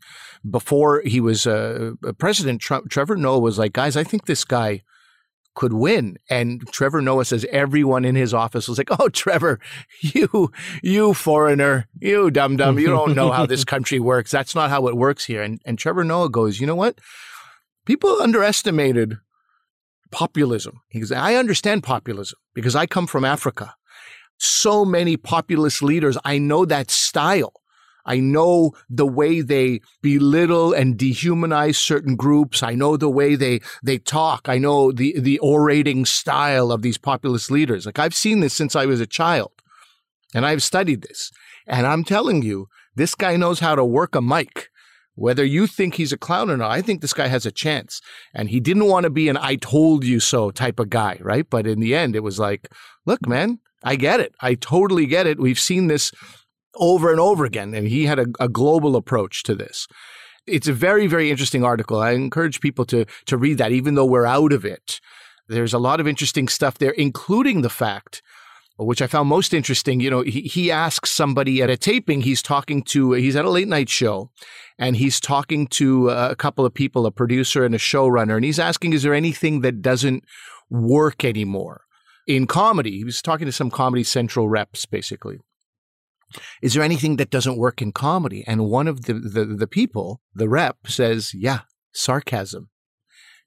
before 0.49 1.01
he 1.05 1.19
was 1.19 1.47
uh, 1.47 1.91
president, 2.17 2.61
Trump, 2.61 2.89
Trevor 2.89 3.15
Noah 3.15 3.39
was 3.39 3.57
like, 3.57 3.73
guys, 3.73 3.97
I 3.97 4.03
think 4.03 4.25
this 4.25 4.43
guy 4.43 4.83
could 5.55 5.73
win. 5.73 6.17
And 6.29 6.67
Trevor 6.67 7.01
Noah 7.01 7.25
says 7.25 7.45
everyone 7.49 8.05
in 8.05 8.15
his 8.15 8.33
office 8.33 8.67
was 8.67 8.77
like, 8.77 8.89
"Oh, 8.99 9.09
Trevor, 9.09 9.59
you, 10.01 10.51
you 10.83 11.13
foreigner, 11.13 11.87
you 11.99 12.29
dum 12.29 12.57
dum, 12.57 12.77
you 12.77 12.87
don't 12.87 13.15
know 13.15 13.31
how 13.31 13.45
this 13.45 13.63
country 13.73 13.99
works. 13.99 14.29
That's 14.31 14.53
not 14.53 14.69
how 14.69 14.87
it 14.87 14.95
works 14.95 15.25
here." 15.25 15.41
And 15.41 15.59
and 15.65 15.79
Trevor 15.79 16.03
Noah 16.03 16.29
goes, 16.29 16.59
"You 16.59 16.67
know 16.67 16.75
what? 16.75 16.99
People 17.85 18.21
underestimated 18.21 19.17
populism." 20.11 20.81
He 20.89 20.99
goes, 20.99 21.11
"I 21.11 21.35
understand 21.35 21.83
populism 21.83 22.37
because 22.53 22.75
I 22.75 22.85
come 22.85 23.07
from 23.07 23.25
Africa. 23.25 23.75
So 24.37 24.83
many 24.83 25.15
populist 25.15 25.81
leaders, 25.81 26.17
I 26.23 26.37
know 26.37 26.65
that 26.65 26.91
style." 26.91 27.53
I 28.05 28.19
know 28.19 28.73
the 28.89 29.07
way 29.07 29.41
they 29.41 29.81
belittle 30.01 30.73
and 30.73 30.97
dehumanize 30.97 31.75
certain 31.75 32.15
groups. 32.15 32.61
I 32.61 32.73
know 32.73 32.97
the 32.97 33.09
way 33.09 33.35
they, 33.35 33.61
they 33.83 33.97
talk. 33.97 34.47
I 34.47 34.57
know 34.57 34.91
the, 34.91 35.19
the 35.19 35.39
orating 35.39 36.05
style 36.05 36.71
of 36.71 36.81
these 36.81 36.97
populist 36.97 37.49
leaders. 37.49 37.85
Like 37.85 37.99
I've 37.99 38.15
seen 38.15 38.39
this 38.41 38.53
since 38.53 38.75
I 38.75 38.85
was 38.85 38.99
a 38.99 39.07
child 39.07 39.51
and 40.33 40.45
I've 40.45 40.63
studied 40.63 41.01
this. 41.01 41.31
And 41.67 41.87
I'm 41.87 42.03
telling 42.03 42.43
you, 42.43 42.67
this 42.95 43.15
guy 43.15 43.35
knows 43.35 43.59
how 43.59 43.75
to 43.75 43.83
work 43.83 44.15
a 44.15 44.21
mic. 44.21 44.69
Whether 45.15 45.45
you 45.45 45.65
think 45.65 45.95
he's 45.95 46.11
a 46.11 46.17
clown 46.17 46.51
or 46.51 46.57
not, 46.57 46.71
I 46.71 46.81
think 46.81 47.01
this 47.01 47.13
guy 47.13 47.27
has 47.27 47.45
a 47.45 47.51
chance. 47.51 48.01
And 48.33 48.49
he 48.49 48.59
didn't 48.59 48.87
want 48.87 49.05
to 49.05 49.09
be 49.09 49.29
an 49.29 49.37
I 49.37 49.55
told 49.55 50.03
you 50.03 50.19
so 50.19 50.51
type 50.51 50.79
of 50.79 50.89
guy, 50.89 51.17
right? 51.21 51.49
But 51.49 51.65
in 51.65 51.79
the 51.79 51.95
end, 51.95 52.15
it 52.15 52.23
was 52.23 52.37
like, 52.37 52.69
look, 53.05 53.25
man, 53.25 53.59
I 53.83 53.95
get 53.95 54.19
it. 54.19 54.35
I 54.41 54.55
totally 54.55 55.05
get 55.05 55.25
it. 55.25 55.39
We've 55.39 55.59
seen 55.59 55.87
this 55.87 56.11
over 56.75 57.11
and 57.11 57.19
over 57.19 57.45
again. 57.45 57.73
And 57.73 57.87
he 57.87 58.05
had 58.05 58.19
a, 58.19 58.27
a 58.39 58.49
global 58.49 58.95
approach 58.95 59.43
to 59.43 59.55
this. 59.55 59.87
It's 60.47 60.67
a 60.67 60.73
very, 60.73 61.07
very 61.07 61.31
interesting 61.31 61.63
article. 61.63 61.99
I 61.99 62.11
encourage 62.11 62.61
people 62.61 62.85
to, 62.85 63.05
to 63.25 63.37
read 63.37 63.57
that, 63.57 63.71
even 63.71 63.95
though 63.95 64.05
we're 64.05 64.25
out 64.25 64.53
of 64.53 64.63
it. 64.63 64.99
There's 65.47 65.73
a 65.73 65.79
lot 65.79 65.99
of 65.99 66.07
interesting 66.07 66.47
stuff 66.47 66.77
there, 66.77 66.91
including 66.91 67.61
the 67.61 67.69
fact 67.69 68.21
which 68.77 69.01
I 69.01 69.07
found 69.07 69.29
most 69.29 69.53
interesting. 69.53 69.99
You 69.99 70.09
know, 70.09 70.21
he, 70.21 70.41
he 70.41 70.71
asks 70.71 71.09
somebody 71.09 71.61
at 71.61 71.69
a 71.69 71.77
taping, 71.77 72.21
he's 72.21 72.41
talking 72.41 72.83
to, 72.83 73.13
he's 73.13 73.35
at 73.35 73.45
a 73.45 73.49
late 73.49 73.67
night 73.67 73.89
show 73.89 74.31
and 74.77 74.97
he's 74.97 75.19
talking 75.19 75.67
to 75.67 76.09
a 76.09 76.35
couple 76.35 76.65
of 76.65 76.73
people, 76.73 77.05
a 77.05 77.11
producer 77.11 77.63
and 77.63 77.73
a 77.73 77.79
showrunner, 77.79 78.35
and 78.35 78.43
he's 78.43 78.59
asking, 78.59 78.93
is 78.93 79.03
there 79.03 79.13
anything 79.13 79.61
that 79.61 79.81
doesn't 79.81 80.25
work 80.69 81.23
anymore 81.23 81.81
in 82.27 82.47
comedy? 82.47 82.97
He 82.97 83.05
was 83.05 83.21
talking 83.21 83.45
to 83.45 83.51
some 83.51 83.71
Comedy 83.71 84.03
Central 84.03 84.49
reps, 84.49 84.85
basically 84.85 85.39
is 86.61 86.73
there 86.73 86.83
anything 86.83 87.17
that 87.17 87.29
doesn't 87.29 87.57
work 87.57 87.81
in 87.81 87.91
comedy? 87.91 88.43
And 88.47 88.69
one 88.69 88.87
of 88.87 89.05
the, 89.05 89.13
the, 89.13 89.45
the 89.45 89.67
people, 89.67 90.21
the 90.33 90.49
rep, 90.49 90.77
says, 90.87 91.33
yeah, 91.33 91.61
sarcasm. 91.93 92.69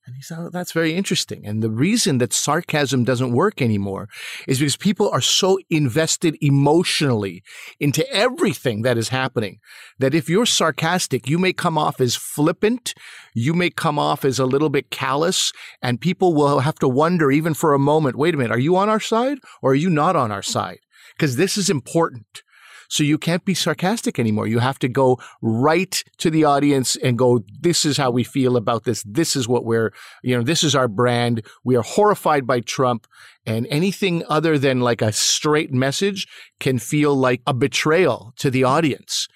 And 0.08 0.16
he 0.16 0.22
said, 0.22 0.38
oh, 0.40 0.48
that's 0.50 0.72
very 0.72 0.94
interesting. 0.94 1.46
And 1.46 1.62
the 1.62 1.70
reason 1.70 2.16
that 2.16 2.32
sarcasm 2.32 3.04
doesn't 3.04 3.32
work 3.32 3.60
anymore 3.60 4.08
is 4.46 4.58
because 4.58 4.74
people 4.74 5.10
are 5.10 5.20
so 5.20 5.58
invested 5.68 6.34
emotionally 6.40 7.42
into 7.78 8.10
everything 8.10 8.80
that 8.82 8.96
is 8.96 9.10
happening 9.10 9.58
that 9.98 10.14
if 10.14 10.30
you're 10.30 10.46
sarcastic, 10.46 11.28
you 11.28 11.38
may 11.38 11.52
come 11.52 11.76
off 11.76 12.00
as 12.00 12.16
flippant. 12.16 12.94
You 13.34 13.52
may 13.52 13.68
come 13.68 13.98
off 13.98 14.24
as 14.24 14.38
a 14.38 14.46
little 14.46 14.70
bit 14.70 14.90
callous 14.90 15.52
and 15.82 16.00
people 16.00 16.32
will 16.32 16.60
have 16.60 16.76
to 16.76 16.88
wonder 16.88 17.30
even 17.30 17.52
for 17.52 17.74
a 17.74 17.78
moment, 17.78 18.16
wait 18.16 18.32
a 18.32 18.38
minute, 18.38 18.56
are 18.56 18.58
you 18.58 18.76
on 18.76 18.88
our 18.88 19.00
side 19.00 19.40
or 19.60 19.72
are 19.72 19.74
you 19.74 19.90
not 19.90 20.16
on 20.16 20.32
our 20.32 20.42
side? 20.42 20.78
Because 21.18 21.36
this 21.36 21.58
is 21.58 21.68
important. 21.68 22.42
So 22.88 23.02
you 23.02 23.18
can't 23.18 23.44
be 23.44 23.54
sarcastic 23.54 24.18
anymore. 24.18 24.46
You 24.46 24.58
have 24.58 24.78
to 24.80 24.88
go 24.88 25.18
right 25.42 26.02
to 26.18 26.30
the 26.30 26.44
audience 26.44 26.96
and 26.96 27.18
go, 27.18 27.44
this 27.60 27.84
is 27.84 27.96
how 27.96 28.10
we 28.10 28.24
feel 28.24 28.56
about 28.56 28.84
this. 28.84 29.02
This 29.06 29.36
is 29.36 29.46
what 29.46 29.64
we're, 29.64 29.92
you 30.22 30.36
know, 30.36 30.42
this 30.42 30.64
is 30.64 30.74
our 30.74 30.88
brand. 30.88 31.46
We 31.64 31.76
are 31.76 31.82
horrified 31.82 32.46
by 32.46 32.60
Trump 32.60 33.06
and 33.46 33.66
anything 33.70 34.24
other 34.28 34.58
than 34.58 34.80
like 34.80 35.02
a 35.02 35.12
straight 35.12 35.72
message 35.72 36.26
can 36.60 36.78
feel 36.78 37.14
like 37.14 37.42
a 37.46 37.54
betrayal 37.54 38.32
to 38.38 38.50
the 38.50 38.64
audience. 38.64 39.28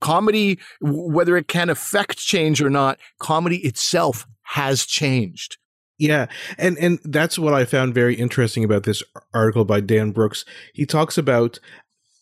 Comedy, 0.00 0.58
whether 0.80 1.36
it 1.36 1.48
can 1.48 1.70
affect 1.70 2.18
change 2.18 2.62
or 2.62 2.70
not, 2.70 3.00
comedy 3.18 3.58
itself 3.58 4.26
has 4.42 4.86
changed. 4.86 5.56
Yeah, 5.98 6.26
and 6.56 6.78
and 6.78 7.00
that's 7.04 7.40
what 7.40 7.54
I 7.54 7.64
found 7.64 7.92
very 7.92 8.14
interesting 8.14 8.62
about 8.62 8.84
this 8.84 9.02
article 9.34 9.64
by 9.64 9.80
Dan 9.80 10.12
Brooks. 10.12 10.44
He 10.72 10.86
talks 10.86 11.18
about 11.18 11.58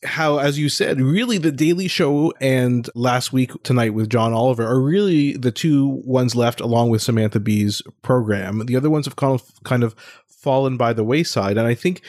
how, 0.04 0.38
as 0.38 0.58
you 0.58 0.68
said, 0.68 1.00
really 1.00 1.38
the 1.38 1.52
Daily 1.52 1.88
Show 1.88 2.32
and 2.40 2.88
Last 2.94 3.32
Week 3.32 3.50
Tonight 3.62 3.94
with 3.94 4.10
John 4.10 4.32
Oliver 4.32 4.66
are 4.66 4.80
really 4.80 5.36
the 5.36 5.50
two 5.50 6.02
ones 6.04 6.34
left, 6.34 6.60
along 6.60 6.90
with 6.90 7.02
Samantha 7.02 7.40
Bee's 7.40 7.82
program. 8.02 8.66
The 8.66 8.76
other 8.76 8.90
ones 8.90 9.06
have 9.06 9.16
kind 9.16 9.34
of 9.34 9.64
kind 9.64 9.82
of 9.82 9.94
fallen 10.46 10.76
by 10.76 10.92
the 10.92 11.02
wayside. 11.02 11.58
And 11.58 11.66
I 11.66 11.74
think 11.74 12.02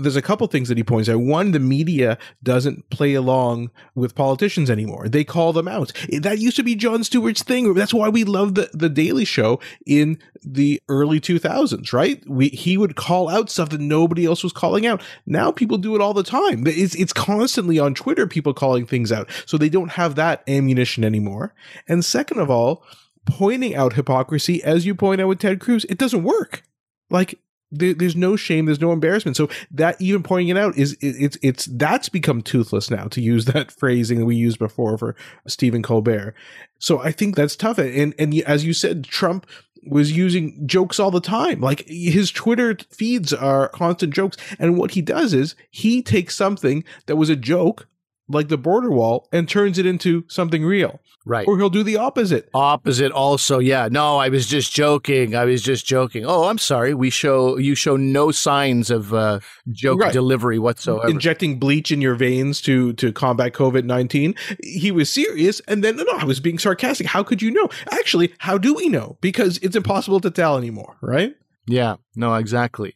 there's 0.00 0.16
a 0.16 0.22
couple 0.22 0.44
things 0.48 0.68
that 0.68 0.76
he 0.76 0.82
points 0.82 1.08
out. 1.08 1.20
One, 1.20 1.52
the 1.52 1.60
media 1.60 2.18
doesn't 2.42 2.90
play 2.90 3.14
along 3.14 3.70
with 3.94 4.16
politicians 4.16 4.68
anymore. 4.68 5.08
They 5.08 5.22
call 5.22 5.52
them 5.52 5.68
out. 5.68 5.92
That 6.20 6.40
used 6.40 6.56
to 6.56 6.64
be 6.64 6.74
Jon 6.74 7.04
Stewart's 7.04 7.44
thing. 7.44 7.72
That's 7.74 7.94
why 7.94 8.08
we 8.08 8.24
love 8.24 8.56
the, 8.56 8.70
the 8.72 8.88
Daily 8.88 9.24
Show 9.24 9.60
in 9.86 10.18
the 10.42 10.82
early 10.88 11.20
2000s, 11.20 11.92
right? 11.92 12.20
We, 12.28 12.48
he 12.48 12.76
would 12.76 12.96
call 12.96 13.28
out 13.28 13.50
stuff 13.50 13.68
that 13.68 13.80
nobody 13.80 14.26
else 14.26 14.42
was 14.42 14.52
calling 14.52 14.84
out. 14.84 15.00
Now 15.24 15.52
people 15.52 15.78
do 15.78 15.94
it 15.94 16.00
all 16.00 16.14
the 16.14 16.24
time. 16.24 16.66
It's, 16.66 16.96
it's 16.96 17.09
constantly 17.12 17.78
on 17.78 17.94
Twitter, 17.94 18.26
people 18.26 18.54
calling 18.54 18.86
things 18.86 19.12
out. 19.12 19.28
So 19.46 19.56
they 19.56 19.68
don't 19.68 19.92
have 19.92 20.14
that 20.16 20.42
ammunition 20.48 21.04
anymore. 21.04 21.54
And 21.88 22.04
second 22.04 22.40
of 22.40 22.50
all, 22.50 22.84
pointing 23.26 23.74
out 23.74 23.94
hypocrisy, 23.94 24.62
as 24.62 24.86
you 24.86 24.94
point 24.94 25.20
out 25.20 25.28
with 25.28 25.38
Ted 25.38 25.60
Cruz, 25.60 25.84
it 25.88 25.98
doesn't 25.98 26.24
work. 26.24 26.62
Like 27.10 27.38
there, 27.70 27.94
there's 27.94 28.16
no 28.16 28.36
shame, 28.36 28.66
there's 28.66 28.80
no 28.80 28.92
embarrassment. 28.92 29.36
So 29.36 29.48
that 29.70 30.00
even 30.00 30.22
pointing 30.22 30.48
it 30.48 30.60
out 30.60 30.76
is 30.76 30.94
it, 30.94 31.16
it's 31.18 31.38
it's 31.42 31.66
that's 31.66 32.08
become 32.08 32.42
toothless 32.42 32.90
now 32.90 33.04
to 33.04 33.20
use 33.20 33.44
that 33.46 33.70
phrasing 33.78 34.18
that 34.18 34.26
we 34.26 34.36
used 34.36 34.58
before 34.58 34.98
for 34.98 35.16
Stephen 35.46 35.82
Colbert. 35.82 36.34
So 36.78 37.00
I 37.00 37.12
think 37.12 37.36
that's 37.36 37.56
tough. 37.56 37.78
And 37.78 38.14
and 38.18 38.34
as 38.42 38.64
you 38.64 38.72
said, 38.72 39.04
Trump 39.04 39.46
was 39.86 40.12
using 40.12 40.66
jokes 40.66 40.98
all 41.00 41.10
the 41.10 41.20
time. 41.20 41.60
Like 41.60 41.86
his 41.86 42.30
Twitter 42.30 42.76
feeds 42.90 43.32
are 43.32 43.68
constant 43.68 44.14
jokes. 44.14 44.36
And 44.58 44.76
what 44.76 44.92
he 44.92 45.02
does 45.02 45.34
is 45.34 45.54
he 45.70 46.02
takes 46.02 46.36
something 46.36 46.84
that 47.06 47.16
was 47.16 47.30
a 47.30 47.36
joke 47.36 47.86
like 48.28 48.48
the 48.48 48.58
border 48.58 48.90
wall 48.90 49.28
and 49.32 49.48
turns 49.48 49.78
it 49.78 49.86
into 49.86 50.24
something 50.28 50.64
real. 50.64 51.00
Right. 51.26 51.46
Or 51.46 51.58
he'll 51.58 51.68
do 51.68 51.82
the 51.82 51.98
opposite. 51.98 52.48
Opposite 52.54 53.12
also. 53.12 53.58
Yeah. 53.58 53.88
No, 53.90 54.16
I 54.16 54.30
was 54.30 54.46
just 54.46 54.72
joking. 54.72 55.36
I 55.36 55.44
was 55.44 55.62
just 55.62 55.84
joking. 55.84 56.24
Oh, 56.24 56.44
I'm 56.44 56.56
sorry. 56.56 56.94
We 56.94 57.10
show 57.10 57.58
you 57.58 57.74
show 57.74 57.96
no 57.96 58.30
signs 58.30 58.90
of 58.90 59.12
uh, 59.12 59.40
joke 59.70 60.00
right. 60.00 60.12
delivery 60.12 60.58
whatsoever. 60.58 61.08
Injecting 61.08 61.58
bleach 61.58 61.92
in 61.92 62.00
your 62.00 62.14
veins 62.14 62.62
to 62.62 62.94
to 62.94 63.12
combat 63.12 63.52
COVID-19. 63.52 64.36
He 64.64 64.90
was 64.90 65.10
serious 65.10 65.60
and 65.68 65.84
then 65.84 65.96
no, 65.96 66.04
I 66.18 66.24
was 66.24 66.40
being 66.40 66.58
sarcastic. 66.58 67.06
How 67.06 67.22
could 67.22 67.42
you 67.42 67.50
know? 67.50 67.68
Actually, 67.90 68.32
how 68.38 68.56
do 68.56 68.72
we 68.74 68.88
know? 68.88 69.18
Because 69.20 69.58
it's 69.58 69.76
impossible 69.76 70.20
to 70.20 70.30
tell 70.30 70.56
anymore, 70.56 70.96
right? 71.02 71.34
Yeah. 71.66 71.96
No, 72.16 72.34
exactly. 72.34 72.94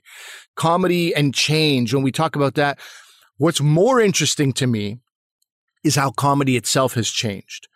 Comedy 0.56 1.14
and 1.14 1.34
change 1.34 1.92
when 1.92 2.02
we 2.02 2.10
talk 2.10 2.37
about 2.37 2.54
that, 2.54 2.78
what's 3.37 3.60
more 3.60 4.00
interesting 4.00 4.52
to 4.54 4.66
me 4.66 5.00
is 5.84 5.96
how 5.96 6.10
comedy 6.10 6.56
itself 6.56 6.94
has 6.94 7.10
changed. 7.10 7.68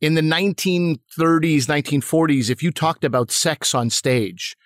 In 0.00 0.14
the 0.14 0.20
1930s, 0.20 1.00
1940s, 1.18 2.50
if 2.50 2.62
you 2.62 2.70
talked 2.70 3.04
about 3.04 3.32
sex 3.32 3.74
on 3.74 3.90
stage, 3.90 4.56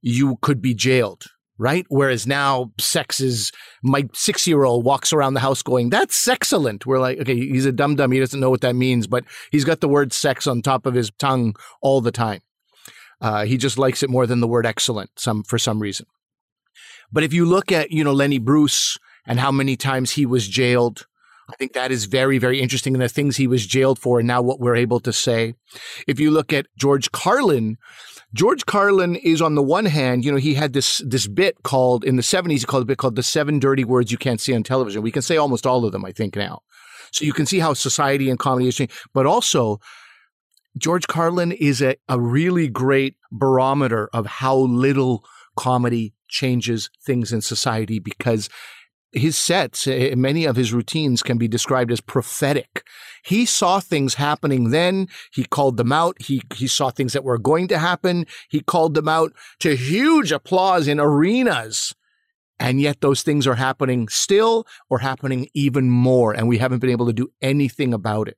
you 0.00 0.36
could 0.40 0.62
be 0.62 0.74
jailed, 0.74 1.24
right? 1.58 1.84
Whereas 1.90 2.26
now, 2.26 2.72
sex 2.78 3.20
is 3.20 3.52
my 3.82 4.08
six 4.14 4.46
year 4.46 4.64
old 4.64 4.86
walks 4.86 5.12
around 5.12 5.34
the 5.34 5.40
house 5.40 5.62
going, 5.62 5.90
That's 5.90 6.26
excellent. 6.26 6.86
We're 6.86 6.98
like, 6.98 7.18
okay, 7.18 7.36
he's 7.36 7.66
a 7.66 7.72
dum 7.72 7.96
dum. 7.96 8.10
He 8.12 8.20
doesn't 8.20 8.40
know 8.40 8.48
what 8.48 8.62
that 8.62 8.74
means, 8.74 9.06
but 9.06 9.24
he's 9.50 9.66
got 9.66 9.80
the 9.80 9.88
word 9.88 10.14
sex 10.14 10.46
on 10.46 10.62
top 10.62 10.86
of 10.86 10.94
his 10.94 11.10
tongue 11.18 11.56
all 11.82 12.00
the 12.00 12.12
time. 12.12 12.40
Uh, 13.20 13.44
he 13.44 13.58
just 13.58 13.76
likes 13.76 14.02
it 14.02 14.08
more 14.08 14.26
than 14.26 14.40
the 14.40 14.48
word 14.48 14.64
excellent 14.64 15.10
some 15.16 15.42
for 15.42 15.58
some 15.58 15.80
reason. 15.80 16.06
But 17.12 17.22
if 17.22 17.34
you 17.34 17.44
look 17.44 17.70
at, 17.70 17.90
you 17.90 18.02
know, 18.02 18.12
Lenny 18.12 18.38
Bruce 18.38 18.96
and 19.26 19.38
how 19.40 19.52
many 19.52 19.76
times 19.76 20.12
he 20.12 20.24
was 20.24 20.48
jailed, 20.48 21.06
I 21.52 21.56
think 21.56 21.72
that 21.72 21.90
is 21.90 22.04
very, 22.04 22.38
very 22.38 22.60
interesting 22.60 22.94
in 22.94 23.00
the 23.00 23.08
things 23.08 23.36
he 23.36 23.46
was 23.46 23.66
jailed 23.66 23.98
for 23.98 24.20
and 24.20 24.28
now 24.28 24.40
what 24.40 24.60
we're 24.60 24.76
able 24.76 25.00
to 25.00 25.12
say. 25.12 25.54
If 26.06 26.20
you 26.20 26.30
look 26.30 26.52
at 26.52 26.66
George 26.76 27.10
Carlin, 27.12 27.76
George 28.32 28.66
Carlin 28.66 29.16
is 29.16 29.42
on 29.42 29.56
the 29.56 29.62
one 29.62 29.86
hand, 29.86 30.24
you 30.24 30.30
know, 30.30 30.38
he 30.38 30.54
had 30.54 30.72
this 30.72 31.02
this 31.04 31.26
bit 31.26 31.62
called 31.62 32.04
in 32.04 32.16
the 32.16 32.22
70s, 32.22 32.60
he 32.60 32.64
called 32.64 32.84
a 32.84 32.86
bit 32.86 32.98
called 32.98 33.16
the 33.16 33.22
seven 33.22 33.58
dirty 33.58 33.84
words 33.84 34.12
you 34.12 34.18
can't 34.18 34.40
see 34.40 34.54
on 34.54 34.62
television. 34.62 35.02
We 35.02 35.10
can 35.10 35.22
say 35.22 35.36
almost 35.36 35.66
all 35.66 35.84
of 35.84 35.92
them, 35.92 36.04
I 36.04 36.12
think, 36.12 36.36
now. 36.36 36.62
So 37.12 37.24
you 37.24 37.32
can 37.32 37.46
see 37.46 37.58
how 37.58 37.74
society 37.74 38.30
and 38.30 38.38
comedy 38.38 38.68
is 38.68 38.76
changing. 38.76 38.96
But 39.12 39.26
also, 39.26 39.80
George 40.78 41.08
Carlin 41.08 41.52
is 41.52 41.82
a, 41.82 41.96
a 42.08 42.20
really 42.20 42.68
great 42.68 43.16
barometer 43.32 44.08
of 44.12 44.26
how 44.26 44.56
little 44.56 45.24
comedy 45.56 46.14
changes 46.28 46.88
things 47.04 47.32
in 47.32 47.40
society 47.40 47.98
because 47.98 48.48
his 49.12 49.36
sets, 49.36 49.86
eh, 49.86 50.14
many 50.14 50.44
of 50.44 50.56
his 50.56 50.72
routines 50.72 51.22
can 51.22 51.38
be 51.38 51.48
described 51.48 51.90
as 51.90 52.00
prophetic. 52.00 52.84
He 53.24 53.44
saw 53.44 53.80
things 53.80 54.14
happening 54.14 54.70
then. 54.70 55.08
He 55.32 55.44
called 55.44 55.76
them 55.76 55.92
out. 55.92 56.16
He, 56.20 56.42
he 56.54 56.66
saw 56.66 56.90
things 56.90 57.12
that 57.12 57.24
were 57.24 57.38
going 57.38 57.68
to 57.68 57.78
happen. 57.78 58.26
He 58.48 58.60
called 58.60 58.94
them 58.94 59.08
out 59.08 59.32
to 59.60 59.76
huge 59.76 60.32
applause 60.32 60.86
in 60.86 61.00
arenas. 61.00 61.94
And 62.58 62.80
yet 62.80 63.00
those 63.00 63.22
things 63.22 63.46
are 63.46 63.54
happening 63.54 64.08
still 64.08 64.66
or 64.90 64.98
happening 64.98 65.48
even 65.54 65.90
more. 65.90 66.32
And 66.32 66.46
we 66.46 66.58
haven't 66.58 66.80
been 66.80 66.90
able 66.90 67.06
to 67.06 67.12
do 67.12 67.28
anything 67.40 67.94
about 67.94 68.28
it. 68.28 68.36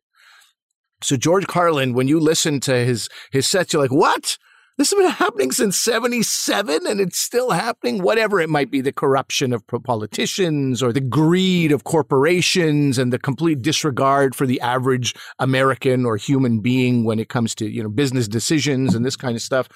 So 1.03 1.17
George 1.17 1.49
Carlin, 1.49 1.95
when 1.95 2.07
you 2.07 2.21
listen 2.21 2.61
to 2.61 2.85
his, 2.85 3.09
his 3.33 3.49
sets, 3.49 3.73
you're 3.73 3.83
like, 3.83 3.91
what? 3.91 4.39
This 4.83 4.91
has 4.91 4.99
been 4.99 5.11
happening 5.11 5.53
since 5.53 5.77
77 5.77 6.89
and 6.89 7.01
it's 7.01 7.17
still 7.17 7.53
happening. 7.53 8.03
Whatever 8.03 8.41
it 8.41 8.51
might 8.51 8.69
be, 8.69 8.81
the 8.81 8.91
corruption 8.91 9.53
of 9.53 9.65
politicians 9.69 10.83
or 10.83 10.93
the 10.93 11.01
greed 11.01 11.71
of 11.71 11.85
corporations 11.85 12.99
and 12.99 13.13
the 13.13 13.19
complete 13.21 13.63
disregard 13.63 14.35
for 14.35 14.45
the 14.45 14.61
average 14.61 15.15
American 15.39 16.05
or 16.05 16.17
human 16.17 16.59
being 16.59 17.05
when 17.05 17.21
it 17.21 17.29
comes 17.29 17.55
to, 17.55 17.71
you 17.71 17.81
know, 17.81 17.89
business 17.89 18.27
decisions 18.27 18.97
and 18.97 19.07
this 19.07 19.15
kind 19.15 19.37
of 19.37 19.43
stuff. 19.43 19.69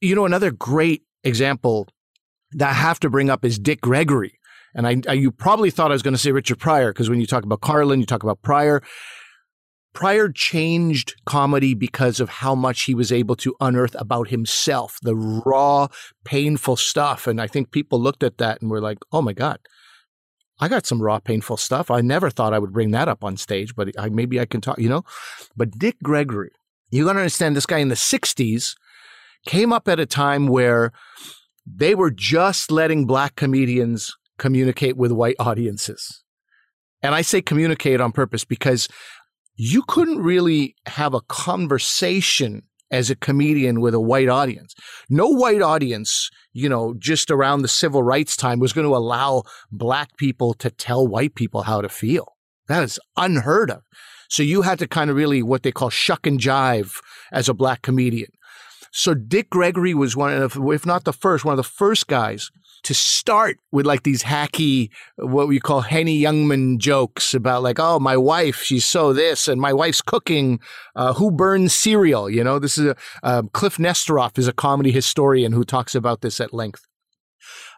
You 0.00 0.14
know, 0.14 0.26
another 0.26 0.52
great 0.52 1.02
example 1.24 1.88
that 2.52 2.70
I 2.70 2.74
have 2.74 3.00
to 3.00 3.10
bring 3.10 3.30
up 3.30 3.44
is 3.44 3.58
Dick 3.58 3.80
Gregory. 3.80 4.38
And 4.76 4.86
I, 4.86 5.02
I 5.08 5.14
you 5.14 5.32
probably 5.32 5.70
thought 5.72 5.90
I 5.90 5.94
was 5.94 6.02
going 6.02 6.14
to 6.14 6.18
say 6.18 6.30
Richard 6.30 6.60
Pryor 6.60 6.92
because 6.92 7.10
when 7.10 7.20
you 7.20 7.26
talk 7.26 7.42
about 7.42 7.62
Carlin, 7.62 7.98
you 7.98 8.06
talk 8.06 8.22
about 8.22 8.42
Pryor. 8.42 8.80
Pryor 9.92 10.30
changed 10.30 11.14
comedy 11.26 11.74
because 11.74 12.18
of 12.18 12.28
how 12.28 12.54
much 12.54 12.84
he 12.84 12.94
was 12.94 13.12
able 13.12 13.36
to 13.36 13.54
unearth 13.60 13.94
about 13.98 14.28
himself, 14.28 14.98
the 15.02 15.14
raw, 15.14 15.88
painful 16.24 16.76
stuff. 16.76 17.26
And 17.26 17.40
I 17.40 17.46
think 17.46 17.70
people 17.70 18.00
looked 18.00 18.22
at 18.22 18.38
that 18.38 18.62
and 18.62 18.70
were 18.70 18.80
like, 18.80 18.98
oh 19.12 19.20
my 19.20 19.32
God, 19.34 19.58
I 20.60 20.68
got 20.68 20.86
some 20.86 21.02
raw, 21.02 21.18
painful 21.18 21.56
stuff. 21.56 21.90
I 21.90 22.00
never 22.00 22.30
thought 22.30 22.54
I 22.54 22.58
would 22.58 22.72
bring 22.72 22.92
that 22.92 23.08
up 23.08 23.22
on 23.22 23.36
stage, 23.36 23.74
but 23.74 23.90
I, 23.98 24.08
maybe 24.08 24.40
I 24.40 24.46
can 24.46 24.60
talk, 24.60 24.78
you 24.78 24.88
know? 24.88 25.04
But 25.56 25.78
Dick 25.78 25.96
Gregory, 26.02 26.52
you 26.90 27.04
got 27.04 27.14
to 27.14 27.18
understand 27.18 27.56
this 27.56 27.66
guy 27.66 27.78
in 27.78 27.88
the 27.88 27.94
60s 27.94 28.74
came 29.44 29.72
up 29.72 29.88
at 29.88 30.00
a 30.00 30.06
time 30.06 30.46
where 30.46 30.92
they 31.66 31.94
were 31.94 32.10
just 32.10 32.70
letting 32.70 33.06
black 33.06 33.36
comedians 33.36 34.16
communicate 34.38 34.96
with 34.96 35.12
white 35.12 35.36
audiences. 35.38 36.22
And 37.02 37.14
I 37.14 37.22
say 37.22 37.42
communicate 37.42 38.00
on 38.00 38.12
purpose 38.12 38.44
because 38.44 38.88
you 39.56 39.82
couldn't 39.82 40.22
really 40.22 40.74
have 40.86 41.14
a 41.14 41.20
conversation 41.22 42.62
as 42.90 43.08
a 43.10 43.16
comedian 43.16 43.80
with 43.80 43.94
a 43.94 44.00
white 44.00 44.28
audience. 44.28 44.74
No 45.08 45.26
white 45.28 45.62
audience, 45.62 46.30
you 46.52 46.68
know, 46.68 46.94
just 46.98 47.30
around 47.30 47.62
the 47.62 47.68
civil 47.68 48.02
rights 48.02 48.36
time 48.36 48.60
was 48.60 48.74
going 48.74 48.86
to 48.86 48.94
allow 48.94 49.44
black 49.72 50.16
people 50.18 50.52
to 50.54 50.70
tell 50.70 51.08
white 51.08 51.34
people 51.34 51.62
how 51.62 51.80
to 51.80 51.88
feel. 51.88 52.36
That 52.68 52.82
is 52.82 53.00
unheard 53.16 53.70
of. 53.70 53.82
So 54.28 54.42
you 54.42 54.62
had 54.62 54.78
to 54.78 54.86
kind 54.86 55.10
of 55.10 55.16
really 55.16 55.42
what 55.42 55.62
they 55.62 55.72
call 55.72 55.90
shuck 55.90 56.26
and 56.26 56.38
jive 56.38 56.92
as 57.32 57.48
a 57.48 57.54
black 57.54 57.82
comedian. 57.82 58.30
So 58.92 59.14
Dick 59.14 59.48
Gregory 59.48 59.94
was 59.94 60.16
one 60.16 60.34
of, 60.34 60.56
if 60.56 60.84
not 60.84 61.04
the 61.04 61.14
first, 61.14 61.44
one 61.44 61.54
of 61.54 61.56
the 61.56 61.62
first 61.62 62.06
guys 62.08 62.50
to 62.82 62.92
start 62.92 63.58
with 63.70 63.86
like 63.86 64.02
these 64.02 64.22
hacky, 64.24 64.90
what 65.16 65.48
we 65.48 65.58
call 65.58 65.80
Henny 65.80 66.20
Youngman 66.20 66.78
jokes 66.78 67.32
about 67.32 67.62
like, 67.62 67.78
oh, 67.78 67.98
my 67.98 68.18
wife, 68.18 68.60
she's 68.62 68.84
so 68.84 69.12
this, 69.14 69.48
and 69.48 69.60
my 69.60 69.72
wife's 69.72 70.02
cooking. 70.02 70.60
Uh, 70.94 71.14
who 71.14 71.30
burns 71.30 71.72
cereal? 71.72 72.28
You 72.28 72.44
know, 72.44 72.58
this 72.58 72.76
is 72.76 72.88
a, 72.88 72.96
uh, 73.22 73.42
Kliph 73.42 73.78
Nesteroff 73.78 74.38
is 74.38 74.46
a 74.46 74.52
comedy 74.52 74.92
historian 74.92 75.52
who 75.52 75.64
talks 75.64 75.94
about 75.94 76.20
this 76.20 76.38
at 76.38 76.52
length. 76.52 76.86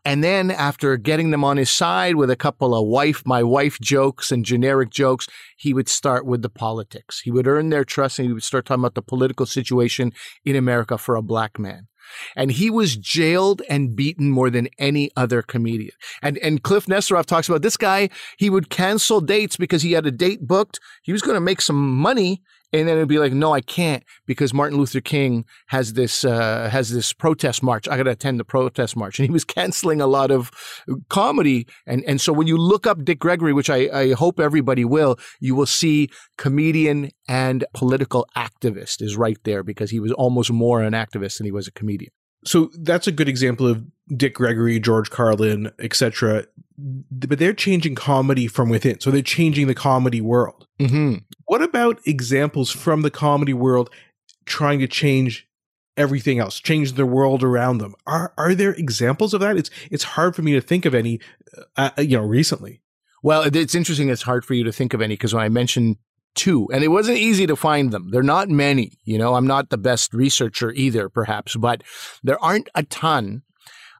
And 0.05 0.23
then 0.23 0.51
after 0.51 0.97
getting 0.99 1.31
them 1.31 1.45
on 1.45 1.57
his 1.57 1.71
side 1.71 2.17
with 2.17 2.31
a 2.31 2.37
couple 2.37 2.75
of 2.75 2.87
wife, 2.87 3.23
my 3.25 3.43
wife 3.43 3.81
jokes 3.81 4.31
and 4.31 4.45
generic 4.45 4.91
jokes, 4.91 5.27
he 5.57 5.73
would 5.73 5.89
start 5.89 6.27
with 6.27 6.43
the 6.43 6.51
politics. 6.51 7.21
He 7.21 7.31
would 7.31 7.47
earn 7.47 7.71
their 7.71 7.85
trust 7.85 8.19
and 8.19 8.29
he 8.29 8.35
would 8.35 8.43
start 8.43 8.67
talking 8.67 8.83
about 8.83 8.95
the 8.95 9.03
political 9.03 9.47
situation 9.47 10.13
in 10.45 10.57
America 10.57 10.99
for 10.99 11.17
a 11.17 11.23
black 11.23 11.59
man. 11.59 11.89
And 12.37 12.53
he 12.53 12.69
was 12.69 12.97
jailed 12.97 13.63
and 13.69 13.97
beaten 13.97 14.31
more 14.31 14.51
than 14.51 14.69
any 14.79 15.11
other 15.17 15.41
comedian. 15.41 15.95
And 16.23 16.37
and 16.39 16.63
Kliph 16.63 16.87
Nesteroff 16.87 17.25
talks 17.25 17.49
about 17.49 17.63
this 17.63 17.79
guy, 17.79 18.11
he 18.37 18.51
would 18.51 18.69
cancel 18.69 19.23
dates 19.23 19.57
because 19.57 19.81
he 19.81 19.93
had 19.93 20.07
a 20.07 20.11
date 20.11 20.47
booked. 20.47 20.81
He 21.03 21.13
was 21.13 21.23
going 21.23 21.35
to 21.35 21.41
make 21.41 21.63
some 21.63 21.97
money 21.97 22.43
and 22.75 22.89
then 22.89 22.97
it'd 22.97 23.09
be 23.09 23.21
like, 23.21 23.33
no, 23.33 23.55
I 23.55 23.61
can't 23.61 24.03
because 24.27 24.53
Martin 24.53 24.79
Luther 24.79 25.01
King 25.01 25.45
has 25.69 25.93
this 25.93 26.25
uh, 26.25 26.69
has 26.71 26.91
this 26.91 27.13
protest 27.13 27.63
march. 27.63 27.87
I 27.89 27.97
got 27.97 28.03
to 28.03 28.11
attend 28.11 28.41
the 28.41 28.45
protest 28.45 28.97
march, 28.97 29.19
and 29.19 29.27
he 29.27 29.33
was 29.33 29.45
canceling 29.57 30.01
a 30.01 30.07
lot 30.07 30.31
of 30.31 30.51
comedy. 31.09 31.67
And 31.87 32.03
and 32.05 32.21
so 32.21 32.33
when 32.33 32.49
you 32.49 32.59
look 32.59 32.87
up 32.87 33.05
Dick 33.05 33.21
Gregory, 33.21 33.53
which 33.53 33.71
I, 33.71 33.89
I 33.93 34.13
hope 34.15 34.41
everybody 34.41 34.85
will, 34.85 35.19
you 35.41 35.55
will 35.55 35.67
see 35.67 36.11
comedian 36.37 37.11
and 37.29 37.65
political 37.75 38.27
activist 38.37 39.01
is 39.01 39.17
right 39.17 39.39
there 39.45 39.63
because 39.63 39.91
he 39.91 40.01
was 40.01 40.13
almost 40.13 40.51
more 40.51 40.83
an 40.83 40.95
activist 40.95 41.39
than 41.39 41.45
he 41.45 41.53
was 41.53 41.69
a 41.69 41.73
comedian. 41.73 42.11
So 42.45 42.71
that's 42.75 43.07
a 43.07 43.13
good 43.13 43.29
example 43.29 43.67
of 43.67 43.85
Dick 44.15 44.35
Gregory, 44.35 44.79
George 44.79 45.11
Carlin, 45.11 45.71
etc. 45.79 46.47
But 46.77 47.39
they're 47.39 47.55
changing 47.55 47.95
comedy 47.95 48.47
from 48.47 48.69
within. 48.69 49.01
So 49.01 49.11
they're 49.11 49.23
changing 49.23 49.67
the 49.67 49.75
comedy 49.75 50.21
world. 50.21 50.67
Mm-hmm. 50.79 51.17
What 51.47 51.63
about 51.63 52.01
examples 52.07 52.71
from 52.71 53.03
the 53.03 53.11
comedy 53.11 53.55
world 53.55 53.91
trying 54.45 54.81
to 54.81 54.89
change 54.89 55.49
everything 55.97 56.39
else, 56.41 56.59
change 56.59 56.93
the 56.93 57.07
world 57.07 57.43
around 57.43 57.79
them? 57.79 57.95
Are 58.07 58.33
are 58.37 58.55
there 58.55 58.73
examples 58.73 59.35
of 59.35 59.41
that? 59.41 59.57
It's 59.57 59.71
it's 59.91 60.05
hard 60.05 60.35
for 60.37 60.43
me 60.43 60.53
to 60.53 60.61
think 60.61 60.85
of 60.85 60.95
any, 60.95 61.21
uh, 61.77 61.91
uh 61.97 62.03
you 62.03 62.17
know, 62.17 62.25
recently. 62.25 62.81
Well, 63.23 63.43
it's 63.43 63.75
interesting. 63.75 64.11
It's 64.11 64.23
hard 64.23 64.45
for 64.45 64.53
you 64.53 64.65
to 64.65 64.73
think 64.73 64.93
of 64.93 65.01
any 65.01 65.15
because 65.15 65.33
when 65.33 65.43
I 65.43 65.49
mentioned 65.49 65.97
two, 66.35 66.69
and 66.73 66.85
it 66.85 66.89
wasn't 66.89 67.19
easy 67.19 67.47
to 67.47 67.57
find 67.57 67.91
them. 67.91 68.11
They're 68.11 68.23
not 68.23 68.49
many. 68.49 68.99
You 69.05 69.19
know, 69.19 69.35
I'm 69.35 69.47
not 69.47 69.71
the 69.71 69.79
best 69.79 70.13
researcher 70.13 70.73
either, 70.73 71.09
perhaps, 71.09 71.57
but 71.57 71.83
there 72.23 72.43
aren't 72.43 72.69
a 72.75 72.83
ton. 72.83 73.43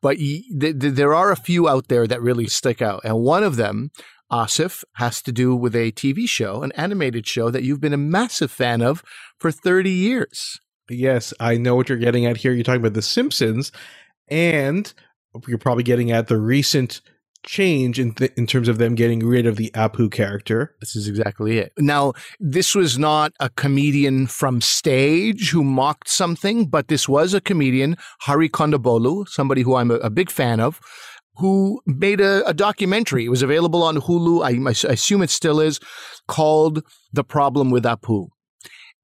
But 0.05 0.19
th- 0.19 0.45
th- 0.61 0.95
there 0.95 1.15
are 1.15 1.33
a 1.33 1.37
few 1.37 1.67
out 1.67 1.89
there 1.89 2.07
that 2.07 2.21
really 2.21 2.47
stick 2.47 2.83
out. 2.83 3.01
And 3.05 3.21
one 3.21 3.43
of 3.43 3.57
them, 3.57 3.91
Asif, 4.31 4.85
has 4.97 5.23
to 5.23 5.33
do 5.33 5.57
with 5.57 5.75
a 5.75 5.93
TV 5.93 6.29
show, 6.29 6.63
an 6.63 6.73
animated 6.73 7.27
show 7.27 7.49
that 7.49 7.63
you've 7.63 7.81
been 7.81 7.95
a 7.95 7.97
massive 7.97 8.51
fan 8.51 8.83
of 8.83 9.03
for 9.39 9.51
30 9.51 9.89
years. 9.89 10.61
Yes, 10.91 11.33
I 11.41 11.57
know 11.57 11.75
what 11.75 11.89
you're 11.89 11.97
getting 11.97 12.27
at 12.27 12.37
here. 12.37 12.53
You're 12.53 12.65
talking 12.65 12.83
about 12.83 12.93
The 12.93 13.01
Simpsons, 13.01 13.73
and 14.29 14.93
you're 15.49 15.57
probably 15.57 15.85
getting 15.85 16.13
at 16.13 16.29
the 16.29 16.37
recent 16.37 17.01
change 17.45 18.01
in 18.01 18.15
th- 18.15 18.33
in 18.37 18.47
terms 18.47 18.69
of 18.69 18.79
them 18.79 18.95
getting 18.95 19.21
rid 19.21 19.47
of 19.47 19.57
the 19.57 19.71
Apu 19.75 20.11
character. 20.11 20.75
This 20.81 20.97
is 20.97 21.09
exactly 21.09 21.59
it. 21.59 21.73
Now, 21.79 22.13
this 22.41 22.75
was 22.75 22.99
not 22.99 23.33
a 23.41 23.51
comedian 23.51 24.27
from 24.27 24.61
stage 24.61 25.51
who 25.51 25.63
mocked 25.63 26.09
something, 26.09 26.67
but 26.67 26.89
this 26.89 27.09
was 27.09 27.35
a 27.35 27.41
comedian, 27.41 27.97
Hari 28.21 28.49
Kondabolu, 28.49 29.29
somebody 29.29 29.63
who 29.63 29.77
I'm 29.77 29.91
a, 29.91 29.97
a 29.97 30.11
big 30.11 30.31
fan 30.31 30.61
of, 30.61 30.81
who 31.37 31.81
made 31.87 32.21
a, 32.21 32.47
a, 32.49 32.55
documentary. 32.55 33.25
It 33.25 33.31
was 33.31 33.43
available 33.43 33.83
on 33.83 33.97
Hulu. 33.97 34.45
I, 34.45 34.69
I 34.69 34.93
assume 34.93 35.23
it 35.23 35.31
still 35.31 35.61
is, 35.61 35.81
called 36.29 36.83
"The 37.13 37.25
Problem 37.25 37.71
with 37.71 37.85
Apu." 37.85 38.29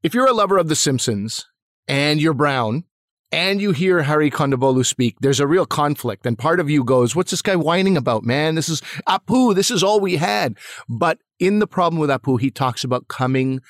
If 0.02 0.14
you're 0.14 0.28
a 0.28 0.32
lover 0.32 0.56
of 0.58 0.68
The 0.68 0.76
Simpsons 0.76 1.46
and 1.86 2.20
you're 2.20 2.34
brown 2.34 2.84
and 3.32 3.60
you 3.60 3.72
hear 3.72 4.02
Hari 4.02 4.30
Kondabolu 4.30 4.84
speak, 4.84 5.16
there's 5.20 5.40
a 5.40 5.46
real 5.46 5.66
conflict. 5.66 6.26
And 6.26 6.38
part 6.38 6.60
of 6.60 6.68
you 6.68 6.82
goes, 6.82 7.14
What's 7.14 7.30
this 7.30 7.42
guy 7.42 7.56
whining 7.56 7.96
about, 7.96 8.24
man? 8.24 8.54
This 8.54 8.68
is 8.68 8.80
Apu. 9.08 9.54
This 9.54 9.70
is 9.70 9.82
all 9.82 10.00
we 10.00 10.16
had. 10.16 10.56
But 10.88 11.18
in 11.38 11.58
the 11.58 11.66
problem 11.66 12.00
with 12.00 12.10
Apu, 12.10 12.40
he 12.40 12.50
talks 12.50 12.84
about 12.84 13.08
coming 13.08 13.60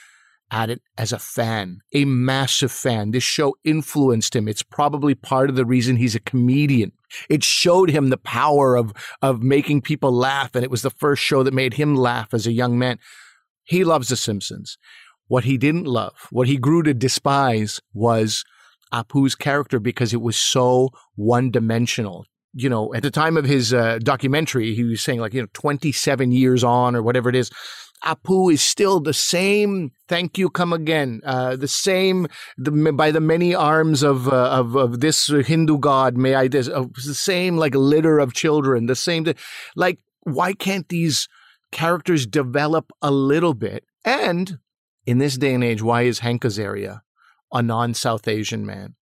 at 0.50 0.70
it 0.70 0.82
as 0.98 1.12
a 1.12 1.18
fan, 1.18 1.80
a 1.94 2.04
massive 2.04 2.72
fan. 2.72 3.12
This 3.12 3.22
show 3.22 3.54
influenced 3.62 4.34
him. 4.34 4.48
It's 4.48 4.62
probably 4.62 5.14
part 5.14 5.48
of 5.48 5.56
the 5.56 5.64
reason 5.64 5.96
he's 5.96 6.16
a 6.16 6.20
comedian. 6.20 6.92
It 7.28 7.44
showed 7.44 7.90
him 7.90 8.08
the 8.08 8.16
power 8.16 8.76
of, 8.76 8.92
of 9.22 9.42
making 9.42 9.82
people 9.82 10.12
laugh. 10.12 10.54
And 10.54 10.64
it 10.64 10.70
was 10.70 10.82
the 10.82 10.90
first 10.90 11.22
show 11.22 11.42
that 11.42 11.54
made 11.54 11.74
him 11.74 11.94
laugh 11.94 12.34
as 12.34 12.46
a 12.46 12.52
young 12.52 12.78
man. 12.78 12.98
He 13.62 13.84
loves 13.84 14.08
The 14.08 14.16
Simpsons. 14.16 14.78
What 15.28 15.44
he 15.44 15.56
didn't 15.56 15.86
love, 15.86 16.26
what 16.30 16.48
he 16.48 16.56
grew 16.56 16.82
to 16.82 16.92
despise 16.92 17.80
was 17.94 18.44
Apu's 18.92 19.34
character 19.34 19.78
because 19.78 20.12
it 20.12 20.20
was 20.20 20.38
so 20.38 20.90
one 21.14 21.50
dimensional. 21.50 22.26
You 22.52 22.68
know, 22.68 22.92
at 22.94 23.02
the 23.02 23.10
time 23.12 23.36
of 23.36 23.44
his 23.44 23.72
uh, 23.72 23.98
documentary, 24.02 24.74
he 24.74 24.82
was 24.82 25.00
saying 25.00 25.20
like, 25.20 25.34
you 25.34 25.42
know, 25.42 25.48
27 25.52 26.32
years 26.32 26.64
on 26.64 26.96
or 26.96 27.02
whatever 27.02 27.28
it 27.28 27.36
is, 27.36 27.50
Apu 28.04 28.52
is 28.52 28.62
still 28.62 29.00
the 29.00 29.12
same. 29.12 29.92
Thank 30.08 30.38
you, 30.38 30.48
come 30.48 30.72
again. 30.72 31.20
Uh, 31.24 31.56
the 31.56 31.68
same 31.68 32.26
the, 32.56 32.92
by 32.92 33.10
the 33.10 33.20
many 33.20 33.54
arms 33.54 34.02
of 34.02 34.28
uh, 34.28 34.50
of 34.50 34.74
of 34.74 35.00
this 35.00 35.26
Hindu 35.26 35.78
god. 35.78 36.16
May 36.16 36.34
I 36.34 36.48
this 36.48 36.66
the 36.66 37.14
same 37.14 37.56
like 37.56 37.74
litter 37.74 38.18
of 38.18 38.32
children. 38.32 38.86
The 38.86 38.96
same. 38.96 39.26
Like, 39.76 40.00
why 40.22 40.54
can't 40.54 40.88
these 40.88 41.28
characters 41.72 42.26
develop 42.26 42.90
a 43.02 43.10
little 43.10 43.54
bit? 43.54 43.84
And 44.04 44.58
in 45.04 45.18
this 45.18 45.36
day 45.36 45.54
and 45.54 45.62
age, 45.62 45.82
why 45.82 46.02
is 46.02 46.20
Hank 46.20 46.42
Azaria 46.42 47.02
a 47.52 47.62
non 47.62 47.94
South 47.94 48.28
Asian 48.28 48.64
man. 48.64 48.94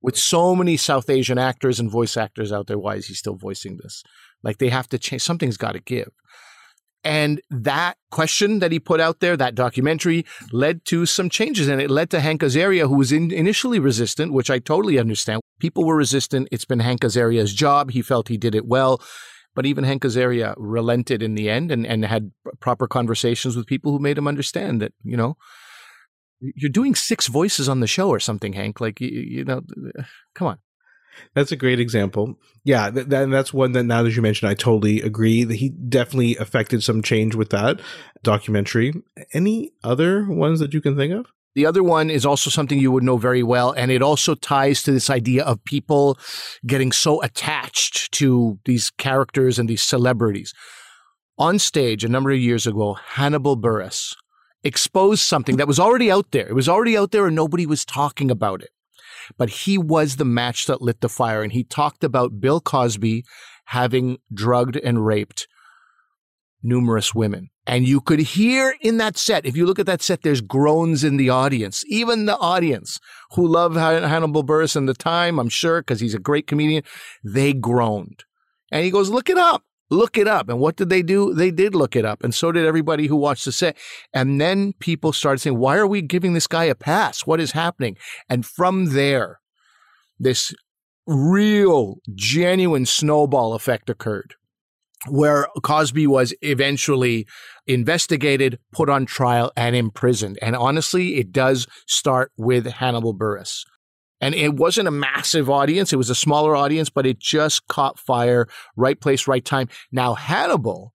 With 0.00 0.16
so 0.16 0.54
many 0.54 0.76
South 0.76 1.10
Asian 1.10 1.38
actors 1.38 1.80
and 1.80 1.90
voice 1.90 2.16
actors 2.16 2.52
out 2.52 2.68
there, 2.68 2.78
why 2.78 2.94
is 2.94 3.06
he 3.06 3.14
still 3.14 3.34
voicing 3.34 3.78
this? 3.82 4.02
Like 4.42 4.58
they 4.58 4.68
have 4.68 4.88
to 4.90 4.98
change, 4.98 5.22
something's 5.22 5.56
got 5.56 5.72
to 5.72 5.80
give. 5.80 6.10
And 7.04 7.40
that 7.50 7.96
question 8.10 8.58
that 8.58 8.72
he 8.72 8.80
put 8.80 9.00
out 9.00 9.20
there, 9.20 9.36
that 9.36 9.54
documentary, 9.54 10.26
led 10.52 10.84
to 10.86 11.06
some 11.06 11.30
changes. 11.30 11.68
And 11.68 11.80
it 11.80 11.90
led 11.90 12.10
to 12.10 12.20
Hank 12.20 12.42
Azaria, 12.42 12.88
who 12.88 12.96
was 12.96 13.12
in, 13.12 13.30
initially 13.30 13.78
resistant, 13.78 14.32
which 14.32 14.50
I 14.50 14.58
totally 14.58 14.98
understand. 14.98 15.40
People 15.60 15.84
were 15.84 15.96
resistant. 15.96 16.48
It's 16.50 16.64
been 16.64 16.80
Hank 16.80 17.00
Azaria's 17.00 17.54
job. 17.54 17.92
He 17.92 18.02
felt 18.02 18.28
he 18.28 18.36
did 18.36 18.54
it 18.54 18.66
well. 18.66 19.00
But 19.54 19.66
even 19.66 19.84
Hank 19.84 20.02
Azaria 20.02 20.54
relented 20.56 21.22
in 21.22 21.34
the 21.34 21.48
end 21.48 21.72
and, 21.72 21.86
and 21.86 22.04
had 22.04 22.32
proper 22.60 22.86
conversations 22.86 23.56
with 23.56 23.66
people 23.66 23.92
who 23.92 23.98
made 23.98 24.18
him 24.18 24.28
understand 24.28 24.82
that, 24.82 24.92
you 25.02 25.16
know, 25.16 25.36
you're 26.40 26.70
doing 26.70 26.94
six 26.94 27.26
voices 27.26 27.68
on 27.68 27.80
the 27.80 27.86
show 27.86 28.08
or 28.08 28.20
something, 28.20 28.52
Hank. 28.52 28.80
Like 28.80 29.00
you, 29.00 29.08
you 29.08 29.44
know, 29.44 29.62
come 30.34 30.48
on. 30.48 30.58
That's 31.34 31.52
a 31.52 31.56
great 31.56 31.80
example. 31.80 32.38
Yeah, 32.64 32.90
th- 32.90 33.08
th- 33.08 33.28
that's 33.28 33.52
one 33.52 33.72
that 33.72 33.84
now 33.84 34.02
that 34.02 34.14
you 34.14 34.22
mentioned, 34.22 34.50
I 34.50 34.54
totally 34.54 35.00
agree 35.00 35.44
that 35.44 35.56
he 35.56 35.70
definitely 35.70 36.36
affected 36.36 36.82
some 36.82 37.02
change 37.02 37.34
with 37.34 37.50
that 37.50 37.80
documentary. 38.22 38.92
Any 39.32 39.72
other 39.82 40.26
ones 40.28 40.60
that 40.60 40.74
you 40.74 40.80
can 40.80 40.96
think 40.96 41.12
of? 41.12 41.26
The 41.54 41.66
other 41.66 41.82
one 41.82 42.08
is 42.08 42.24
also 42.24 42.50
something 42.50 42.78
you 42.78 42.92
would 42.92 43.02
know 43.02 43.16
very 43.16 43.42
well, 43.42 43.72
and 43.72 43.90
it 43.90 44.02
also 44.02 44.36
ties 44.36 44.82
to 44.84 44.92
this 44.92 45.10
idea 45.10 45.42
of 45.44 45.64
people 45.64 46.16
getting 46.66 46.92
so 46.92 47.20
attached 47.22 48.12
to 48.12 48.60
these 48.64 48.90
characters 48.90 49.58
and 49.58 49.68
these 49.68 49.82
celebrities. 49.82 50.54
On 51.36 51.58
stage 51.58 52.04
a 52.04 52.08
number 52.08 52.30
of 52.30 52.38
years 52.38 52.66
ago, 52.66 52.94
Hannibal 52.94 53.56
Buress 53.56 54.14
exposed 54.64 55.22
something 55.22 55.56
that 55.56 55.68
was 55.68 55.78
already 55.78 56.10
out 56.10 56.30
there. 56.30 56.48
It 56.48 56.54
was 56.54 56.68
already 56.68 56.96
out 56.96 57.10
there 57.10 57.26
and 57.26 57.36
nobody 57.36 57.66
was 57.66 57.84
talking 57.84 58.30
about 58.30 58.62
it. 58.62 58.70
But 59.36 59.50
he 59.50 59.78
was 59.78 60.16
the 60.16 60.24
match 60.24 60.66
that 60.66 60.82
lit 60.82 61.00
the 61.00 61.08
fire. 61.08 61.42
And 61.42 61.52
he 61.52 61.64
talked 61.64 62.02
about 62.02 62.40
Bill 62.40 62.60
Cosby 62.60 63.24
having 63.66 64.18
drugged 64.32 64.76
and 64.76 65.04
raped 65.04 65.46
numerous 66.62 67.14
women. 67.14 67.50
And 67.66 67.86
you 67.86 68.00
could 68.00 68.20
hear 68.20 68.74
in 68.80 68.96
that 68.96 69.18
set, 69.18 69.44
if 69.44 69.56
you 69.56 69.66
look 69.66 69.78
at 69.78 69.86
that 69.86 70.00
set, 70.00 70.22
there's 70.22 70.40
groans 70.40 71.04
in 71.04 71.18
the 71.18 71.28
audience. 71.28 71.84
Even 71.86 72.24
the 72.24 72.38
audience 72.38 72.98
who 73.32 73.46
love 73.46 73.76
Hannibal 73.76 74.42
Buress 74.42 74.74
in 74.74 74.86
the 74.86 74.94
time, 74.94 75.38
I'm 75.38 75.50
sure, 75.50 75.82
because 75.82 76.00
he's 76.00 76.14
a 76.14 76.18
great 76.18 76.46
comedian, 76.46 76.82
they 77.22 77.52
groaned. 77.52 78.24
And 78.72 78.84
he 78.84 78.90
goes, 78.90 79.10
look 79.10 79.28
it 79.28 79.36
up 79.36 79.62
look 79.90 80.18
it 80.18 80.28
up. 80.28 80.48
And 80.48 80.58
what 80.58 80.76
did 80.76 80.88
they 80.88 81.02
do? 81.02 81.34
They 81.34 81.50
did 81.50 81.74
look 81.74 81.96
it 81.96 82.04
up. 82.04 82.22
And 82.22 82.34
so 82.34 82.52
did 82.52 82.66
everybody 82.66 83.06
who 83.06 83.16
watched 83.16 83.44
the 83.44 83.52
set. 83.52 83.76
And 84.12 84.40
then 84.40 84.74
people 84.74 85.12
started 85.12 85.38
saying, 85.38 85.58
why 85.58 85.76
are 85.76 85.86
we 85.86 86.02
giving 86.02 86.34
this 86.34 86.46
guy 86.46 86.64
a 86.64 86.74
pass? 86.74 87.26
What 87.26 87.40
is 87.40 87.52
happening? 87.52 87.96
And 88.28 88.44
from 88.44 88.92
there, 88.94 89.40
this 90.18 90.54
real, 91.06 91.96
genuine 92.14 92.86
snowball 92.86 93.54
effect 93.54 93.88
occurred 93.88 94.34
where 95.06 95.46
Cosby 95.62 96.06
was 96.06 96.34
eventually 96.42 97.26
investigated, 97.66 98.58
put 98.72 98.90
on 98.90 99.06
trial, 99.06 99.52
and 99.56 99.76
imprisoned. 99.76 100.38
And 100.42 100.56
honestly, 100.56 101.16
it 101.16 101.30
does 101.30 101.66
start 101.86 102.32
with 102.36 102.66
Hannibal 102.66 103.16
Buress. 103.16 103.62
And 104.20 104.34
it 104.34 104.54
wasn't 104.54 104.88
a 104.88 104.92
massive 104.92 105.48
audience. 105.48 105.92
It 105.92 105.96
was 105.96 106.10
a 106.10 106.14
smaller 106.14 106.56
audience, 106.56 106.90
but 106.90 107.06
it 107.06 107.18
just 107.18 107.66
caught 107.68 107.98
fire. 107.98 108.48
Right 108.76 109.00
place, 109.00 109.28
right 109.28 109.44
time. 109.44 109.68
Now, 109.92 110.14
Hannibal 110.14 110.92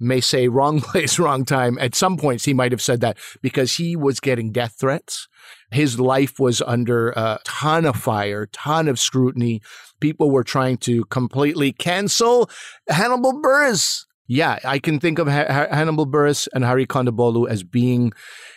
may 0.00 0.20
say 0.20 0.48
wrong 0.48 0.80
place, 0.80 1.18
wrong 1.18 1.44
time. 1.44 1.78
At 1.78 1.94
some 1.94 2.16
points, 2.16 2.44
he 2.44 2.54
might 2.54 2.72
have 2.72 2.82
said 2.82 3.00
that 3.00 3.18
because 3.42 3.74
he 3.74 3.96
was 3.96 4.20
getting 4.20 4.52
death 4.52 4.76
threats. 4.78 5.28
His 5.70 6.00
life 6.00 6.38
was 6.38 6.62
under 6.62 7.10
a 7.10 7.38
ton 7.44 7.84
of 7.84 7.96
fire, 7.96 8.46
ton 8.46 8.88
of 8.88 8.98
scrutiny. 8.98 9.60
People 10.00 10.30
were 10.30 10.44
trying 10.44 10.78
to 10.78 11.04
completely 11.06 11.72
cancel 11.72 12.48
Hannibal 12.88 13.42
Buress. 13.42 14.04
Yeah, 14.26 14.58
I 14.64 14.78
can 14.78 15.00
think 15.00 15.18
of 15.18 15.28
ha- 15.28 15.66
Hannibal 15.70 16.06
Buress 16.06 16.48
and 16.54 16.64
Hari 16.64 16.86
Kondabolu 16.86 17.48
as 17.48 17.62
being 17.62 18.12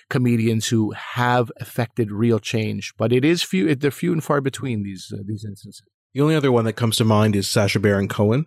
comedians 0.10 0.67
who 0.70 0.91
have 0.91 1.52
affected 1.60 2.12
real 2.12 2.39
change, 2.39 2.93
but 2.98 3.12
it 3.12 3.26
is 3.26 3.43
few. 3.43 3.74
They're 3.76 3.91
few 3.91 4.13
and 4.13 4.24
far 4.24 4.41
between 4.41 4.84
these 4.84 5.12
uh, 5.13 5.22
these 5.26 5.46
instances. 5.46 5.84
The 6.13 6.22
only 6.22 6.36
other 6.36 6.52
one 6.52 6.65
that 6.65 6.74
comes 6.74 6.98
to 6.98 7.06
mind 7.06 7.36
is 7.36 7.48
Sacha 7.48 7.80
Baron 7.80 8.08
Cohen. 8.08 8.46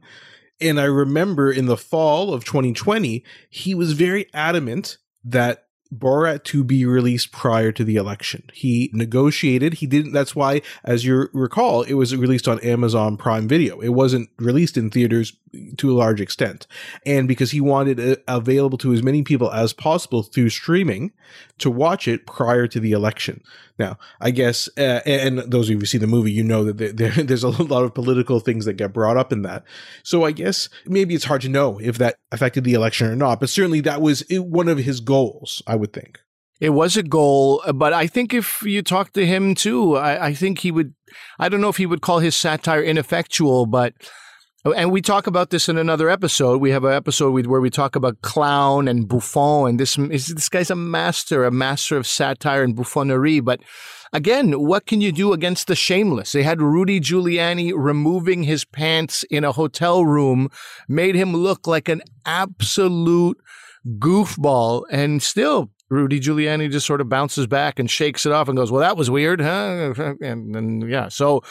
And 0.60 0.78
I 0.78 0.84
remember 0.84 1.50
in 1.50 1.66
the 1.66 1.76
fall 1.76 2.34
of 2.34 2.44
2020, 2.44 3.24
he 3.48 3.74
was 3.74 3.92
very 3.92 4.26
adamant 4.34 4.98
that 5.24 5.64
Borat 5.94 6.44
to 6.44 6.62
be 6.62 6.84
released 6.84 7.32
prior 7.32 7.72
to 7.72 7.84
the 7.84 7.96
election. 7.96 8.44
He 8.52 8.90
negotiated. 8.92 9.74
He 9.74 9.86
didn't. 9.86 10.12
That's 10.12 10.36
why, 10.36 10.62
as 10.84 11.04
you 11.04 11.28
recall, 11.32 11.82
it 11.82 11.94
was 11.94 12.14
released 12.16 12.46
on 12.46 12.60
Amazon 12.60 13.16
Prime 13.16 13.48
Video. 13.48 13.80
It 13.80 13.90
wasn't 13.90 14.30
released 14.38 14.76
in 14.76 14.90
theaters 14.90 15.32
to 15.76 15.90
a 15.90 15.94
large 15.94 16.20
extent. 16.20 16.66
And 17.04 17.26
because 17.26 17.50
he 17.50 17.60
wanted 17.60 17.98
it 17.98 18.24
available 18.28 18.78
to 18.78 18.92
as 18.92 19.02
many 19.02 19.22
people 19.22 19.50
as 19.50 19.72
possible 19.72 20.22
through 20.22 20.50
streaming 20.50 21.12
to 21.58 21.70
watch 21.70 22.06
it 22.06 22.26
prior 22.26 22.66
to 22.68 22.80
the 22.80 22.92
election. 22.92 23.42
Now, 23.78 23.98
I 24.20 24.30
guess, 24.30 24.68
uh, 24.78 25.00
and 25.06 25.38
those 25.38 25.66
of 25.66 25.72
you 25.72 25.78
who 25.78 25.86
see 25.86 25.98
the 25.98 26.06
movie, 26.06 26.30
you 26.30 26.44
know 26.44 26.70
that 26.70 26.96
there, 26.96 27.10
there's 27.24 27.42
a 27.42 27.48
lot 27.48 27.84
of 27.84 27.94
political 27.94 28.40
things 28.40 28.64
that 28.64 28.74
get 28.74 28.92
brought 28.92 29.16
up 29.16 29.32
in 29.32 29.42
that. 29.42 29.64
So 30.02 30.24
I 30.24 30.32
guess 30.32 30.68
maybe 30.86 31.14
it's 31.14 31.24
hard 31.24 31.40
to 31.42 31.48
know 31.48 31.80
if 31.80 31.98
that 31.98 32.16
affected 32.30 32.64
the 32.64 32.74
election 32.74 33.08
or 33.08 33.16
not, 33.16 33.40
but 33.40 33.50
certainly 33.50 33.80
that 33.80 34.00
was 34.00 34.24
one 34.30 34.68
of 34.68 34.78
his 34.78 35.00
goals, 35.00 35.62
I 35.66 35.76
would 35.80 35.92
think. 35.92 36.20
It 36.60 36.70
was 36.70 36.96
a 36.96 37.02
goal, 37.02 37.62
uh, 37.64 37.72
but 37.72 37.92
I 37.92 38.06
think 38.06 38.34
if 38.34 38.62
you 38.62 38.82
talk 38.82 39.12
to 39.14 39.26
him 39.26 39.54
too, 39.54 39.96
I, 39.96 40.26
I 40.26 40.34
think 40.34 40.58
he 40.58 40.70
would, 40.70 40.94
I 41.38 41.48
don't 41.48 41.62
know 41.62 41.70
if 41.70 41.78
he 41.78 41.86
would 41.86 42.02
call 42.02 42.18
his 42.18 42.36
satire 42.36 42.82
ineffectual, 42.82 43.66
but 43.66 43.94
Oh, 44.62 44.72
and 44.72 44.92
we 44.92 45.00
talk 45.00 45.26
about 45.26 45.48
this 45.48 45.70
in 45.70 45.78
another 45.78 46.10
episode. 46.10 46.60
We 46.60 46.70
have 46.70 46.84
an 46.84 46.92
episode 46.92 47.46
where 47.46 47.62
we 47.62 47.70
talk 47.70 47.96
about 47.96 48.20
clown 48.20 48.88
and 48.88 49.08
bouffon, 49.08 49.70
and 49.70 49.80
this 49.80 49.96
is 49.96 50.26
this 50.26 50.50
guy's 50.50 50.70
a 50.70 50.76
master, 50.76 51.44
a 51.46 51.50
master 51.50 51.96
of 51.96 52.06
satire 52.06 52.62
and 52.62 52.76
buffoonery. 52.76 53.40
But 53.40 53.60
again, 54.12 54.52
what 54.52 54.84
can 54.84 55.00
you 55.00 55.12
do 55.12 55.32
against 55.32 55.66
the 55.66 55.74
shameless? 55.74 56.32
They 56.32 56.42
had 56.42 56.60
Rudy 56.60 57.00
Giuliani 57.00 57.72
removing 57.74 58.42
his 58.42 58.66
pants 58.66 59.22
in 59.30 59.44
a 59.44 59.52
hotel 59.52 60.04
room, 60.04 60.50
made 60.86 61.14
him 61.14 61.34
look 61.34 61.66
like 61.66 61.88
an 61.88 62.02
absolute 62.26 63.38
goofball, 63.86 64.84
and 64.90 65.22
still 65.22 65.70
Rudy 65.88 66.20
Giuliani 66.20 66.70
just 66.70 66.86
sort 66.86 67.00
of 67.00 67.08
bounces 67.08 67.46
back 67.46 67.78
and 67.78 67.90
shakes 67.90 68.26
it 68.26 68.32
off 68.32 68.48
and 68.48 68.56
goes, 68.56 68.70
"Well, 68.70 68.80
that 68.80 68.96
was 68.96 69.10
weird, 69.10 69.40
huh?" 69.40 69.94
And, 70.20 70.54
and 70.54 70.90
yeah, 70.90 71.08
so 71.08 71.42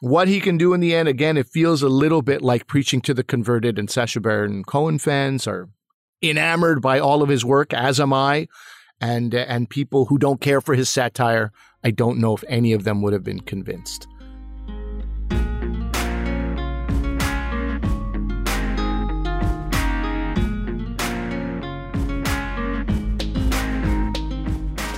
what 0.00 0.28
he 0.28 0.40
can 0.40 0.56
do 0.56 0.72
in 0.72 0.80
the 0.80 0.94
end, 0.94 1.08
again, 1.08 1.36
it 1.36 1.46
feels 1.46 1.82
a 1.82 1.88
little 1.88 2.22
bit 2.22 2.42
like 2.42 2.66
preaching 2.66 3.00
to 3.02 3.14
the 3.14 3.22
converted, 3.22 3.78
and 3.78 3.90
Sacha 3.90 4.20
Baron 4.20 4.64
Cohen 4.64 4.98
fans 4.98 5.46
are 5.46 5.68
enamored 6.22 6.82
by 6.82 6.98
all 6.98 7.22
of 7.22 7.28
his 7.28 7.44
work, 7.44 7.72
as 7.72 8.00
am 8.00 8.12
I. 8.12 8.48
And, 9.00 9.34
and 9.34 9.70
people 9.70 10.06
who 10.06 10.18
don't 10.18 10.42
care 10.42 10.60
for 10.60 10.74
his 10.74 10.90
satire, 10.90 11.52
I 11.82 11.90
don't 11.90 12.18
know 12.18 12.34
if 12.34 12.44
any 12.48 12.74
of 12.74 12.84
them 12.84 13.00
would 13.00 13.14
have 13.14 13.24
been 13.24 13.40
convinced. 13.40 14.06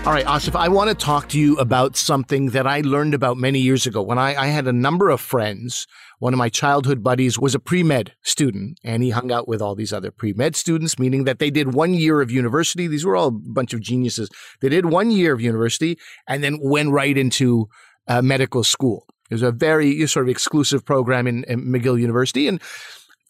All 0.04 0.12
right, 0.12 0.26
Asif, 0.26 0.56
I 0.56 0.66
want 0.66 0.88
to 0.90 0.96
talk 0.96 1.28
to 1.28 1.38
you 1.38 1.56
about 1.58 1.96
something 1.96 2.46
that 2.50 2.66
I 2.66 2.80
learned 2.80 3.14
about 3.14 3.36
many 3.36 3.60
years 3.60 3.86
ago 3.86 4.02
when 4.02 4.18
I, 4.18 4.34
I 4.34 4.46
had 4.48 4.66
a 4.66 4.72
number 4.72 5.10
of 5.10 5.20
friends. 5.20 5.86
One 6.18 6.32
of 6.32 6.38
my 6.38 6.48
childhood 6.48 7.04
buddies 7.04 7.38
was 7.38 7.54
a 7.54 7.60
pre 7.60 7.84
med 7.84 8.12
student, 8.22 8.80
and 8.82 9.04
he 9.04 9.10
hung 9.10 9.30
out 9.30 9.46
with 9.46 9.62
all 9.62 9.76
these 9.76 9.92
other 9.92 10.10
pre 10.10 10.32
med 10.32 10.56
students, 10.56 10.98
meaning 10.98 11.22
that 11.22 11.38
they 11.38 11.50
did 11.50 11.72
one 11.72 11.94
year 11.94 12.20
of 12.20 12.32
university. 12.32 12.88
These 12.88 13.06
were 13.06 13.14
all 13.14 13.28
a 13.28 13.30
bunch 13.30 13.72
of 13.74 13.80
geniuses. 13.80 14.28
They 14.60 14.68
did 14.68 14.86
one 14.86 15.12
year 15.12 15.32
of 15.32 15.40
university 15.40 15.96
and 16.26 16.42
then 16.42 16.58
went 16.60 16.90
right 16.90 17.16
into 17.16 17.68
uh, 18.08 18.22
medical 18.22 18.64
school. 18.64 19.06
It 19.30 19.34
was 19.36 19.42
a 19.42 19.52
very 19.52 20.04
sort 20.08 20.26
of 20.26 20.30
exclusive 20.30 20.84
program 20.84 21.28
in, 21.28 21.44
in 21.44 21.64
McGill 21.66 22.00
University. 22.00 22.48
And 22.48 22.60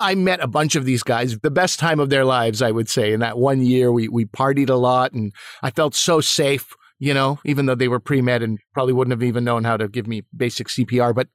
I 0.02 0.16
met 0.16 0.40
a 0.40 0.48
bunch 0.48 0.74
of 0.74 0.84
these 0.84 1.02
guys, 1.02 1.38
the 1.38 1.50
best 1.50 1.78
time 1.78 2.00
of 2.00 2.10
their 2.10 2.24
lives, 2.24 2.60
I 2.60 2.72
would 2.72 2.88
say. 2.88 3.12
In 3.12 3.20
that 3.20 3.38
one 3.38 3.64
year, 3.64 3.92
we, 3.92 4.08
we 4.08 4.24
partied 4.24 4.68
a 4.68 4.74
lot 4.74 5.12
and 5.12 5.32
I 5.62 5.70
felt 5.70 5.94
so 5.94 6.20
safe, 6.20 6.74
you 6.98 7.14
know, 7.14 7.38
even 7.44 7.66
though 7.66 7.76
they 7.76 7.88
were 7.88 8.00
pre 8.00 8.20
med 8.20 8.42
and 8.42 8.58
probably 8.74 8.92
wouldn't 8.92 9.12
have 9.12 9.22
even 9.22 9.44
known 9.44 9.64
how 9.64 9.76
to 9.76 9.88
give 9.88 10.06
me 10.08 10.24
basic 10.36 10.66
CPR. 10.66 11.14
But 11.14 11.28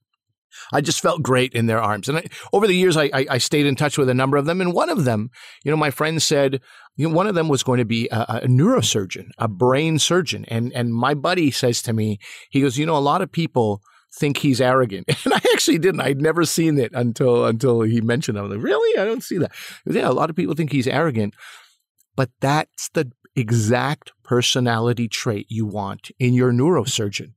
I 0.73 0.82
just 0.82 1.01
felt 1.01 1.23
great 1.23 1.53
in 1.53 1.67
their 1.67 1.82
arms. 1.82 2.10
And 2.10 2.17
I, 2.17 2.25
over 2.51 2.67
the 2.67 2.75
years, 2.75 2.97
I, 2.97 3.06
I, 3.13 3.25
I, 3.32 3.38
stayed 3.38 3.65
in 3.65 3.75
touch 3.75 3.97
with 3.97 4.10
a 4.10 4.13
number 4.13 4.38
of 4.38 4.45
them. 4.45 4.62
And 4.62 4.73
one 4.73 4.89
of 4.89 5.06
them, 5.06 5.30
you 5.63 5.71
know, 5.71 5.77
my 5.77 5.91
friend 5.91 6.21
said, 6.21 6.62
you 6.95 7.08
know, 7.08 7.15
one 7.15 7.27
of 7.27 7.36
them 7.36 7.47
was 7.47 7.63
going 7.63 7.80
to 7.80 7.86
be 7.86 8.08
a, 8.10 8.41
a 8.43 8.47
neurosurgeon, 8.47 9.27
a 9.38 9.47
brain 9.47 9.99
surgeon. 9.99 10.45
And, 10.47 10.73
and 10.73 10.93
my 10.93 11.13
buddy 11.13 11.51
says 11.51 11.82
to 11.84 11.93
me, 11.93 12.19
he 12.49 12.62
goes, 12.62 12.77
you 12.77 12.86
know, 12.86 12.97
a 12.97 12.99
lot 12.99 13.21
of 13.21 13.32
people 13.32 13.82
think 14.17 14.38
he's 14.38 14.62
arrogant. 14.62 15.08
And 15.25 15.34
I 15.34 15.41
actually 15.53 15.80
didn't. 15.80 16.01
I'd 16.01 16.21
never 16.21 16.45
seen 16.45 16.80
it 16.80 16.91
until 16.93 17.45
until 17.45 17.82
he 17.82 18.01
mentioned 18.01 18.38
it. 18.38 18.41
I 18.41 18.43
was 18.43 18.51
like, 18.51 18.63
really? 18.63 18.99
I 18.99 19.06
don't 19.06 19.23
see 19.23 19.38
that. 19.38 19.51
Yeah, 19.86 20.10
a 20.10 20.12
lot 20.12 20.30
of 20.30 20.36
people 20.36 20.56
think 20.56 20.71
he's 20.71 20.88
arrogant. 20.88 21.34
But 22.15 22.30
that's 22.39 22.89
the 22.89 23.12
exact 23.36 24.12
personality 24.23 25.08
trait 25.08 25.45
you 25.49 25.65
want 25.65 26.12
in 26.17 26.34
your 26.34 26.51
neurosurgeon. 26.51 27.34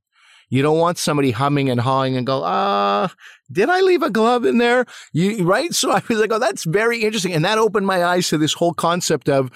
You 0.49 0.61
don't 0.61 0.79
want 0.79 0.97
somebody 0.97 1.31
humming 1.31 1.69
and 1.69 1.79
hawing 1.79 2.17
and 2.17 2.27
go, 2.27 2.41
ah, 2.43 3.05
uh, 3.05 3.07
did 3.51 3.69
I 3.69 3.79
leave 3.81 4.03
a 4.03 4.09
glove 4.09 4.45
in 4.45 4.57
there? 4.57 4.85
You 5.13 5.45
right? 5.45 5.73
So 5.73 5.91
I 5.91 6.01
was 6.09 6.19
like, 6.19 6.31
oh, 6.33 6.39
that's 6.39 6.65
very 6.65 7.03
interesting. 7.03 7.33
And 7.33 7.45
that 7.45 7.57
opened 7.57 7.87
my 7.87 8.03
eyes 8.03 8.27
to 8.29 8.37
this 8.37 8.53
whole 8.53 8.73
concept 8.73 9.29
of 9.29 9.49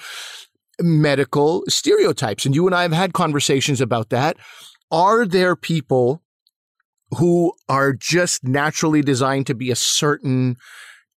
medical 0.80 1.64
stereotypes. 1.68 2.46
And 2.46 2.54
you 2.54 2.66
and 2.66 2.74
I 2.74 2.82
have 2.82 2.92
had 2.92 3.12
conversations 3.12 3.80
about 3.80 4.10
that. 4.10 4.36
Are 4.90 5.26
there 5.26 5.56
people 5.56 6.22
who 7.16 7.52
are 7.68 7.92
just 7.92 8.44
naturally 8.44 9.02
designed 9.02 9.46
to 9.46 9.54
be 9.54 9.70
a 9.70 9.76
certain 9.76 10.56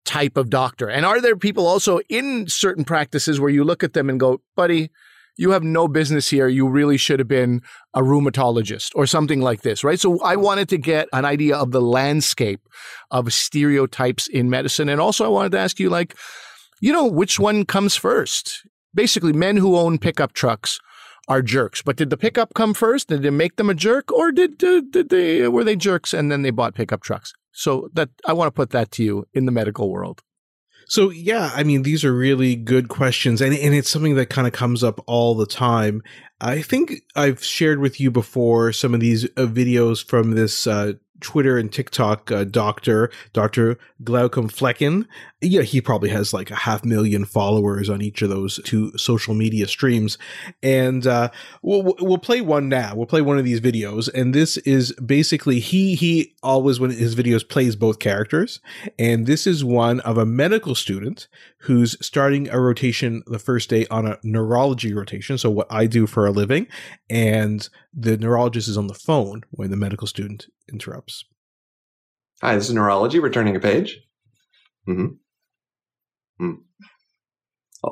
type 0.06 0.38
of 0.38 0.50
doctor? 0.50 0.90
And 0.90 1.06
are 1.06 1.22
there 1.22 1.36
people 1.36 1.68
also 1.68 2.00
in 2.10 2.48
certain 2.48 2.84
practices 2.84 3.40
where 3.40 3.50
you 3.50 3.64
look 3.64 3.84
at 3.84 3.94
them 3.94 4.10
and 4.10 4.20
go, 4.20 4.42
buddy, 4.56 4.90
you 5.38 5.52
have 5.52 5.64
no 5.64 5.88
business 5.88 6.30
here. 6.30 6.50
You 6.50 6.68
really 6.68 6.98
should 6.98 7.20
have 7.20 7.28
been 7.30 7.62
a 7.94 8.02
rheumatologist 8.02 8.92
or 8.94 9.06
something 9.06 9.40
like 9.40 9.62
this, 9.62 9.86
right? 9.86 10.00
So 10.00 10.22
I 10.22 10.36
wanted 10.36 10.68
to 10.70 10.78
get 10.78 11.08
an 11.14 11.24
idea 11.24 11.56
of 11.56 11.72
the 11.72 11.82
landscape 11.82 12.60
of 13.10 13.32
stereotypes 13.32 14.28
in 14.28 14.50
medicine. 14.50 14.90
And 14.90 15.00
also 15.00 15.24
I 15.24 15.30
wanted 15.30 15.54
to 15.54 15.60
ask 15.60 15.80
you, 15.80 15.90
like, 15.90 16.16
you 16.82 16.92
know, 16.92 17.06
which 17.06 17.40
one 17.40 17.64
comes 17.64 17.96
first? 17.96 18.68
Basically, 18.94 19.32
men 19.32 19.56
who 19.56 19.78
own 19.78 19.98
pickup 19.98 20.34
trucks 20.34 20.80
are 21.30 21.42
jerks. 21.42 21.82
But 21.82 21.96
did 21.96 22.10
the 22.10 22.18
pickup 22.18 22.54
come 22.56 22.74
first? 22.74 23.08
Did 23.08 23.24
it 23.24 23.32
make 23.32 23.56
them 23.56 23.70
a 23.70 23.76
jerk, 23.76 24.12
or 24.12 24.32
did 24.32 24.62
uh, 24.64 24.82
did 24.90 25.10
they 25.10 25.48
were 25.48 25.64
they 25.64 25.76
jerks 25.76 26.14
and 26.14 26.32
then 26.32 26.42
they 26.42 26.50
bought 26.50 26.74
pickup 26.74 27.02
trucks? 27.02 27.34
So 27.52 27.90
that 27.94 28.10
I 28.26 28.34
want 28.34 28.48
to 28.48 28.52
put 28.52 28.72
that 28.72 28.92
to 28.94 29.04
you 29.04 29.28
in 29.34 29.46
the 29.46 29.52
medical 29.52 29.90
world. 29.90 30.24
So 30.88 31.12
yeah, 31.12 31.52
I 31.54 31.64
mean 31.64 31.84
these 31.84 32.04
are 32.04 32.14
really 32.14 32.56
good 32.56 32.90
questions, 32.90 33.42
and 33.42 33.54
and 33.54 33.76
it's 33.76 33.90
something 33.90 34.16
that 34.16 34.32
kind 34.32 34.48
of 34.48 34.54
comes 34.54 34.84
up 34.84 35.00
all 35.06 35.36
the 35.36 35.46
time. 35.46 36.02
I 36.42 36.62
think 36.62 36.94
I've 37.16 37.44
shared 37.44 37.80
with 37.80 38.00
you 38.00 38.10
before 38.10 38.74
some 38.74 38.94
of 38.94 39.00
these 39.00 39.26
uh, 39.26 39.46
videos 39.46 40.04
from 40.04 40.32
this 40.32 40.66
uh, 40.66 40.94
Twitter 41.22 41.58
and 41.58 41.72
TikTok 41.72 42.32
uh, 42.32 42.44
doctor, 42.44 43.12
Dr. 43.34 43.78
Glaucomflecken. 44.04 45.06
Yeah, 45.42 45.62
he 45.62 45.82
probably 45.82 46.10
has 46.10 46.34
like 46.34 46.52
a 46.52 46.56
half 46.56 46.84
million 46.84 47.26
followers 47.26 47.90
on 47.90 48.02
each 48.02 48.22
of 48.22 48.30
those 48.30 48.60
two 48.66 48.98
social 48.98 49.34
media 49.34 49.68
streams. 49.68 50.18
And 50.62 51.08
uh, 51.08 51.30
we'll, 51.62 51.96
we'll 52.00 52.18
play 52.18 52.42
one 52.42 52.70
now. 52.70 52.96
We'll 52.96 53.06
play 53.06 53.22
one 53.22 53.38
of 53.38 53.46
these 53.46 53.62
videos. 53.62 54.14
And 54.14 54.34
this 54.34 54.58
is 54.58 54.94
basically 54.94 55.60
he, 55.60 55.96
he 55.96 56.36
always, 56.44 56.80
when 56.80 56.92
his 56.92 57.16
videos, 57.16 57.48
plays 57.48 57.76
both 57.76 58.00
characters. 58.00 58.60
And 58.98 59.26
this 59.26 59.48
is 59.48 59.64
one 59.64 60.00
of 60.02 60.18
a 60.18 60.26
medical 60.26 60.76
student 60.76 61.28
who's 61.64 61.98
starting 62.06 62.50
a 62.50 62.60
rotation 62.60 63.24
the 63.28 63.40
first 63.40 63.70
day 63.70 63.86
on 63.92 64.08
a 64.08 64.18
neurology 64.24 64.94
rotation. 64.94 65.38
So, 65.38 65.50
what 65.50 65.68
I 65.70 65.88
do 65.88 66.08
for 66.08 66.26
a 66.26 66.32
living. 66.32 66.68
And 67.10 67.68
the 67.94 68.18
neurologist 68.18 68.68
is 68.68 68.78
on 68.78 68.88
the 68.88 68.94
phone 68.94 69.44
when 69.52 69.72
the 69.72 69.78
medical 69.78 70.08
student 70.08 70.48
interrupts. 70.72 71.09
Hi, 72.42 72.56
this 72.56 72.70
is 72.70 72.74
neurology. 72.74 73.20
Returning 73.20 73.56
a 73.56 73.60
page. 73.60 74.00
Mm-hmm. 74.88 76.46
Mm. 76.46 76.58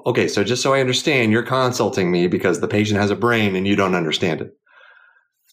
Okay, 0.05 0.27
so 0.27 0.43
just 0.43 0.61
so 0.61 0.73
I 0.73 0.79
understand, 0.81 1.31
you're 1.31 1.43
consulting 1.43 2.11
me 2.11 2.27
because 2.27 2.59
the 2.59 2.67
patient 2.67 2.99
has 2.99 3.11
a 3.11 3.15
brain 3.15 3.55
and 3.55 3.67
you 3.67 3.75
don't 3.75 3.95
understand 3.95 4.41
it. 4.41 4.51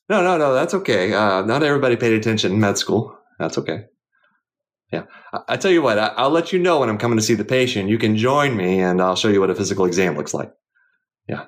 No, 0.09 0.23
no, 0.23 0.37
no, 0.37 0.55
that's 0.55 0.75
okay. 0.75 1.13
Uh, 1.13 1.43
not 1.43 1.63
everybody 1.63 1.97
paid 1.97 2.13
attention 2.13 2.53
in 2.53 2.61
med 2.61 2.79
school. 2.79 3.17
That's 3.39 3.59
okay. 3.59 3.85
Yeah. 4.93 5.05
I, 5.33 5.41
I 5.49 5.57
tell 5.57 5.71
you 5.71 5.83
what, 5.83 5.99
I, 5.99 6.09
I'll 6.09 6.31
let 6.31 6.53
you 6.53 6.59
know 6.59 6.81
when 6.81 6.89
I'm 6.89 6.99
coming 6.99 7.19
to 7.19 7.25
see 7.25 7.35
the 7.35 7.45
patient. 7.45 7.89
You 7.89 7.99
can 7.99 8.17
join 8.17 8.57
me 8.57 8.81
and 8.81 9.01
I'll 9.01 9.17
show 9.17 9.29
you 9.29 9.41
what 9.41 9.51
a 9.51 9.55
physical 9.55 9.87
exam 9.87 10.17
looks 10.17 10.35
like. 10.35 10.53
Yeah. 11.29 11.47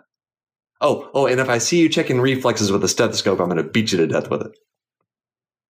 Oh, 0.80 1.10
oh, 1.14 1.26
and 1.26 1.40
if 1.40 1.48
I 1.48 1.58
see 1.58 1.80
you 1.80 1.88
checking 1.88 2.20
reflexes 2.20 2.72
with 2.72 2.84
a 2.84 2.88
stethoscope, 2.88 3.40
I'm 3.40 3.48
going 3.48 3.56
to 3.58 3.70
beat 3.70 3.92
you 3.92 3.98
to 3.98 4.06
death 4.06 4.30
with 4.30 4.42
it. 4.42 4.52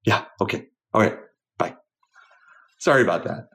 Yeah. 0.05 0.25
Okay. 0.41 0.67
All 0.95 1.01
right. 1.01 1.19
Bye. 2.79 2.83
Sorry 2.83 3.03
about 3.03 3.25
that. 3.25 3.49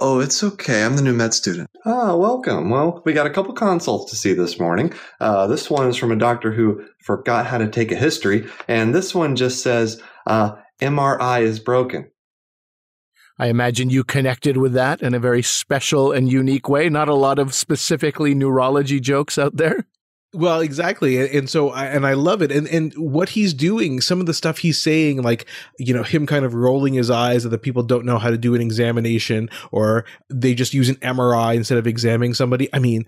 Oh, 0.00 0.20
it's 0.20 0.44
okay. 0.44 0.84
I'm 0.84 0.94
the 0.94 1.02
new 1.02 1.12
med 1.12 1.34
student. 1.34 1.68
Ah, 1.84 2.14
welcome. 2.14 2.70
Well, 2.70 3.02
we 3.04 3.12
got 3.12 3.26
a 3.26 3.30
couple 3.30 3.52
consults 3.52 4.10
to 4.10 4.16
see 4.16 4.32
this 4.32 4.60
morning. 4.60 4.92
Uh, 5.18 5.48
this 5.48 5.68
one 5.68 5.88
is 5.88 5.96
from 5.96 6.12
a 6.12 6.16
doctor 6.16 6.52
who 6.52 6.84
forgot 7.02 7.46
how 7.46 7.58
to 7.58 7.68
take 7.68 7.90
a 7.90 7.96
history, 7.96 8.46
and 8.68 8.94
this 8.94 9.12
one 9.12 9.34
just 9.34 9.60
says 9.60 10.00
uh, 10.26 10.52
MRI 10.80 11.42
is 11.42 11.58
broken. 11.58 12.10
I 13.40 13.48
imagine 13.48 13.90
you 13.90 14.04
connected 14.04 14.56
with 14.56 14.72
that 14.74 15.02
in 15.02 15.14
a 15.14 15.20
very 15.20 15.42
special 15.42 16.12
and 16.12 16.30
unique 16.30 16.68
way. 16.68 16.88
Not 16.88 17.08
a 17.08 17.14
lot 17.14 17.38
of 17.38 17.54
specifically 17.54 18.34
neurology 18.34 19.00
jokes 19.00 19.36
out 19.36 19.56
there. 19.56 19.86
Well, 20.34 20.60
exactly, 20.60 21.38
and, 21.38 21.48
so 21.48 21.70
I, 21.70 21.86
and 21.86 22.06
I 22.06 22.12
love 22.12 22.42
it, 22.42 22.52
and 22.52 22.68
and 22.68 22.92
what 22.94 23.30
he's 23.30 23.54
doing, 23.54 24.02
some 24.02 24.20
of 24.20 24.26
the 24.26 24.34
stuff 24.34 24.58
he's 24.58 24.78
saying, 24.78 25.22
like 25.22 25.46
you 25.78 25.94
know 25.94 26.02
him 26.02 26.26
kind 26.26 26.44
of 26.44 26.52
rolling 26.52 26.92
his 26.92 27.10
eyes 27.10 27.44
that 27.44 27.48
the 27.48 27.56
people 27.56 27.82
don't 27.82 28.04
know 28.04 28.18
how 28.18 28.28
to 28.28 28.36
do 28.36 28.54
an 28.54 28.60
examination, 28.60 29.48
or 29.72 30.04
they 30.28 30.52
just 30.52 30.74
use 30.74 30.90
an 30.90 30.96
MRI 30.96 31.54
instead 31.54 31.78
of 31.78 31.86
examining 31.86 32.34
somebody. 32.34 32.68
I 32.74 32.78
mean, 32.78 33.06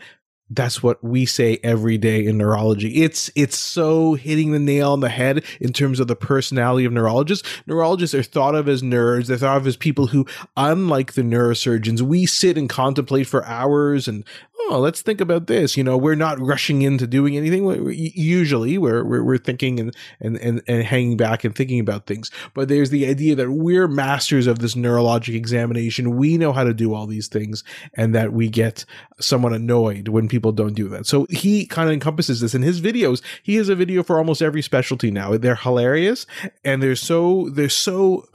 that's 0.51 0.82
what 0.82 1.03
we 1.03 1.26
say 1.26 1.59
every 1.62 1.96
day 1.96 2.26
in 2.26 2.36
neurology. 2.36 3.03
It's 3.03 3.30
it's 3.36 3.57
so 3.57 4.14
hitting 4.14 4.51
the 4.51 4.59
nail 4.59 4.92
on 4.92 5.01
the 5.01 5.09
head 5.09 5.44
in 5.61 5.72
terms 5.72 6.01
of 6.01 6.09
the 6.09 6.16
personality 6.16 6.84
of 6.84 6.92
neurologists. 6.92 7.48
Neurologists 7.66 8.14
are 8.14 8.22
thought 8.22 8.55
of 8.55 8.68
as 8.68 8.82
nerds. 8.82 9.26
They're 9.26 9.36
thought 9.36 9.59
of 9.59 9.66
as 9.66 9.76
people 9.76 10.09
who, 10.09 10.26
unlike 10.57 11.12
the 11.12 11.22
neurosurgeons, 11.22 12.01
we 12.01 12.26
sit 12.26 12.59
and 12.59 12.68
contemplate 12.68 13.28
for 13.28 13.44
hours 13.46 14.09
and 14.09 14.24
oh, 14.70 14.78
let's 14.78 15.03
think 15.03 15.20
about 15.20 15.46
this. 15.46 15.76
You 15.76 15.84
know, 15.84 15.96
we're 15.96 16.14
not 16.14 16.40
rushing 16.40 16.82
into 16.82 17.07
doing 17.07 17.36
anything. 17.36 17.64
Usually, 17.90 18.78
we're, 18.78 19.05
we're 19.05 19.22
we're 19.22 19.38
thinking 19.38 19.80
and 19.80 19.96
and 20.20 20.36
and 20.36 20.62
and 20.66 20.84
hanging 20.84 21.16
back 21.16 21.44
and 21.44 21.55
thinking 21.55 21.80
about 21.80 22.07
things. 22.07 22.30
But 22.55 22.68
there's 22.68 22.90
the 22.90 23.07
idea 23.07 23.34
that 23.36 23.51
we're 23.51 23.88
masters 23.88 24.46
of 24.46 24.61
this 24.61 24.74
neurologic 24.74 25.34
examination. 25.34 26.16
We 26.16 26.38
know 26.38 26.53
how 26.53 26.64
to 26.64 26.74
do 26.74 26.94
all 26.94 27.07
these 27.07 27.28
things, 27.28 27.64
and 27.94 28.14
that 28.14 28.32
we 28.32 28.48
get 28.48 28.84
somewhat 29.18 29.53
annoyed 29.53 30.09
when 30.09 30.28
people 30.28 30.39
don't 30.41 30.74
do 30.74 30.88
that. 30.88 31.07
So 31.07 31.26
he 31.30 31.66
kind 31.66 31.88
of 31.88 31.93
encompasses 31.93 32.41
this 32.41 32.55
in 32.55 32.62
his 32.62 32.80
videos. 32.80 33.22
He 33.43 33.57
has 33.57 33.68
a 33.68 33.74
video 33.74 34.03
for 34.03 34.18
almost 34.18 34.43
every 34.43 34.62
specialty 34.62 35.11
now. 35.11 35.36
They're 35.36 35.55
hilarious, 35.55 36.26
and 36.64 36.82
they're 36.82 36.97
so 36.97 37.49
they're 37.51 37.68
so 37.68 38.26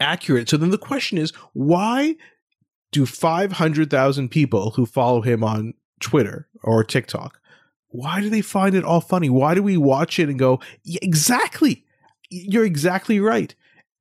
accurate. 0.00 0.48
So 0.48 0.56
then 0.56 0.70
the 0.70 0.78
question 0.78 1.18
is, 1.18 1.32
why 1.52 2.16
do 2.92 3.04
500,000 3.06 4.28
people 4.30 4.70
who 4.70 4.86
follow 4.86 5.20
him 5.20 5.44
on 5.44 5.74
Twitter 6.00 6.48
or 6.62 6.84
TikTok, 6.84 7.40
why 7.88 8.20
do 8.20 8.30
they 8.30 8.40
find 8.40 8.74
it 8.74 8.84
all 8.84 9.00
funny? 9.00 9.30
Why 9.30 9.54
do 9.54 9.62
we 9.62 9.76
watch 9.76 10.18
it 10.18 10.28
and 10.28 10.38
go, 10.38 10.60
yeah, 10.84 11.00
exactly. 11.02 11.84
You're 12.30 12.64
exactly 12.64 13.20
right. 13.20 13.54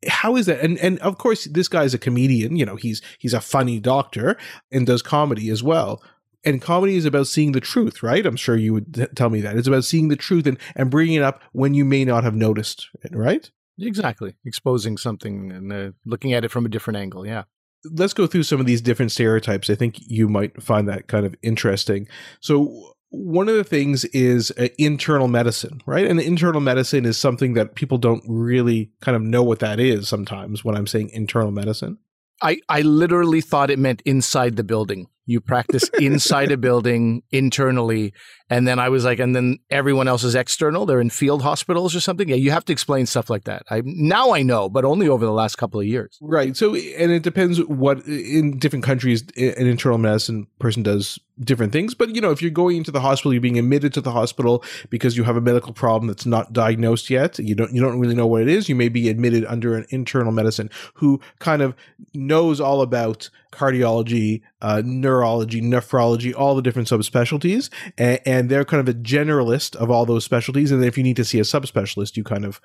How 0.08 0.36
is 0.36 0.46
that? 0.46 0.60
And 0.62 0.78
and 0.78 1.00
of 1.00 1.18
course, 1.18 1.46
this 1.46 1.68
guy's 1.68 1.94
a 1.94 1.98
comedian. 1.98 2.56
You 2.56 2.66
know, 2.66 2.76
he's 2.76 3.02
he's 3.18 3.34
a 3.34 3.42
funny 3.42 3.80
doctor 3.80 4.38
and 4.72 4.86
does 4.86 5.02
comedy 5.02 5.50
as 5.50 5.64
well. 5.64 6.04
And 6.48 6.62
comedy 6.62 6.96
is 6.96 7.06
about 7.06 7.28
seeing 7.28 7.52
the 7.52 7.62
truth, 7.62 8.02
right? 8.02 8.26
I'm 8.26 8.36
sure 8.36 8.56
you 8.56 8.74
would 8.74 8.94
t- 8.94 9.06
tell 9.16 9.30
me 9.30 9.42
that. 9.42 9.58
It's 9.58 9.68
about 9.68 9.86
seeing 9.86 10.08
the 10.08 10.16
truth 10.16 10.48
and, 10.48 10.58
and 10.76 10.90
bringing 10.90 11.16
it 11.16 11.24
up 11.24 11.42
when 11.52 11.74
you 11.74 11.86
may 11.86 12.06
not 12.06 12.24
have 12.24 12.36
noticed 12.36 12.88
it, 13.04 13.16
right? 13.16 13.50
Exactly. 13.80 14.36
Exposing 14.46 14.98
something 14.98 15.52
and 15.52 15.74
uh, 15.74 15.92
looking 16.06 16.34
at 16.34 16.44
it 16.44 16.50
from 16.50 16.66
a 16.66 16.70
different 16.70 16.98
angle. 16.98 17.28
Yeah 17.28 17.44
let's 17.92 18.14
go 18.14 18.28
through 18.28 18.44
some 18.44 18.60
of 18.60 18.66
these 18.66 18.82
different 18.82 19.12
stereotypes. 19.12 19.70
I 19.70 19.76
think 19.76 20.00
you 20.02 20.28
might 20.28 20.62
find 20.62 20.88
that 20.90 21.08
kind 21.08 21.26
of 21.26 21.36
interesting. 21.42 22.08
So, 22.40 22.94
one 23.10 23.48
of 23.48 23.56
the 23.56 23.64
things 23.64 24.04
is 24.06 24.52
uh, 24.60 24.68
internal 24.78 25.30
medicine, 25.30 25.82
right? 25.86 26.06
And 26.06 26.20
internal 26.20 26.60
medicine 26.60 27.06
is 27.06 27.18
something 27.18 27.54
that 27.54 27.76
people 27.76 27.98
don't 27.98 28.24
really 28.28 28.92
kind 29.02 29.16
of 29.16 29.22
know 29.22 29.44
what 29.44 29.60
that 29.60 29.80
is 29.80 30.10
sometimes 30.10 30.66
when 30.66 30.76
I'm 30.76 30.88
saying 30.88 31.12
internal 31.12 31.52
medicine. 31.52 32.00
I, 32.42 32.60
I 32.68 32.82
literally 32.82 33.40
thought 33.40 33.72
it 33.72 33.80
meant 33.80 34.02
inside 34.04 34.58
the 34.58 34.64
building. 34.64 35.08
You 35.28 35.40
practice 35.40 35.88
inside 36.00 36.52
a 36.52 36.58
building 36.68 37.22
internally. 37.32 38.14
And 38.50 38.68
then 38.68 38.80
I 38.80 38.90
was 38.90 39.04
like, 39.04 39.20
and 39.20 39.36
then 39.36 39.60
everyone 39.70 40.08
else 40.08 40.24
is 40.24 40.34
external. 40.34 40.86
They're 40.86 41.02
in 41.02 41.10
field 41.10 41.42
hospitals 41.42 41.96
or 41.96 42.00
something. 42.00 42.30
Yeah, 42.30 42.38
you 42.38 42.50
have 42.52 42.66
to 42.66 42.74
explain 42.74 43.06
stuff 43.06 43.30
like 43.30 43.44
that. 43.44 43.64
I 43.70 43.82
now 43.86 44.34
I 44.34 44.42
know, 44.42 44.70
but 44.70 44.86
only 44.86 45.08
over 45.08 45.26
the 45.26 45.34
last 45.34 45.58
couple 45.58 45.80
of 45.80 45.86
years. 45.86 46.18
Right. 46.22 46.56
So, 46.56 46.74
and 46.74 47.12
it 47.12 47.24
depends 47.24 47.60
what 47.66 48.06
in 48.08 48.58
different 48.58 48.86
countries 48.86 49.24
an 49.36 49.68
internal 49.68 49.98
medicine 49.98 50.48
person 50.60 50.82
does 50.82 51.20
different 51.40 51.74
things. 51.74 51.94
But 51.94 52.16
you 52.16 52.22
know, 52.22 52.32
if 52.32 52.42
you're 52.42 52.52
going 52.52 52.78
into 52.78 52.92
the 52.92 53.02
hospital, 53.02 53.34
you're 53.34 53.42
being 53.42 53.60
admitted 53.60 53.94
to 53.96 54.02
the 54.02 54.12
hospital 54.12 54.64
because 54.90 55.18
you 55.18 55.24
have 55.24 55.38
a 55.38 55.42
medical 55.42 55.74
problem 55.74 56.08
that's 56.08 56.26
not 56.26 56.54
diagnosed 56.54 57.10
yet. 57.10 57.38
You 57.40 57.56
don't 57.56 57.74
you 57.74 57.82
don't 57.82 58.00
really 58.00 58.16
know 58.16 58.28
what 58.28 58.42
it 58.42 58.48
is. 58.48 58.70
You 58.70 58.76
may 58.76 58.90
be 58.90 59.10
admitted 59.10 59.46
under 59.46 59.76
an 59.76 59.86
internal 59.90 60.32
medicine 60.32 60.70
who 60.96 61.20
kind 61.40 61.62
of 61.62 61.76
knows 62.14 62.60
all 62.60 62.82
about 62.82 63.30
cardiology, 63.58 64.42
uh, 64.62 64.82
neurology, 64.86 65.62
nephrology, 65.62 66.34
all 66.36 66.56
the 66.56 66.62
different 66.62 66.88
subspecialties, 66.88 67.70
and, 67.98 68.20
and, 68.26 68.48
they're 68.50 68.64
kind 68.64 68.88
of 68.88 68.88
a 68.88 68.98
generalist 68.98 69.76
of 69.76 69.90
all 69.90 70.06
those 70.06 70.24
specialties. 70.24 70.72
And 70.72 70.84
if 70.86 70.98
you 70.98 71.04
need 71.04 71.16
to 71.16 71.26
see 71.26 71.40
a 71.40 71.44
subspecialist, 71.44 72.16
you 72.16 72.24
kind 72.24 72.46
of 72.46 72.62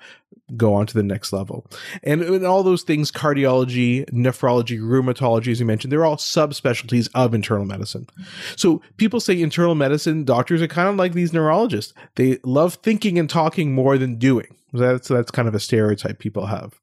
go 0.55 0.73
on 0.73 0.85
to 0.85 0.93
the 0.93 1.03
next 1.03 1.33
level. 1.33 1.65
And, 2.03 2.21
and 2.21 2.45
all 2.45 2.63
those 2.63 2.83
things, 2.83 3.11
cardiology, 3.11 4.09
nephrology, 4.11 4.79
rheumatology, 4.79 5.51
as 5.51 5.59
you 5.59 5.65
mentioned, 5.65 5.91
they're 5.91 6.05
all 6.05 6.17
subspecialties 6.17 7.09
of 7.15 7.33
internal 7.33 7.65
medicine. 7.65 8.07
So 8.55 8.81
people 8.97 9.19
say 9.19 9.41
internal 9.41 9.75
medicine 9.75 10.23
doctors 10.23 10.61
are 10.61 10.67
kind 10.67 10.89
of 10.89 10.95
like 10.95 11.13
these 11.13 11.33
neurologists. 11.33 11.93
They 12.15 12.37
love 12.43 12.75
thinking 12.75 13.17
and 13.17 13.29
talking 13.29 13.73
more 13.73 13.97
than 13.97 14.15
doing. 14.15 14.55
That's 14.73 15.07
that's 15.07 15.31
kind 15.31 15.47
of 15.47 15.55
a 15.55 15.59
stereotype 15.59 16.19
people 16.19 16.47
have. 16.47 16.79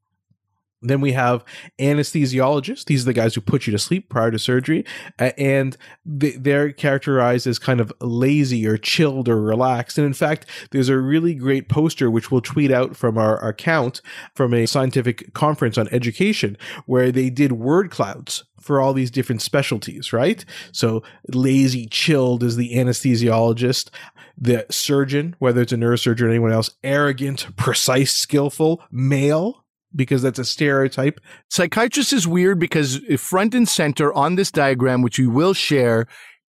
Then 0.83 1.01
we 1.01 1.13
have 1.13 1.45
anesthesiologists. 1.79 2.87
These 2.87 3.03
are 3.03 3.07
the 3.07 3.13
guys 3.13 3.35
who 3.35 3.41
put 3.41 3.67
you 3.67 3.71
to 3.73 3.79
sleep 3.79 4.09
prior 4.09 4.31
to 4.31 4.39
surgery. 4.39 4.85
And 5.19 5.77
they're 6.05 6.73
characterized 6.73 7.47
as 7.47 7.59
kind 7.59 7.81
of 7.81 7.93
lazy 8.01 8.67
or 8.67 8.79
chilled 8.79 9.29
or 9.29 9.41
relaxed. 9.43 9.99
And 9.99 10.07
in 10.07 10.15
fact, 10.15 10.47
there's 10.71 10.89
a 10.89 10.99
really 10.99 11.35
great 11.35 11.69
poster, 11.69 12.11
which 12.11 12.31
we'll 12.31 12.41
tweet 12.41 12.71
out 12.71 12.97
from 12.97 13.19
our 13.19 13.47
account 13.47 14.01
from 14.35 14.55
a 14.55 14.67
scientific 14.67 15.35
conference 15.35 15.77
on 15.77 15.89
education, 15.89 16.57
where 16.87 17.13
they 17.13 17.29
did 17.29 17.53
word 17.53 17.91
clouds 17.91 18.45
for 18.59 18.81
all 18.81 18.93
these 18.93 19.11
different 19.11 19.43
specialties, 19.43 20.13
right? 20.13 20.45
So 20.73 21.03
lazy, 21.29 21.87
chilled 21.87 22.43
is 22.43 22.57
the 22.57 22.75
anesthesiologist. 22.75 23.91
The 24.39 24.65
surgeon, 24.71 25.37
whether 25.39 25.61
it's 25.61 25.73
a 25.73 25.77
neurosurgeon 25.77 26.23
or 26.23 26.31
anyone 26.31 26.53
else, 26.53 26.71
arrogant, 26.83 27.55
precise, 27.57 28.15
skillful, 28.15 28.83
male 28.91 29.65
because 29.95 30.23
that's 30.23 30.39
a 30.39 30.45
stereotype. 30.45 31.21
Psychiatrist 31.49 32.13
is 32.13 32.27
weird 32.27 32.59
because 32.59 32.99
front 33.19 33.55
and 33.55 33.69
center 33.69 34.13
on 34.15 34.37
this 34.37 34.51
diagram, 34.51 35.03
which 35.03 35.19
we 35.19 35.27
will 35.27 35.55
share, 35.55 36.07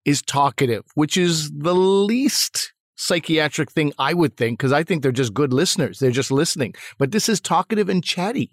is 0.04 0.22
talkative, 0.22 0.84
which 0.94 1.16
is 1.16 1.50
the 1.50 1.74
least 1.74 2.72
psychiatric 2.96 3.70
thing 3.70 3.92
I 3.98 4.14
would 4.14 4.36
think 4.36 4.58
because 4.58 4.72
I 4.72 4.82
think 4.82 5.02
they're 5.02 5.12
just 5.12 5.34
good 5.34 5.52
listeners. 5.52 5.98
They're 5.98 6.10
just 6.10 6.30
listening. 6.30 6.74
But 6.98 7.12
this 7.12 7.28
is 7.28 7.40
talkative 7.40 7.88
and 7.88 8.02
chatty. 8.02 8.50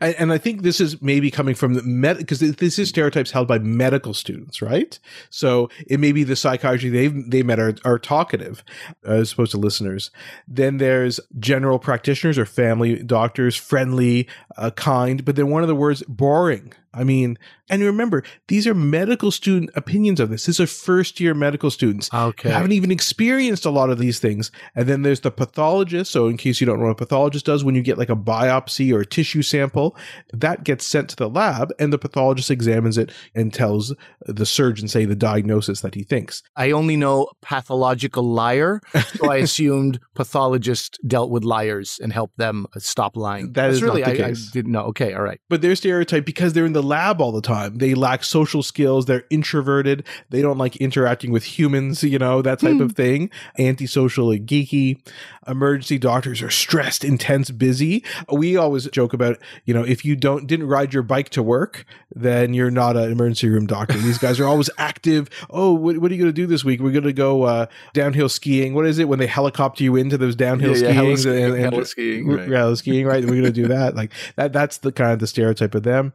And, 0.00 0.32
I 0.32 0.38
think 0.38 0.62
this 0.62 0.80
is 0.80 1.00
maybe 1.02 1.30
coming 1.30 1.54
from 1.54 1.74
the 1.74 1.82
med 1.82 2.18
because 2.18 2.40
this 2.40 2.78
is 2.78 2.88
stereotypes 2.88 3.30
held 3.30 3.46
by 3.46 3.58
medical 3.58 4.14
students, 4.14 4.60
right? 4.62 4.98
So 5.30 5.70
it 5.86 6.00
may 6.00 6.12
be 6.12 6.24
the 6.24 6.36
psychiatry 6.36 6.88
they 6.88 7.08
they 7.08 7.42
met 7.42 7.58
are, 7.58 7.74
are 7.84 7.98
talkative 7.98 8.64
as 9.04 9.32
opposed 9.32 9.52
to 9.52 9.58
listeners. 9.58 10.10
Then 10.48 10.78
there's 10.78 11.20
general 11.38 11.78
practitioners 11.78 12.38
or 12.38 12.46
family 12.46 13.02
doctors, 13.02 13.54
friendly, 13.54 14.28
uh, 14.56 14.70
kind. 14.70 15.24
But 15.24 15.36
then 15.36 15.50
one 15.50 15.62
of 15.62 15.68
the 15.68 15.74
words 15.74 16.02
boring. 16.08 16.72
I 16.96 17.04
mean, 17.04 17.38
and 17.68 17.82
remember, 17.82 18.22
these 18.48 18.66
are 18.66 18.74
medical 18.74 19.30
student 19.30 19.70
opinions 19.74 20.20
of 20.20 20.30
this. 20.30 20.46
These 20.46 20.60
are 20.60 20.66
first 20.66 21.18
year 21.18 21.34
medical 21.34 21.70
students. 21.70 22.12
Okay. 22.12 22.50
haven't 22.50 22.72
even 22.72 22.90
experienced 22.90 23.66
a 23.66 23.70
lot 23.70 23.90
of 23.90 23.98
these 23.98 24.20
things. 24.20 24.52
And 24.74 24.88
then 24.88 25.02
there's 25.02 25.20
the 25.20 25.30
pathologist. 25.30 26.12
So, 26.12 26.28
in 26.28 26.36
case 26.36 26.60
you 26.60 26.66
don't 26.66 26.78
know 26.78 26.86
what 26.86 26.92
a 26.92 26.94
pathologist 26.94 27.44
does, 27.44 27.64
when 27.64 27.74
you 27.74 27.82
get 27.82 27.98
like 27.98 28.08
a 28.08 28.16
biopsy 28.16 28.94
or 28.94 29.00
a 29.00 29.06
tissue 29.06 29.42
sample, 29.42 29.96
that 30.32 30.64
gets 30.64 30.86
sent 30.86 31.10
to 31.10 31.16
the 31.16 31.28
lab 31.28 31.72
and 31.78 31.92
the 31.92 31.98
pathologist 31.98 32.50
examines 32.50 32.96
it 32.98 33.10
and 33.34 33.52
tells 33.52 33.94
the 34.20 34.46
surgeon, 34.46 34.86
say, 34.86 35.04
the 35.04 35.16
diagnosis 35.16 35.80
that 35.80 35.94
he 35.94 36.04
thinks. 36.04 36.42
I 36.54 36.70
only 36.70 36.96
know 36.96 37.28
pathological 37.42 38.22
liar. 38.22 38.80
So 39.14 39.30
I 39.30 39.36
assumed 39.46 39.98
pathologist 40.14 40.98
dealt 41.06 41.30
with 41.30 41.42
liars 41.42 41.98
and 42.00 42.12
helped 42.12 42.38
them 42.38 42.66
stop 42.78 43.16
lying. 43.16 43.46
That 43.52 43.66
That's 43.66 43.76
is 43.76 43.82
really, 43.82 44.04
I, 44.04 44.28
I, 44.28 44.34
didn't 44.52 44.72
know. 44.72 44.84
Okay. 44.86 45.14
All 45.14 45.22
right. 45.22 45.40
But 45.48 45.62
they're 45.62 45.76
stereotyped 45.76 46.26
because 46.26 46.52
they're 46.52 46.64
in 46.64 46.72
the 46.72 46.82
lab 46.86 47.20
all 47.20 47.32
the 47.32 47.42
time. 47.42 47.78
They 47.78 47.94
lack 47.94 48.24
social 48.24 48.62
skills. 48.62 49.06
They're 49.06 49.24
introverted. 49.30 50.06
They 50.30 50.42
don't 50.42 50.58
like 50.58 50.76
interacting 50.76 51.32
with 51.32 51.44
humans, 51.44 52.02
you 52.02 52.18
know, 52.18 52.42
that 52.42 52.60
type 52.60 52.80
of 52.80 52.90
hmm. 52.90 52.94
thing. 52.96 53.30
Antisocial 53.58 54.30
and 54.30 54.46
geeky. 54.46 55.00
Emergency 55.48 55.98
doctors 55.98 56.42
are 56.42 56.50
stressed, 56.50 57.04
intense, 57.04 57.50
busy. 57.50 58.02
We 58.32 58.56
always 58.56 58.86
joke 58.90 59.12
about, 59.12 59.38
you 59.64 59.74
know, 59.74 59.84
if 59.84 60.04
you 60.04 60.16
don't 60.16 60.46
didn't 60.46 60.66
ride 60.68 60.92
your 60.92 61.02
bike 61.02 61.28
to 61.30 61.42
work, 61.42 61.84
then 62.14 62.52
you're 62.54 62.70
not 62.70 62.96
an 62.96 63.10
emergency 63.12 63.48
room 63.48 63.66
doctor. 63.66 63.96
These 63.98 64.18
guys 64.18 64.40
are 64.40 64.46
always 64.46 64.70
active. 64.78 65.28
Oh, 65.50 65.72
what, 65.74 65.98
what 65.98 66.10
are 66.10 66.14
you 66.14 66.20
going 66.20 66.32
to 66.34 66.40
do 66.40 66.46
this 66.46 66.64
week? 66.64 66.80
We're 66.80 66.90
going 66.92 67.04
to 67.04 67.12
go 67.12 67.44
uh, 67.44 67.66
downhill 67.94 68.28
skiing. 68.28 68.74
What 68.74 68.86
is 68.86 68.98
it 68.98 69.08
when 69.08 69.18
they 69.18 69.26
helicopter 69.26 69.84
you 69.84 69.96
into 69.96 70.18
those 70.18 70.34
downhill 70.36 70.76
Yeah, 70.76 70.88
yeah, 70.90 71.14
skiing? 71.16 71.44
and, 71.54 71.74
and- 71.74 71.86
skiing, 71.86 72.28
right. 72.28 72.48
heli 72.48 72.76
skiing, 72.76 73.06
right? 73.06 73.22
We're 73.24 73.30
going 73.30 73.44
to 73.44 73.50
do 73.52 73.68
that. 73.68 73.94
Like 73.94 74.12
that. 74.36 74.52
That's 74.52 74.78
the 74.78 74.92
kind 74.92 75.12
of 75.12 75.18
the 75.18 75.26
stereotype 75.26 75.74
of 75.74 75.82
them. 75.82 76.12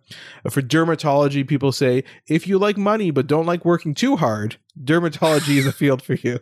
For 0.49 0.61
dermatology, 0.61 1.47
people 1.47 1.71
say 1.71 2.03
if 2.27 2.47
you 2.47 2.57
like 2.57 2.77
money 2.77 3.11
but 3.11 3.27
don't 3.27 3.45
like 3.45 3.63
working 3.65 3.93
too 3.93 4.17
hard, 4.17 4.57
dermatology 4.81 5.57
is 5.57 5.65
a 5.67 5.71
field 5.71 6.01
for 6.01 6.13
you. 6.13 6.39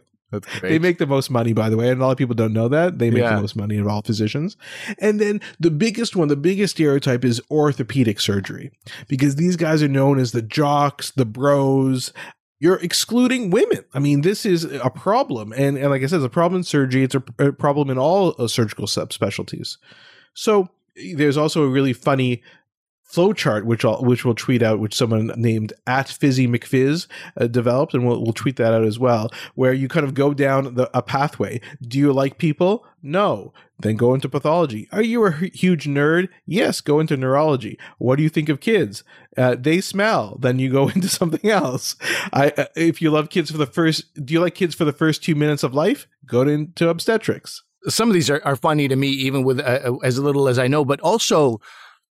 They 0.62 0.80
make 0.80 0.98
the 0.98 1.08
most 1.08 1.30
money, 1.30 1.54
by 1.54 1.70
the 1.70 1.78
way, 1.78 1.90
and 1.90 2.02
a 2.02 2.06
lot 2.06 2.12
of 2.12 2.18
people 2.18 2.36
don't 2.36 2.54
know 2.54 2.68
that. 2.68 3.00
They 3.00 3.10
make 3.10 3.24
Yeah. 3.24 3.36
the 3.36 3.42
most 3.42 3.56
money 3.56 3.78
of 3.78 3.88
all 3.88 4.02
physicians. 4.02 4.58
And 5.00 5.20
then 5.20 5.42
the 5.60 5.72
biggest 5.72 6.16
one, 6.16 6.28
the 6.28 6.36
biggest 6.36 6.76
stereotype 6.76 7.26
is 7.26 7.42
orthopedic 7.50 8.20
surgery, 8.20 8.72
because 9.08 9.36
these 9.38 9.56
guys 9.56 9.82
are 9.82 9.88
known 9.88 10.20
as 10.20 10.32
the 10.32 10.42
jocks, 10.42 11.12
the 11.12 11.26
bros. 11.26 12.14
You're 12.60 12.80
excluding 12.84 13.50
women. 13.52 13.86
I 13.94 14.00
mean, 14.00 14.22
this 14.22 14.46
is 14.46 14.66
a 14.66 14.90
problem. 14.90 15.54
And, 15.54 15.78
and 15.78 15.90
like 15.90 16.04
I 16.04 16.08
said, 16.08 16.18
it's 16.18 16.26
a 16.26 16.30
problem 16.30 16.60
in 16.60 16.64
surgery. 16.64 17.04
It's 17.04 17.16
a, 17.16 17.24
a 17.40 17.52
problem 17.54 17.90
in 17.90 17.98
all 17.98 18.36
uh, 18.38 18.48
surgical 18.50 18.86
subspecialties. 18.86 19.78
So 20.34 20.70
there's 21.16 21.38
also 21.38 21.64
a 21.64 21.70
really 21.70 21.94
funny 21.94 22.44
flowchart, 23.12 23.64
which 23.64 23.84
I'll, 23.84 24.02
which 24.04 24.24
we'll 24.24 24.36
tweet 24.36 24.62
out, 24.62 24.80
which 24.80 24.96
someone 24.96 25.32
named 25.36 25.74
at 25.88 26.10
Fizzy 26.10 26.48
McFizz 26.48 27.08
uh, 27.38 27.48
developed, 27.48 27.94
and 27.94 28.06
we'll, 28.08 28.22
we'll 28.22 28.34
tweet 28.34 28.58
that 28.58 28.74
out 28.74 28.86
as 28.86 29.00
well, 29.00 29.32
where 29.56 29.74
you 29.74 29.88
kind 29.88 30.06
of 30.06 30.14
go 30.14 30.34
down 30.34 30.76
the, 30.76 30.90
a 30.98 31.02
pathway. 31.02 31.60
Do 31.82 31.98
you 31.98 32.14
like 32.14 32.38
people? 32.38 32.86
No. 33.02 33.54
Then 33.80 33.96
go 33.96 34.14
into 34.14 34.28
pathology. 34.28 34.88
Are 34.92 35.02
you 35.02 35.26
a 35.26 35.32
huge 35.32 35.86
nerd? 35.86 36.28
Yes. 36.46 36.82
Go 36.82 37.00
into 37.00 37.16
neurology. 37.16 37.80
What 37.98 38.18
do 38.18 38.24
you 38.24 38.30
think 38.30 38.50
of 38.50 38.60
kids? 38.60 39.04
Uh, 39.38 39.56
they 39.58 39.80
smell. 39.80 40.38
Then 40.40 40.60
you 40.60 40.70
go 40.70 40.90
into 40.96 41.08
something 41.08 41.50
else. 41.50 41.96
I, 42.34 42.52
uh, 42.58 42.66
if 42.76 43.02
you 43.02 43.10
love 43.10 43.30
kids 43.30 43.50
for 43.50 43.58
the 43.58 43.66
first, 43.66 44.26
do 44.26 44.34
you 44.34 44.42
like 44.42 44.56
kids 44.56 44.76
for 44.76 44.86
the 44.86 44.94
first 44.94 45.24
two 45.24 45.36
minutes 45.36 45.64
of 45.64 45.74
life? 45.74 46.08
Go 46.26 46.44
to, 46.44 46.52
into 46.52 46.90
obstetrics. 46.90 47.64
some 47.88 48.10
of 48.10 48.14
these 48.14 48.30
are, 48.30 48.42
are 48.44 48.58
funny 48.58 48.88
to 48.88 48.96
me, 48.96 49.08
even 49.08 49.44
with 49.44 49.60
uh, 49.60 49.96
as 50.04 50.20
little 50.20 50.48
as 50.48 50.60
I 50.60 50.68
know. 50.68 50.84
But 50.84 51.00
also, 51.00 51.62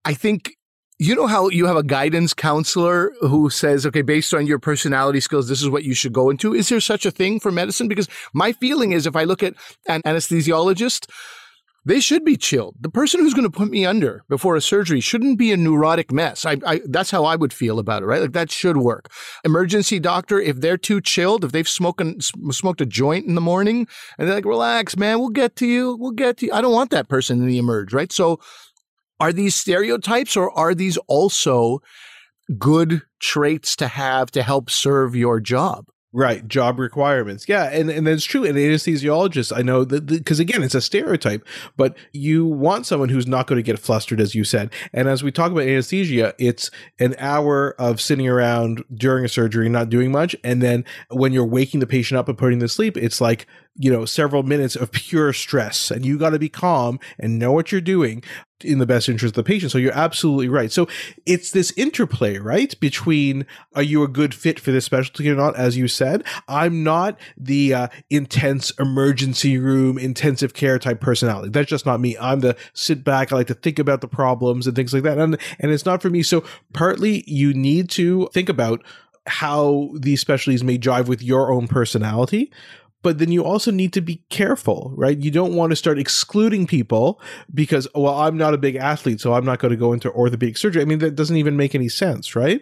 I 0.06 0.14
think 0.14 0.58
you 1.00 1.16
know 1.16 1.28
how 1.28 1.50
you 1.50 1.68
have 1.68 1.78
a 1.78 1.84
guidance 1.84 2.34
counselor 2.34 3.14
who 3.22 3.50
says, 3.50 3.86
"Okay, 3.86 4.02
based 4.02 4.34
on 4.34 4.48
your 4.48 4.60
personality 4.60 5.20
skills, 5.20 5.48
this 5.48 5.62
is 5.62 5.70
what 5.70 5.84
you 5.84 5.94
should 5.94 6.14
go 6.14 6.30
into." 6.30 6.56
Is 6.56 6.70
there 6.70 6.80
such 6.80 7.06
a 7.06 7.12
thing 7.12 7.40
for 7.40 7.52
medicine? 7.52 7.88
Because 7.88 8.08
my 8.34 8.52
feeling 8.52 8.94
is, 8.94 9.06
if 9.06 9.16
I 9.16 9.24
look 9.24 9.44
at 9.44 9.54
an 9.88 10.02
anesthesiologist. 10.04 11.08
They 11.86 12.02
should 12.02 12.26
be 12.26 12.36
chilled. 12.36 12.76
The 12.82 12.90
person 12.90 13.22
who's 13.22 13.34
going 13.34 13.50
to 13.50 13.58
put 13.58 13.70
me 13.70 13.86
under 13.86 14.26
before 14.28 14.58
a 14.58 14.62
surgery 14.62 15.00
shouldn't 15.00 15.38
be 15.38 15.54
a 15.54 15.58
neurotic 15.58 16.12
mess. 16.12 16.44
I, 16.46 16.58
I, 16.66 16.82
that's 16.84 17.12
how 17.12 17.24
I 17.24 17.38
would 17.38 17.54
feel 17.54 17.80
about 17.80 18.04
it, 18.04 18.08
right? 18.08 18.20
Like 18.20 18.34
that 18.34 18.52
should 18.52 18.76
work. 18.76 19.10
Emergency 19.46 19.98
doctor, 19.98 20.38
if 20.38 20.60
they're 20.60 20.78
too 20.78 21.00
chilled, 21.00 21.46
if 21.46 21.54
they've 21.54 21.66
smoked 21.66 22.04
smoked 22.52 22.82
a 22.82 22.86
joint 22.86 23.26
in 23.26 23.36
the 23.36 23.42
morning, 23.42 23.88
and 24.18 24.28
they're 24.28 24.36
like, 24.36 24.44
relax, 24.44 24.98
man, 24.98 25.20
we'll 25.20 25.30
get 25.30 25.56
to 25.58 25.66
you. 25.66 25.96
We'll 25.96 26.12
get 26.12 26.36
to 26.40 26.48
you. 26.48 26.52
I 26.52 26.60
don't 26.60 26.74
want 26.74 26.90
that 26.90 27.08
person 27.08 27.40
in 27.40 27.48
the 27.48 27.58
emerge, 27.58 27.94
right? 27.94 28.12
So 28.12 28.42
are 29.20 29.34
these 29.34 29.56
stereotypes 29.56 30.36
or 30.36 30.52
are 30.58 30.76
these 30.76 30.98
also 31.08 31.82
good 32.58 33.02
traits 33.20 33.76
to 33.78 33.88
have 33.88 34.32
to 34.32 34.44
help 34.44 34.70
serve 34.70 35.16
your 35.16 35.40
job? 35.40 35.86
Right, 36.14 36.48
job 36.48 36.80
requirements. 36.80 37.48
Yeah, 37.50 37.66
and, 37.66 37.90
and 37.92 38.08
that's 38.08 38.24
true. 38.24 38.46
And 38.46 38.58
anesthesiologists, 38.58 39.56
I 39.56 39.62
know 39.62 39.84
that 39.84 40.06
because 40.06 40.40
again, 40.40 40.64
it's 40.64 40.74
a 40.74 40.82
stereotype, 40.82 41.46
but 41.76 41.98
you 42.14 42.46
want 42.46 42.86
someone 42.86 43.10
who's 43.10 43.28
not 43.28 43.46
going 43.46 43.58
to 43.58 43.64
get 43.64 43.78
flustered, 43.78 44.22
as 44.22 44.34
you 44.34 44.44
said. 44.44 44.72
And 44.94 45.10
as 45.10 45.22
we 45.22 45.32
talk 45.32 45.52
about 45.52 45.64
anesthesia, 45.64 46.34
it's 46.40 46.72
an 46.98 47.14
hour 47.20 47.76
of 47.78 48.00
sitting 48.00 48.28
around 48.28 48.84
during 48.92 49.26
a 49.26 49.30
surgery, 49.30 49.68
not 49.68 49.90
doing 49.90 50.12
much. 50.12 50.36
And 50.44 50.62
then 50.62 50.86
when 51.10 51.34
you're 51.34 51.46
waking 51.46 51.82
the 51.82 51.88
patient 51.88 52.18
up 52.18 52.30
and 52.30 52.38
putting 52.38 52.60
them 52.60 52.68
to 52.68 52.74
sleep, 52.74 52.96
it's 52.96 53.20
like, 53.20 53.46
you 53.78 53.92
know, 53.92 54.06
several 54.06 54.44
minutes 54.44 54.76
of 54.76 54.92
pure 54.92 55.32
stress. 55.34 55.92
And 55.92 56.06
you 56.06 56.18
got 56.18 56.32
to 56.32 56.40
be 56.40 56.50
calm 56.50 57.00
and 57.20 57.38
know 57.38 57.52
what 57.52 57.72
you're 57.72 57.82
doing 57.82 58.24
in 58.64 58.80
the 58.80 58.88
best 58.88 59.08
interest 59.08 59.38
of 59.38 59.46
the 59.46 59.48
patient. 59.48 59.72
So 59.72 59.78
you're 59.78 59.94
absolutely 59.94 60.50
right. 60.50 60.72
So 60.72 60.88
it's 61.28 61.52
this 61.52 61.72
interplay, 61.78 62.40
right? 62.40 62.78
Between 62.80 63.46
are 63.76 63.84
you 63.84 64.02
a 64.02 64.08
good 64.08 64.34
fit 64.34 64.60
for 64.60 64.72
this 64.72 64.86
specialty 64.86 65.30
or 65.30 65.36
not? 65.36 65.56
As 65.56 65.78
you 65.78 65.88
said, 65.88 66.24
I'm 66.48 66.84
not 66.84 67.20
the 67.38 67.74
uh, 67.74 67.88
intense 68.10 68.72
emergency 68.80 69.60
room, 69.60 70.00
intensive 70.00 70.56
care 70.56 70.80
type 70.80 71.00
personality. 71.00 71.50
That's 71.50 71.70
just 71.70 71.86
not 71.86 72.00
me. 72.00 72.18
I'm 72.20 72.40
the 72.40 72.58
sit 72.74 73.04
back. 73.04 73.32
I 73.32 73.36
like 73.36 73.48
to 73.48 73.54
think 73.54 73.78
about 73.78 74.02
the 74.02 74.08
problems 74.08 74.66
and 74.66 74.76
things 74.76 74.92
like 74.92 75.04
that. 75.04 75.20
And, 75.20 75.38
and 75.60 75.72
it's 75.72 75.86
not 75.86 76.02
for 76.02 76.10
me. 76.10 76.24
So 76.24 76.44
partly 76.74 77.24
you 77.28 77.54
need 77.54 77.92
to 77.92 78.28
think 78.34 78.50
about 78.50 78.84
how 79.28 79.92
these 79.94 80.22
specialties 80.22 80.64
may 80.64 80.80
jive 80.80 81.08
with 81.08 81.22
your 81.22 81.52
own 81.52 81.68
personality 81.68 82.52
but 83.08 83.20
then 83.20 83.32
you 83.32 83.42
also 83.42 83.72
need 83.72 83.94
to 83.94 84.02
be 84.02 84.22
careful, 84.30 84.92
right? 84.98 85.18
You 85.18 85.32
don't 85.32 85.56
want 85.56 85.70
to 85.70 85.78
start 85.78 85.98
excluding 85.98 86.68
people 86.68 87.22
because, 87.54 87.88
well, 87.96 88.20
I'm 88.20 88.36
not 88.36 88.54
a 88.54 88.58
big 88.58 88.76
athlete, 88.76 89.22
so 89.22 89.32
I'm 89.34 89.46
not 89.46 89.60
going 89.60 89.72
to 89.72 89.78
go 89.78 89.94
into 89.94 90.12
orthopedic 90.12 90.58
surgery. 90.58 90.82
I 90.82 90.86
mean, 90.86 91.00
that 91.00 91.16
doesn't 91.16 91.38
even 91.38 91.56
make 91.56 91.74
any 91.74 91.88
sense, 91.88 92.36
right? 92.36 92.62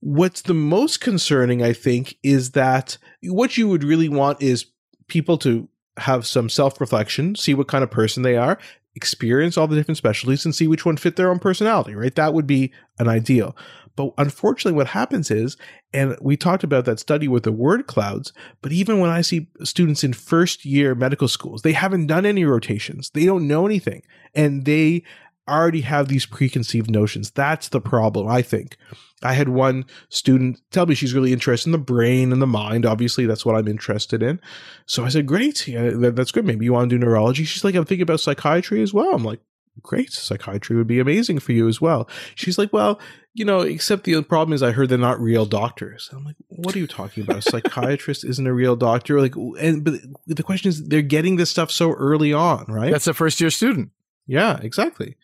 What's 0.00 0.42
the 0.42 0.52
most 0.52 1.00
concerning, 1.00 1.62
I 1.62 1.72
think, 1.74 2.18
is 2.24 2.50
that 2.50 2.98
what 3.22 3.56
you 3.56 3.68
would 3.68 3.84
really 3.84 4.08
want 4.08 4.42
is 4.42 4.66
people 5.06 5.38
to 5.38 5.68
have 5.98 6.26
some 6.26 6.48
self 6.48 6.80
reflection, 6.80 7.36
see 7.36 7.54
what 7.54 7.68
kind 7.68 7.84
of 7.84 7.90
person 7.92 8.24
they 8.24 8.36
are, 8.36 8.58
experience 8.96 9.56
all 9.56 9.68
the 9.68 9.76
different 9.76 9.98
specialties, 9.98 10.44
and 10.44 10.56
see 10.56 10.66
which 10.66 10.84
one 10.84 10.96
fit 10.96 11.14
their 11.14 11.30
own 11.30 11.38
personality, 11.38 11.94
right? 11.94 12.16
That 12.16 12.34
would 12.34 12.48
be 12.48 12.72
an 12.98 13.06
ideal. 13.06 13.56
But 13.98 14.14
unfortunately, 14.16 14.76
what 14.76 14.86
happens 14.86 15.30
is, 15.30 15.56
and 15.92 16.16
we 16.22 16.36
talked 16.36 16.62
about 16.62 16.84
that 16.84 17.00
study 17.00 17.26
with 17.26 17.42
the 17.42 17.52
word 17.52 17.88
clouds, 17.88 18.32
but 18.62 18.70
even 18.70 19.00
when 19.00 19.10
I 19.10 19.22
see 19.22 19.48
students 19.64 20.04
in 20.04 20.12
first 20.12 20.64
year 20.64 20.94
medical 20.94 21.26
schools, 21.26 21.62
they 21.62 21.72
haven't 21.72 22.06
done 22.06 22.24
any 22.24 22.44
rotations, 22.44 23.10
they 23.10 23.26
don't 23.26 23.48
know 23.48 23.66
anything, 23.66 24.02
and 24.34 24.64
they 24.64 25.02
already 25.48 25.80
have 25.80 26.08
these 26.08 26.26
preconceived 26.26 26.90
notions. 26.90 27.30
That's 27.32 27.70
the 27.70 27.80
problem, 27.80 28.28
I 28.28 28.42
think. 28.42 28.76
I 29.22 29.32
had 29.32 29.48
one 29.48 29.84
student 30.10 30.60
tell 30.70 30.86
me 30.86 30.94
she's 30.94 31.14
really 31.14 31.32
interested 31.32 31.68
in 31.68 31.72
the 31.72 31.78
brain 31.78 32.32
and 32.32 32.40
the 32.40 32.46
mind. 32.46 32.86
Obviously, 32.86 33.26
that's 33.26 33.44
what 33.44 33.56
I'm 33.56 33.66
interested 33.66 34.22
in. 34.22 34.40
So 34.86 35.04
I 35.04 35.08
said, 35.08 35.26
Great, 35.26 35.66
yeah, 35.66 35.90
that's 35.94 36.30
good. 36.30 36.44
Maybe 36.44 36.64
you 36.64 36.72
want 36.72 36.88
to 36.88 36.96
do 36.96 37.04
neurology. 37.04 37.44
She's 37.44 37.64
like, 37.64 37.74
I'm 37.74 37.84
thinking 37.84 38.02
about 38.02 38.20
psychiatry 38.20 38.80
as 38.80 38.94
well. 38.94 39.12
I'm 39.12 39.24
like, 39.24 39.40
Great, 39.82 40.12
psychiatry 40.12 40.76
would 40.76 40.86
be 40.86 41.00
amazing 41.00 41.38
for 41.40 41.52
you 41.52 41.68
as 41.68 41.80
well. 41.80 42.08
She's 42.34 42.58
like, 42.58 42.72
Well, 42.72 43.00
you 43.38 43.44
know, 43.44 43.60
except 43.60 44.04
the 44.04 44.20
problem 44.22 44.52
is 44.52 44.62
I 44.62 44.72
heard 44.72 44.88
they're 44.88 44.98
not 44.98 45.20
real 45.20 45.46
doctors. 45.46 46.10
I'm 46.12 46.24
like, 46.24 46.36
What 46.48 46.74
are 46.74 46.78
you 46.78 46.86
talking 46.86 47.22
about? 47.22 47.38
A 47.38 47.42
psychiatrist 47.42 48.24
isn't 48.24 48.46
a 48.46 48.52
real 48.52 48.76
doctor. 48.76 49.20
Like, 49.20 49.34
and 49.36 49.84
but 49.84 49.94
the 50.26 50.42
question 50.42 50.68
is, 50.68 50.88
they're 50.88 51.02
getting 51.02 51.36
this 51.36 51.50
stuff 51.50 51.70
so 51.70 51.92
early 51.92 52.32
on, 52.32 52.64
right? 52.68 52.90
That's 52.90 53.06
a 53.06 53.14
first 53.14 53.40
year 53.40 53.50
student. 53.50 53.90
yeah, 54.26 54.58
exactly. 54.60 55.16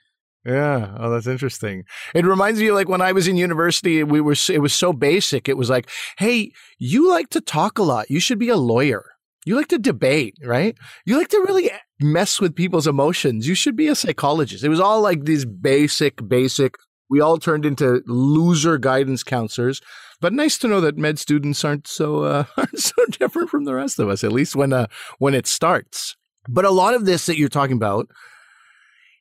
Yeah. 0.47 0.95
Oh, 0.99 1.11
that's 1.11 1.27
interesting. 1.27 1.85
It 2.15 2.27
reminds 2.27 2.61
me 2.61 2.71
like 2.71 2.89
when 2.89 3.01
I 3.01 3.13
was 3.13 3.27
in 3.27 3.37
university, 3.37 4.05
we 4.05 4.21
were, 4.21 4.37
it 4.51 4.61
was 4.61 4.75
so 4.75 4.93
basic. 4.93 5.49
It 5.49 5.57
was 5.57 5.71
like, 5.71 5.89
Hey, 6.19 6.53
you 6.79 7.09
like 7.09 7.31
to 7.31 7.41
talk 7.41 7.79
a 7.79 7.83
lot. 7.83 8.11
You 8.11 8.21
should 8.21 8.39
be 8.39 8.51
a 8.51 8.57
lawyer. 8.57 9.05
You 9.47 9.57
like 9.57 9.69
to 9.69 9.79
debate, 9.79 10.37
right? 10.45 10.77
You 11.05 11.19
like 11.19 11.29
to 11.29 11.45
really 11.47 11.71
mess 12.01 12.41
with 12.41 12.55
people's 12.55 12.87
emotions. 12.87 13.47
You 13.47 13.55
should 13.55 13.77
be 13.77 13.89
a 13.89 13.95
psychologist. 13.95 14.65
It 14.65 14.69
was 14.71 14.81
all 14.81 15.01
like 15.01 15.25
these 15.25 15.45
basic, 15.45 16.27
basic. 16.29 16.77
We 17.15 17.21
all 17.21 17.39
turned 17.39 17.65
into 17.65 18.03
loser 18.09 18.77
guidance 18.77 19.23
counselors. 19.23 19.81
But 20.21 20.33
nice 20.33 20.59
to 20.59 20.67
know 20.67 20.81
that 20.81 20.99
med 20.99 21.21
students 21.21 21.65
aren't 21.65 21.87
so 21.87 22.25
uh, 22.25 22.45
aren't 22.57 22.81
so 22.81 23.07
different 23.07 23.51
from 23.51 23.67
the 23.67 23.75
rest 23.75 24.01
of 24.01 24.09
us. 24.09 24.25
At 24.25 24.33
least 24.33 24.57
when 24.57 24.73
uh, 24.73 24.89
when 25.19 25.33
it 25.33 25.47
starts. 25.47 26.17
But 26.49 26.65
a 26.65 26.71
lot 26.71 26.93
of 26.93 27.05
this 27.05 27.27
that 27.27 27.39
you're 27.39 27.49
talking 27.49 27.77
about 27.77 28.09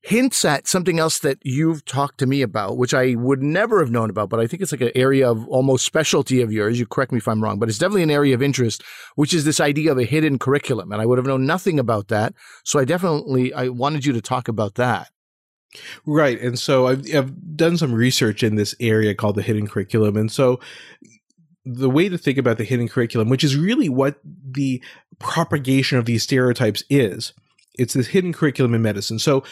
hints 0.01 0.43
at 0.43 0.67
something 0.67 0.97
else 0.97 1.19
that 1.19 1.37
you've 1.43 1.85
talked 1.85 2.17
to 2.17 2.25
me 2.25 2.41
about, 2.41 2.79
which 2.79 2.95
I 2.95 3.13
would 3.13 3.43
never 3.43 3.79
have 3.79 3.91
known 3.91 4.09
about, 4.09 4.29
but 4.29 4.39
I 4.39 4.47
think 4.47 4.63
it's 4.63 4.71
like 4.71 4.81
an 4.81 4.91
area 4.95 5.29
of 5.29 5.47
almost 5.47 5.85
specialty 5.85 6.41
of 6.41 6.51
yours. 6.51 6.79
You 6.79 6.87
correct 6.87 7.11
me 7.11 7.19
if 7.19 7.27
I'm 7.27 7.43
wrong, 7.43 7.59
but 7.59 7.69
it's 7.69 7.77
definitely 7.77 8.03
an 8.03 8.11
area 8.11 8.33
of 8.33 8.41
interest, 8.41 8.83
which 9.15 9.35
is 9.35 9.45
this 9.45 9.59
idea 9.59 9.91
of 9.91 9.99
a 9.99 10.03
hidden 10.03 10.39
curriculum. 10.39 10.91
And 10.91 10.99
I 10.99 11.05
would 11.05 11.19
have 11.19 11.27
known 11.27 11.45
nothing 11.45 11.79
about 11.79 12.07
that. 12.07 12.33
So 12.65 12.79
I 12.79 12.85
definitely, 12.85 13.53
I 13.53 13.69
wanted 13.69 14.03
you 14.03 14.13
to 14.13 14.21
talk 14.21 14.47
about 14.47 14.75
that. 14.75 15.12
Right. 16.05 16.39
And 16.39 16.57
so 16.57 16.87
I've, 16.87 17.03
I've 17.13 17.57
done 17.57 17.77
some 17.77 17.93
research 17.93 18.43
in 18.43 18.55
this 18.55 18.75
area 18.79 19.15
called 19.15 19.35
the 19.35 19.41
hidden 19.41 19.67
curriculum. 19.67 20.17
And 20.17 20.31
so 20.31 20.59
the 21.65 21.89
way 21.89 22.09
to 22.09 22.17
think 22.17 22.37
about 22.37 22.57
the 22.57 22.63
hidden 22.63 22.87
curriculum, 22.87 23.29
which 23.29 23.43
is 23.43 23.55
really 23.55 23.89
what 23.89 24.19
the 24.23 24.83
propagation 25.19 25.97
of 25.97 26.05
these 26.05 26.23
stereotypes 26.23 26.83
is, 26.89 27.33
it's 27.75 27.93
this 27.93 28.07
hidden 28.07 28.33
curriculum 28.33 28.73
in 28.73 28.81
medicine. 28.81 29.19
So 29.19 29.43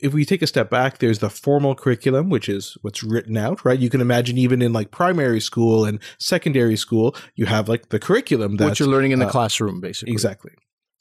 if 0.00 0.12
we 0.12 0.24
take 0.24 0.42
a 0.42 0.46
step 0.46 0.70
back, 0.70 0.98
there's 0.98 1.20
the 1.20 1.30
formal 1.30 1.74
curriculum, 1.74 2.28
which 2.28 2.48
is 2.48 2.76
what's 2.82 3.02
written 3.02 3.36
out, 3.36 3.64
right? 3.64 3.78
You 3.78 3.88
can 3.88 4.00
imagine 4.00 4.36
even 4.36 4.60
in 4.60 4.72
like 4.72 4.90
primary 4.90 5.40
school 5.40 5.84
and 5.84 5.98
secondary 6.18 6.76
school, 6.76 7.16
you 7.36 7.46
have 7.46 7.68
like 7.68 7.88
the 7.88 7.98
curriculum 7.98 8.56
that's 8.56 8.68
what 8.68 8.80
you're 8.80 8.88
learning 8.88 9.12
in 9.12 9.18
the 9.18 9.26
uh, 9.26 9.30
classroom, 9.30 9.80
basically. 9.80 10.12
Exactly. 10.12 10.52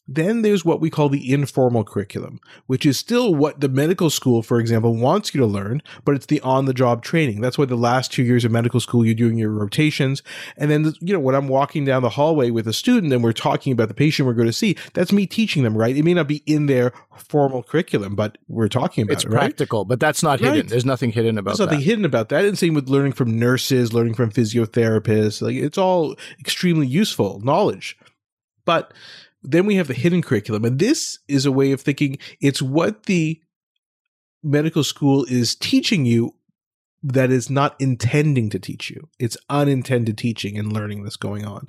Then 0.06 0.42
there's 0.42 0.66
what 0.66 0.82
we 0.82 0.90
call 0.90 1.08
the 1.08 1.32
informal 1.32 1.86
curriculum, 1.86 2.42
which 2.68 2.86
is 2.86 2.98
still 2.98 3.34
what 3.34 3.62
the 3.62 3.70
medical 3.70 4.10
school, 4.10 4.44
for 4.44 4.60
example, 4.60 4.98
wants 4.98 5.34
you 5.34 5.40
to 5.40 5.48
learn, 5.48 5.82
but 6.04 6.14
it's 6.14 6.26
the 6.26 6.42
on 6.42 6.66
the 6.66 6.74
job 6.74 7.04
training. 7.04 7.40
That's 7.40 7.58
why 7.58 7.66
the 7.66 7.78
last 7.78 8.12
two 8.12 8.24
years 8.24 8.44
of 8.44 8.52
medical 8.52 8.82
school, 8.82 9.06
you're 9.06 9.16
doing 9.16 9.38
your 9.38 9.52
rotations. 9.52 10.22
And 10.58 10.70
then, 10.70 10.94
you 11.00 11.14
know, 11.14 11.22
when 11.22 11.36
I'm 11.36 11.48
walking 11.48 11.86
down 11.86 12.02
the 12.02 12.10
hallway 12.10 12.50
with 12.50 12.68
a 12.68 12.74
student 12.74 13.14
and 13.14 13.24
we're 13.24 13.32
talking 13.32 13.72
about 13.72 13.88
the 13.88 13.94
patient 13.94 14.28
we're 14.28 14.34
going 14.34 14.48
to 14.48 14.54
see, 14.54 14.76
that's 14.94 15.14
me 15.14 15.26
teaching 15.26 15.64
them, 15.64 15.78
right? 15.78 15.96
It 15.96 16.04
may 16.04 16.14
not 16.14 16.28
be 16.28 16.44
in 16.46 16.66
their 16.66 16.92
formal 17.16 17.64
curriculum, 17.64 18.16
but 18.16 18.38
we're 18.50 18.68
talking 18.68 19.04
about 19.04 19.14
it's 19.14 19.24
it, 19.24 19.30
right? 19.30 19.40
practical, 19.40 19.86
but 19.86 20.02
that's 20.02 20.22
not 20.22 20.42
hidden. 20.42 20.68
There's 20.68 20.86
nothing 20.86 21.14
hidden 21.14 21.38
about 21.38 21.52
that. 21.52 21.58
There's 21.60 21.68
nothing 21.68 21.80
that. 21.80 21.86
hidden 21.86 22.06
about 22.06 22.28
that. 22.30 22.44
And 22.44 22.58
same 22.58 22.74
with 22.74 22.90
learning 22.90 23.14
from 23.14 23.40
nurses, 23.40 23.94
learning 23.94 24.16
from 24.16 24.32
physiotherapists. 24.32 25.42
Like 25.42 25.56
it's 25.56 25.78
all 25.78 26.18
extremely 26.42 26.88
useful 26.88 27.40
knowledge. 27.40 27.98
But 28.66 28.94
then 29.44 29.66
we 29.66 29.76
have 29.76 29.88
the 29.88 29.94
hidden 29.94 30.22
curriculum. 30.22 30.66
And 30.66 30.80
this 30.80 31.20
is 31.28 31.46
a 31.46 31.52
way 31.52 31.72
of 31.72 31.82
thinking 31.82 32.18
it's 32.40 32.62
what 32.62 33.04
the 33.04 33.42
medical 34.42 34.84
school 34.84 35.26
is 35.26 35.56
teaching 35.56 36.06
you 36.06 36.36
that 37.04 37.30
is 37.32 37.50
not 37.50 37.76
intending 37.80 38.50
to 38.50 38.60
teach 38.60 38.90
you. 38.90 39.10
It's 39.20 39.38
unintended 39.50 40.18
teaching 40.18 40.58
and 40.58 40.72
learning 40.72 41.04
that's 41.04 41.18
going 41.18 41.46
on. 41.46 41.68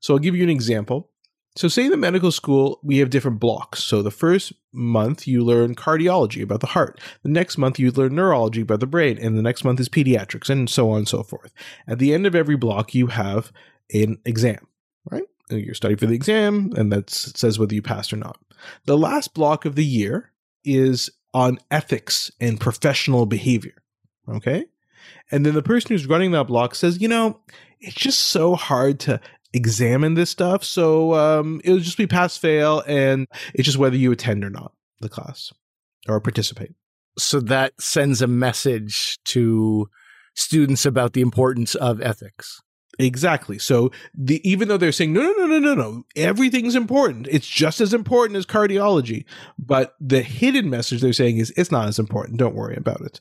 So 0.00 0.14
I'll 0.14 0.20
give 0.20 0.36
you 0.36 0.44
an 0.44 0.50
example. 0.50 1.10
So, 1.56 1.68
say 1.68 1.88
the 1.88 1.96
medical 1.96 2.30
school, 2.30 2.78
we 2.82 2.98
have 2.98 3.08
different 3.08 3.40
blocks. 3.40 3.82
So, 3.82 4.02
the 4.02 4.10
first 4.10 4.52
month 4.74 5.26
you 5.26 5.42
learn 5.42 5.74
cardiology 5.74 6.42
about 6.42 6.60
the 6.60 6.66
heart. 6.66 7.00
The 7.22 7.30
next 7.30 7.56
month 7.56 7.78
you 7.78 7.90
learn 7.90 8.14
neurology 8.14 8.60
about 8.60 8.80
the 8.80 8.86
brain. 8.86 9.18
And 9.18 9.38
the 9.38 9.42
next 9.42 9.64
month 9.64 9.80
is 9.80 9.88
pediatrics, 9.88 10.50
and 10.50 10.68
so 10.68 10.90
on 10.90 10.98
and 10.98 11.08
so 11.08 11.22
forth. 11.22 11.54
At 11.88 11.98
the 11.98 12.12
end 12.12 12.26
of 12.26 12.34
every 12.34 12.56
block, 12.56 12.94
you 12.94 13.06
have 13.06 13.52
an 13.90 14.18
exam, 14.26 14.66
right? 15.10 15.24
You're 15.48 15.74
studying 15.74 15.98
for 15.98 16.06
the 16.06 16.14
exam, 16.14 16.72
and 16.76 16.92
that 16.92 17.10
says 17.10 17.58
whether 17.58 17.74
you 17.74 17.82
passed 17.82 18.12
or 18.12 18.16
not. 18.16 18.38
The 18.86 18.98
last 18.98 19.34
block 19.34 19.64
of 19.64 19.74
the 19.74 19.84
year 19.84 20.32
is 20.64 21.10
on 21.32 21.58
ethics 21.70 22.30
and 22.40 22.60
professional 22.60 23.26
behavior, 23.26 23.82
okay? 24.28 24.64
And 25.30 25.46
then 25.46 25.54
the 25.54 25.62
person 25.62 25.90
who's 25.90 26.06
running 26.06 26.32
that 26.32 26.48
block 26.48 26.74
says, 26.74 27.00
you 27.00 27.08
know, 27.08 27.40
it's 27.80 27.94
just 27.94 28.20
so 28.20 28.54
hard 28.54 28.98
to 29.00 29.20
examine 29.52 30.14
this 30.14 30.30
stuff. 30.30 30.64
So 30.64 31.14
um, 31.14 31.60
it'll 31.64 31.78
just 31.78 31.98
be 31.98 32.06
pass 32.06 32.36
fail, 32.36 32.82
and 32.86 33.28
it's 33.54 33.66
just 33.66 33.78
whether 33.78 33.96
you 33.96 34.12
attend 34.12 34.44
or 34.44 34.50
not 34.50 34.72
the 35.00 35.08
class 35.08 35.52
or 36.08 36.20
participate. 36.20 36.74
So 37.18 37.40
that 37.40 37.80
sends 37.80 38.20
a 38.20 38.26
message 38.26 39.18
to 39.26 39.88
students 40.34 40.84
about 40.84 41.12
the 41.12 41.20
importance 41.22 41.74
of 41.74 42.00
ethics. 42.00 42.60
Exactly. 42.98 43.58
So 43.58 43.90
the 44.14 44.46
even 44.48 44.68
though 44.68 44.76
they're 44.76 44.92
saying 44.92 45.12
no, 45.12 45.20
no, 45.20 45.32
no, 45.32 45.46
no, 45.46 45.58
no, 45.58 45.74
no, 45.74 46.06
everything's 46.14 46.74
important. 46.74 47.28
It's 47.30 47.46
just 47.46 47.80
as 47.80 47.92
important 47.92 48.36
as 48.36 48.46
cardiology. 48.46 49.24
But 49.58 49.94
the 50.00 50.22
hidden 50.22 50.70
message 50.70 51.00
they're 51.00 51.12
saying 51.12 51.38
is 51.38 51.52
it's 51.56 51.70
not 51.70 51.88
as 51.88 51.98
important. 51.98 52.38
Don't 52.38 52.54
worry 52.54 52.76
about 52.76 53.00
it. 53.02 53.20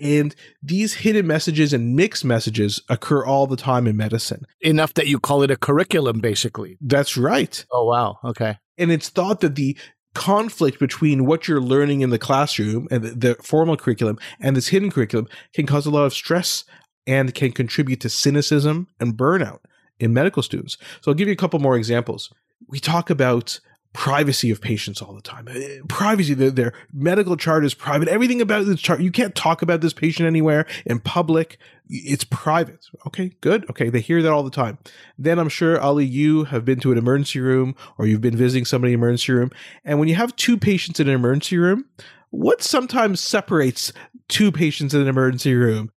And 0.00 0.34
these 0.62 0.94
hidden 0.94 1.26
messages 1.26 1.72
and 1.72 1.96
mixed 1.96 2.24
messages 2.24 2.80
occur 2.88 3.24
all 3.24 3.46
the 3.46 3.56
time 3.56 3.86
in 3.86 3.96
medicine. 3.96 4.44
Enough 4.60 4.94
that 4.94 5.08
you 5.08 5.18
call 5.18 5.42
it 5.42 5.50
a 5.50 5.56
curriculum, 5.56 6.20
basically. 6.20 6.78
That's 6.80 7.16
right. 7.16 7.64
Oh, 7.72 7.84
wow. 7.84 8.18
Okay. 8.24 8.58
And 8.76 8.92
it's 8.92 9.08
thought 9.08 9.40
that 9.40 9.56
the 9.56 9.76
conflict 10.14 10.78
between 10.78 11.26
what 11.26 11.46
you're 11.46 11.60
learning 11.60 12.00
in 12.00 12.10
the 12.10 12.18
classroom 12.18 12.88
and 12.90 13.02
the, 13.02 13.10
the 13.10 13.34
formal 13.42 13.76
curriculum 13.76 14.18
and 14.40 14.56
this 14.56 14.68
hidden 14.68 14.90
curriculum 14.90 15.28
can 15.52 15.66
cause 15.66 15.86
a 15.86 15.90
lot 15.90 16.04
of 16.04 16.12
stress 16.12 16.64
and 17.08 17.34
can 17.34 17.50
contribute 17.50 18.00
to 18.02 18.08
cynicism 18.08 18.86
and 19.00 19.16
burnout 19.16 19.60
in 19.98 20.14
medical 20.14 20.42
students. 20.42 20.76
So 21.00 21.10
I'll 21.10 21.16
give 21.16 21.26
you 21.26 21.32
a 21.32 21.36
couple 21.36 21.58
more 21.58 21.76
examples. 21.76 22.32
We 22.68 22.78
talk 22.78 23.10
about 23.10 23.58
privacy 23.94 24.50
of 24.50 24.60
patients 24.60 25.00
all 25.00 25.14
the 25.14 25.22
time. 25.22 25.48
Uh, 25.48 25.84
Privacy, 25.88 26.34
their, 26.34 26.50
their 26.50 26.72
medical 26.92 27.36
chart 27.36 27.64
is 27.64 27.72
private. 27.72 28.06
Everything 28.06 28.40
about 28.40 28.66
this 28.66 28.80
chart, 28.80 29.00
you 29.00 29.10
can't 29.10 29.34
talk 29.34 29.62
about 29.62 29.80
this 29.80 29.94
patient 29.94 30.26
anywhere 30.26 30.66
in 30.84 31.00
public. 31.00 31.58
It's 31.88 32.24
private. 32.24 32.84
Okay, 33.06 33.32
good. 33.40 33.68
Okay, 33.70 33.88
they 33.88 34.00
hear 34.00 34.22
that 34.22 34.30
all 34.30 34.42
the 34.42 34.50
time. 34.50 34.78
Then 35.16 35.38
I'm 35.38 35.48
sure, 35.48 35.80
Ali, 35.80 36.04
you 36.04 36.44
have 36.44 36.64
been 36.66 36.78
to 36.80 36.92
an 36.92 36.98
emergency 36.98 37.40
room 37.40 37.74
or 37.96 38.06
you've 38.06 38.20
been 38.20 38.36
visiting 38.36 38.66
somebody 38.66 38.92
in 38.92 38.98
an 38.98 39.02
emergency 39.02 39.32
room. 39.32 39.50
And 39.84 39.98
when 39.98 40.08
you 40.08 40.14
have 40.16 40.36
two 40.36 40.58
patients 40.58 41.00
in 41.00 41.08
an 41.08 41.14
emergency 41.14 41.56
room, 41.56 41.86
what 42.30 42.62
sometimes 42.62 43.20
separates 43.20 43.92
two 44.28 44.52
patients 44.52 44.92
in 44.92 45.00
an 45.00 45.08
emergency 45.08 45.54
room? 45.54 45.90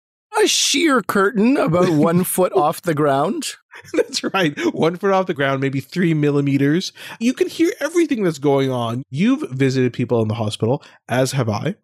A 0.43 0.47
sheer 0.47 1.03
curtain 1.03 1.59
about 1.59 1.91
one 1.91 2.25
foot 2.25 2.53
off 2.55 2.81
the 2.81 2.95
ground. 2.95 3.57
That's 3.93 4.25
right. 4.25 4.59
One 4.75 4.97
foot 4.97 5.13
off 5.13 5.27
the 5.27 5.35
ground, 5.35 5.61
maybe 5.61 5.81
three 5.81 6.15
millimeters. 6.15 6.93
You 7.19 7.35
can 7.35 7.49
hear 7.49 7.73
everything 7.79 8.23
that's 8.23 8.39
going 8.39 8.71
on. 8.71 9.03
You've 9.11 9.51
visited 9.51 9.93
people 9.93 10.23
in 10.23 10.29
the 10.29 10.35
hospital, 10.35 10.83
as 11.09 11.33
have 11.33 11.49
I. 11.49 11.75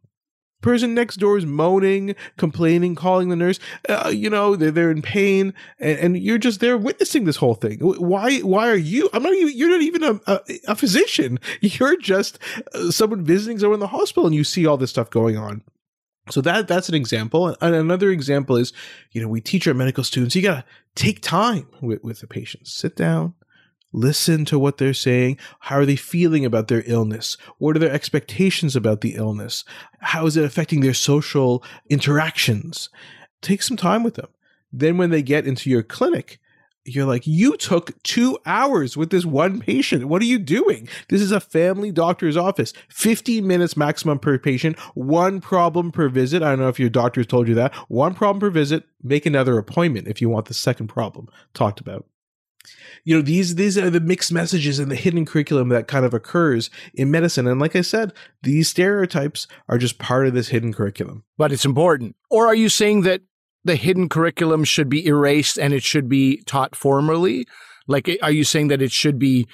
Person 0.63 0.95
next 0.95 1.17
door 1.17 1.37
is 1.37 1.45
moaning, 1.45 2.17
complaining, 2.39 2.95
calling 2.95 3.29
the 3.29 3.37
nurse. 3.37 3.61
Uh, 3.89 4.11
you 4.13 4.31
know 4.31 4.57
they're 4.57 4.71
they're 4.71 4.91
in 4.91 5.03
pain, 5.03 5.53
and, 5.79 5.99
and 5.99 6.19
you're 6.19 6.39
just 6.39 6.61
there 6.61 6.79
witnessing 6.79 7.25
this 7.25 7.37
whole 7.37 7.55
thing. 7.55 7.79
Why? 7.81 8.39
Why 8.39 8.71
are 8.71 8.75
you? 8.75 9.11
I'm 9.13 9.23
not 9.23 9.35
even. 9.35 9.57
You're 9.57 9.71
not 9.71 9.83
even 9.83 10.03
a, 10.03 10.21
a, 10.27 10.41
a 10.69 10.75
physician. 10.75 11.39
You're 11.61 11.99
just 11.99 12.39
uh, 12.75 12.91
someone 12.91 13.23
visiting 13.23 13.59
someone 13.59 13.77
in 13.77 13.81
the 13.81 13.87
hospital, 13.87 14.27
and 14.27 14.35
you 14.35 14.45
see 14.45 14.67
all 14.67 14.79
this 14.79 14.91
stuff 14.91 15.11
going 15.11 15.37
on. 15.37 15.63
So 16.31 16.41
that 16.41 16.69
that's 16.69 16.89
an 16.89 16.95
example. 16.95 17.57
And 17.61 17.75
another 17.75 18.11
example 18.11 18.57
is, 18.57 18.73
you 19.13 19.23
know, 19.23 19.29
we 19.29 19.41
teach 19.41 19.67
our 19.69 19.75
medical 19.75 20.05
students, 20.05 20.35
you 20.35 20.43
gotta 20.43 20.65
take 20.95 21.21
time 21.21 21.69
with, 21.81 22.03
with 22.03 22.21
the 22.21 22.27
patients. 22.27 22.73
Sit 22.73 22.97
down, 22.97 23.35
listen 23.93 24.45
to 24.47 24.59
what 24.59 24.79
they're 24.79 24.95
saying. 24.95 25.39
How 25.61 25.77
are 25.77 25.87
they 25.87 25.97
feeling 25.97 26.45
about 26.45 26.69
their 26.69 26.83
illness? 26.87 27.37
What 27.59 27.77
are 27.77 27.79
their 27.79 27.93
expectations 27.93 28.75
about 28.75 29.01
the 29.01 29.15
illness? 29.15 29.65
How 30.01 30.27
is 30.27 30.37
it 30.37 30.45
affecting 30.45 30.81
their 30.81 30.95
social 30.95 31.63
interactions? 31.89 32.89
Take 33.41 33.63
some 33.63 33.77
time 33.77 34.03
with 34.03 34.15
them. 34.15 34.29
Then 34.73 34.99
when 34.99 35.11
they 35.11 35.23
get 35.23 35.47
into 35.47 35.71
your 35.71 35.83
clinic, 35.83 36.41
you're 36.87 37.07
like, 37.07 37.27
you 37.27 37.57
took 37.57 38.01
two 38.03 38.39
hours 38.47 38.97
with 38.97 39.11
this 39.11 39.25
one 39.25 39.61
patient. 39.61 40.07
What 40.07 40.23
are 40.23 40.27
you 40.27 40.39
doing? 40.39 40.89
This 41.09 41.21
is 41.21 41.33
a 41.33 41.41
family 41.41 41.91
doctor's 41.91 42.37
office. 42.37 42.73
15 42.89 43.47
minutes 43.47 43.77
maximum 43.77 44.19
per 44.19 44.39
patient, 44.39 44.79
one 44.95 45.41
problem 45.41 45.93
per 45.93 46.09
visit. 46.09 46.43
I 46.43 46.51
don't 46.51 46.61
know 46.61 46.69
if 46.69 46.81
your 46.81 46.91
doctor's 46.91 47.27
told 47.27 47.49
you 47.49 47.55
that. 47.57 47.75
One 47.89 48.15
problem 48.15 48.41
per 48.41 48.51
visit. 48.51 48.85
Make 49.03 49.27
another 49.27 49.59
appointment 49.59 50.09
if 50.09 50.21
you 50.21 50.29
want 50.29 50.47
the 50.47 50.55
second 50.55 50.89
problem 50.89 51.29
talked 51.55 51.81
about. 51.81 52.07
You 53.05 53.17
know, 53.17 53.23
these 53.23 53.55
these 53.55 53.79
are 53.79 53.91
the 53.91 54.01
mixed 54.01 54.33
messages 54.33 54.81
and 54.81 54.91
the 54.91 54.97
hidden 54.97 55.25
curriculum 55.25 55.69
that 55.69 55.87
kind 55.87 56.05
of 56.05 56.13
occurs 56.13 56.71
in 56.95 57.11
medicine. 57.11 57.47
And 57.47 57.61
like 57.61 57.77
I 57.77 57.83
said, 57.83 58.13
these 58.43 58.69
stereotypes 58.69 59.47
are 59.69 59.79
just 59.79 59.99
part 59.99 60.27
of 60.27 60.35
this 60.35 60.49
hidden 60.49 60.73
curriculum. 60.73 61.23
But 61.37 61.53
it's 61.53 61.65
important. 61.65 62.17
Or 62.31 62.47
are 62.47 62.55
you 62.55 62.69
saying 62.69 63.03
that 63.03 63.23
the 63.67 63.77
hidden 63.77 64.09
curriculum 64.09 64.65
should 64.65 64.89
be 64.89 65.07
erased 65.07 65.59
and 65.59 65.75
it 65.75 65.83
should 65.83 66.09
be 66.09 66.43
taught 66.47 66.75
formally? 66.75 67.47
Like, 67.87 68.09
are 68.23 68.31
you 68.31 68.45
saying 68.45 68.69
that 68.69 68.83
it 68.83 68.93
should 68.93 69.19
be 69.19 69.47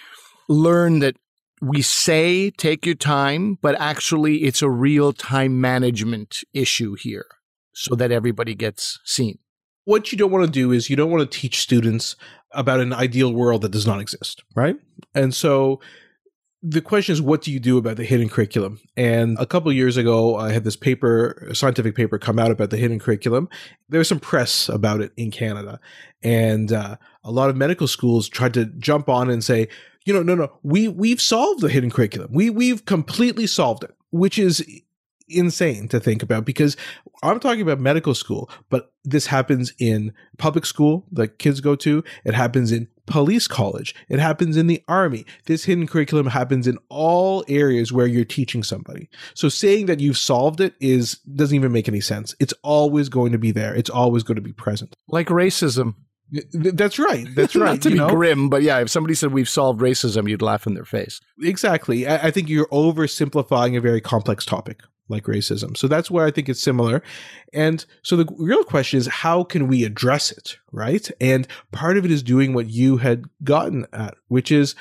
learned 0.48 1.02
that 1.02 1.16
we 1.60 1.82
say 1.82 2.50
take 2.50 2.84
your 2.86 2.94
time, 2.94 3.58
but 3.62 3.80
actually 3.80 4.44
it's 4.44 4.62
a 4.62 4.70
real 4.70 5.12
time 5.12 5.60
management 5.60 6.38
issue 6.52 6.94
here 6.94 7.26
so 7.72 7.94
that 7.94 8.10
everybody 8.10 8.54
gets 8.54 8.98
seen? 9.04 9.38
What 9.84 10.12
you 10.12 10.18
don't 10.18 10.30
want 10.30 10.44
to 10.44 10.50
do 10.50 10.70
is 10.70 10.88
you 10.88 10.96
don't 10.96 11.10
want 11.10 11.28
to 11.28 11.38
teach 11.38 11.58
students 11.60 12.14
about 12.52 12.80
an 12.80 12.92
ideal 12.92 13.32
world 13.32 13.62
that 13.62 13.72
does 13.72 13.86
not 13.86 14.00
exist, 14.00 14.42
right? 14.54 14.76
And 15.14 15.34
so 15.34 15.80
the 16.62 16.80
question 16.80 17.12
is, 17.12 17.20
what 17.20 17.42
do 17.42 17.50
you 17.50 17.58
do 17.58 17.76
about 17.76 17.96
the 17.96 18.04
hidden 18.04 18.28
curriculum? 18.28 18.78
And 18.96 19.36
a 19.40 19.46
couple 19.46 19.72
years 19.72 19.96
ago, 19.96 20.36
I 20.36 20.52
had 20.52 20.62
this 20.62 20.76
paper, 20.76 21.46
a 21.50 21.54
scientific 21.54 21.96
paper, 21.96 22.18
come 22.18 22.38
out 22.38 22.52
about 22.52 22.70
the 22.70 22.76
hidden 22.76 23.00
curriculum. 23.00 23.48
There 23.88 23.98
was 23.98 24.08
some 24.08 24.20
press 24.20 24.68
about 24.68 25.00
it 25.00 25.12
in 25.16 25.32
Canada, 25.32 25.80
and 26.22 26.72
uh, 26.72 26.96
a 27.24 27.32
lot 27.32 27.50
of 27.50 27.56
medical 27.56 27.88
schools 27.88 28.28
tried 28.28 28.54
to 28.54 28.66
jump 28.66 29.08
on 29.08 29.28
and 29.28 29.42
say, 29.42 29.68
you 30.04 30.14
know, 30.14 30.22
no, 30.22 30.36
no, 30.36 30.52
we 30.62 30.86
we've 30.86 31.20
solved 31.20 31.62
the 31.62 31.68
hidden 31.68 31.90
curriculum. 31.90 32.30
We 32.32 32.48
we've 32.48 32.84
completely 32.84 33.48
solved 33.48 33.82
it, 33.82 33.94
which 34.10 34.38
is 34.38 34.64
insane 35.28 35.88
to 35.88 35.98
think 35.98 36.22
about 36.22 36.44
because 36.44 36.76
I'm 37.22 37.40
talking 37.40 37.62
about 37.62 37.80
medical 37.80 38.14
school, 38.14 38.50
but 38.68 38.92
this 39.04 39.26
happens 39.26 39.72
in 39.78 40.12
public 40.38 40.66
school 40.66 41.06
that 41.12 41.38
kids 41.38 41.60
go 41.60 41.74
to. 41.76 42.04
It 42.24 42.34
happens 42.34 42.72
in 42.72 42.88
police 43.06 43.48
college. 43.48 43.94
It 44.08 44.18
happens 44.18 44.56
in 44.56 44.66
the 44.66 44.82
army. 44.88 45.24
This 45.46 45.64
hidden 45.64 45.86
curriculum 45.86 46.26
happens 46.26 46.66
in 46.66 46.78
all 46.88 47.44
areas 47.48 47.92
where 47.92 48.06
you're 48.06 48.24
teaching 48.24 48.62
somebody. 48.62 49.08
So 49.34 49.48
saying 49.48 49.86
that 49.86 50.00
you've 50.00 50.18
solved 50.18 50.60
it 50.60 50.74
is 50.80 51.18
doesn't 51.34 51.54
even 51.54 51.72
make 51.72 51.88
any 51.88 52.00
sense. 52.00 52.34
It's 52.40 52.54
always 52.62 53.08
going 53.08 53.32
to 53.32 53.38
be 53.38 53.50
there. 53.50 53.74
It's 53.74 53.90
always 53.90 54.22
going 54.22 54.36
to 54.36 54.42
be 54.42 54.52
present. 54.52 54.94
Like 55.08 55.28
racism. 55.28 55.94
That's 56.52 56.98
right. 56.98 57.26
That's 57.34 57.54
right. 57.56 57.72
Not 57.72 57.82
to 57.82 57.88
you 57.90 57.94
be 57.96 57.98
know? 57.98 58.08
grim, 58.08 58.48
but 58.48 58.62
yeah, 58.62 58.80
if 58.80 58.90
somebody 58.90 59.14
said 59.14 59.32
we've 59.32 59.48
solved 59.48 59.80
racism, 59.80 60.28
you'd 60.28 60.42
laugh 60.42 60.66
in 60.66 60.74
their 60.74 60.84
face. 60.84 61.20
Exactly. 61.42 62.06
I, 62.06 62.28
I 62.28 62.30
think 62.30 62.48
you're 62.48 62.68
oversimplifying 62.68 63.76
a 63.76 63.80
very 63.80 64.00
complex 64.00 64.44
topic 64.44 64.80
like 65.12 65.24
racism. 65.24 65.76
So 65.76 65.86
that's 65.86 66.10
where 66.10 66.26
I 66.26 66.32
think 66.32 66.48
it's 66.48 66.62
similar. 66.62 67.02
And 67.52 67.84
so 68.02 68.16
the 68.16 68.26
real 68.36 68.64
question 68.64 68.98
is 68.98 69.06
how 69.06 69.44
can 69.44 69.68
we 69.68 69.84
address 69.84 70.32
it, 70.32 70.58
right? 70.72 71.08
And 71.20 71.46
part 71.70 71.96
of 71.96 72.04
it 72.04 72.10
is 72.10 72.22
doing 72.22 72.54
what 72.54 72.70
you 72.70 72.96
had 72.96 73.24
gotten 73.44 73.86
at, 73.92 74.16
which 74.26 74.50
is 74.50 74.74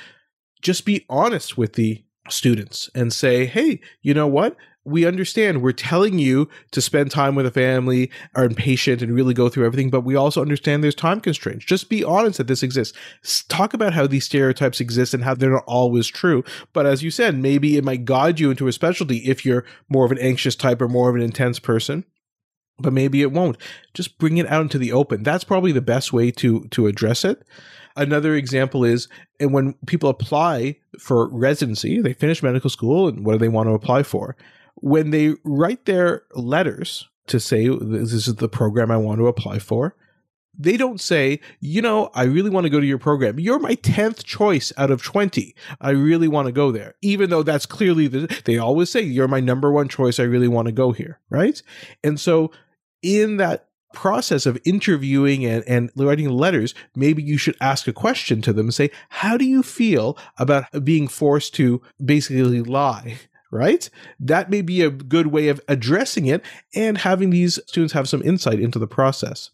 just 0.61 0.85
be 0.85 1.05
honest 1.09 1.57
with 1.57 1.73
the 1.73 2.03
students 2.29 2.89
and 2.95 3.11
say, 3.11 3.45
hey, 3.45 3.81
you 4.01 4.13
know 4.13 4.27
what? 4.27 4.55
We 4.83 5.05
understand 5.05 5.61
we're 5.61 5.73
telling 5.73 6.17
you 6.17 6.49
to 6.71 6.81
spend 6.81 7.11
time 7.11 7.35
with 7.35 7.45
a 7.45 7.51
family 7.51 8.09
or 8.35 8.43
impatient, 8.43 9.01
and 9.01 9.13
really 9.13 9.33
go 9.33 9.47
through 9.47 9.65
everything, 9.65 9.89
but 9.89 10.01
we 10.01 10.15
also 10.15 10.41
understand 10.41 10.83
there's 10.83 10.95
time 10.95 11.21
constraints. 11.21 11.65
Just 11.65 11.89
be 11.89 12.03
honest 12.03 12.39
that 12.39 12.47
this 12.47 12.63
exists. 12.63 12.97
Talk 13.47 13.73
about 13.73 13.93
how 13.93 14.07
these 14.07 14.25
stereotypes 14.25 14.79
exist 14.79 15.13
and 15.13 15.23
how 15.23 15.35
they're 15.35 15.51
not 15.51 15.63
always 15.67 16.07
true. 16.07 16.43
But 16.73 16.87
as 16.87 17.03
you 17.03 17.11
said, 17.11 17.37
maybe 17.37 17.77
it 17.77 17.83
might 17.83 18.05
guide 18.05 18.39
you 18.39 18.49
into 18.49 18.67
a 18.67 18.73
specialty 18.73 19.17
if 19.17 19.45
you're 19.45 19.65
more 19.87 20.05
of 20.05 20.11
an 20.11 20.17
anxious 20.17 20.55
type 20.55 20.81
or 20.81 20.87
more 20.87 21.09
of 21.09 21.15
an 21.15 21.21
intense 21.21 21.59
person 21.59 22.05
but 22.81 22.93
maybe 22.93 23.21
it 23.21 23.31
won't. 23.31 23.57
Just 23.93 24.17
bring 24.17 24.37
it 24.37 24.47
out 24.47 24.63
into 24.63 24.77
the 24.77 24.91
open. 24.91 25.23
That's 25.23 25.43
probably 25.43 25.71
the 25.71 25.81
best 25.81 26.11
way 26.11 26.31
to 26.31 26.67
to 26.69 26.87
address 26.87 27.23
it. 27.23 27.43
Another 27.95 28.35
example 28.35 28.83
is 28.83 29.07
and 29.39 29.53
when 29.53 29.73
people 29.85 30.09
apply 30.09 30.77
for 30.99 31.29
residency, 31.29 32.01
they 32.01 32.13
finish 32.13 32.43
medical 32.43 32.69
school 32.69 33.07
and 33.07 33.25
what 33.25 33.33
do 33.33 33.39
they 33.39 33.49
want 33.49 33.67
to 33.67 33.73
apply 33.73 34.03
for? 34.03 34.35
When 34.75 35.11
they 35.11 35.35
write 35.43 35.85
their 35.85 36.23
letters 36.33 37.09
to 37.27 37.39
say 37.39 37.67
this 37.67 38.13
is 38.13 38.35
the 38.35 38.49
program 38.49 38.91
I 38.91 38.97
want 38.97 39.19
to 39.19 39.27
apply 39.27 39.59
for, 39.59 39.95
they 40.57 40.77
don't 40.77 40.99
say, 40.99 41.39
you 41.59 41.81
know, 41.81 42.09
I 42.13 42.23
really 42.23 42.49
want 42.49 42.65
to 42.65 42.69
go 42.69 42.79
to 42.79 42.85
your 42.85 42.97
program. 42.97 43.39
You're 43.39 43.59
my 43.59 43.75
10th 43.75 44.23
choice 44.23 44.73
out 44.77 44.91
of 44.91 45.01
20. 45.01 45.55
I 45.79 45.91
really 45.91 46.27
want 46.27 46.47
to 46.47 46.51
go 46.51 46.71
there. 46.71 46.95
Even 47.01 47.29
though 47.29 47.43
that's 47.43 47.65
clearly 47.65 48.07
the, 48.07 48.41
they 48.45 48.57
always 48.57 48.89
say, 48.89 49.01
you're 49.01 49.27
my 49.27 49.39
number 49.39 49.71
one 49.71 49.87
choice. 49.87 50.19
I 50.19 50.23
really 50.23 50.47
want 50.47 50.67
to 50.67 50.71
go 50.71 50.91
here. 50.91 51.19
Right. 51.29 51.61
And 52.03 52.19
so 52.19 52.51
in 53.01 53.37
that 53.37 53.69
process 53.93 54.45
of 54.45 54.57
interviewing 54.65 55.45
and, 55.45 55.63
and 55.67 55.91
writing 55.95 56.29
letters, 56.29 56.73
maybe 56.95 57.23
you 57.23 57.37
should 57.37 57.55
ask 57.61 57.87
a 57.87 57.93
question 57.93 58.41
to 58.41 58.53
them 58.53 58.67
and 58.67 58.73
say, 58.73 58.91
How 59.09 59.37
do 59.37 59.45
you 59.45 59.63
feel 59.63 60.17
about 60.37 60.65
being 60.83 61.07
forced 61.07 61.55
to 61.55 61.81
basically 62.03 62.61
lie? 62.61 63.19
Right? 63.51 63.89
That 64.19 64.49
may 64.49 64.61
be 64.61 64.81
a 64.81 64.89
good 64.89 65.27
way 65.27 65.49
of 65.49 65.59
addressing 65.67 66.25
it 66.25 66.41
and 66.73 66.97
having 66.99 67.31
these 67.31 67.59
students 67.67 67.93
have 67.93 68.07
some 68.07 68.21
insight 68.23 68.61
into 68.61 68.79
the 68.79 68.87
process. 68.87 69.49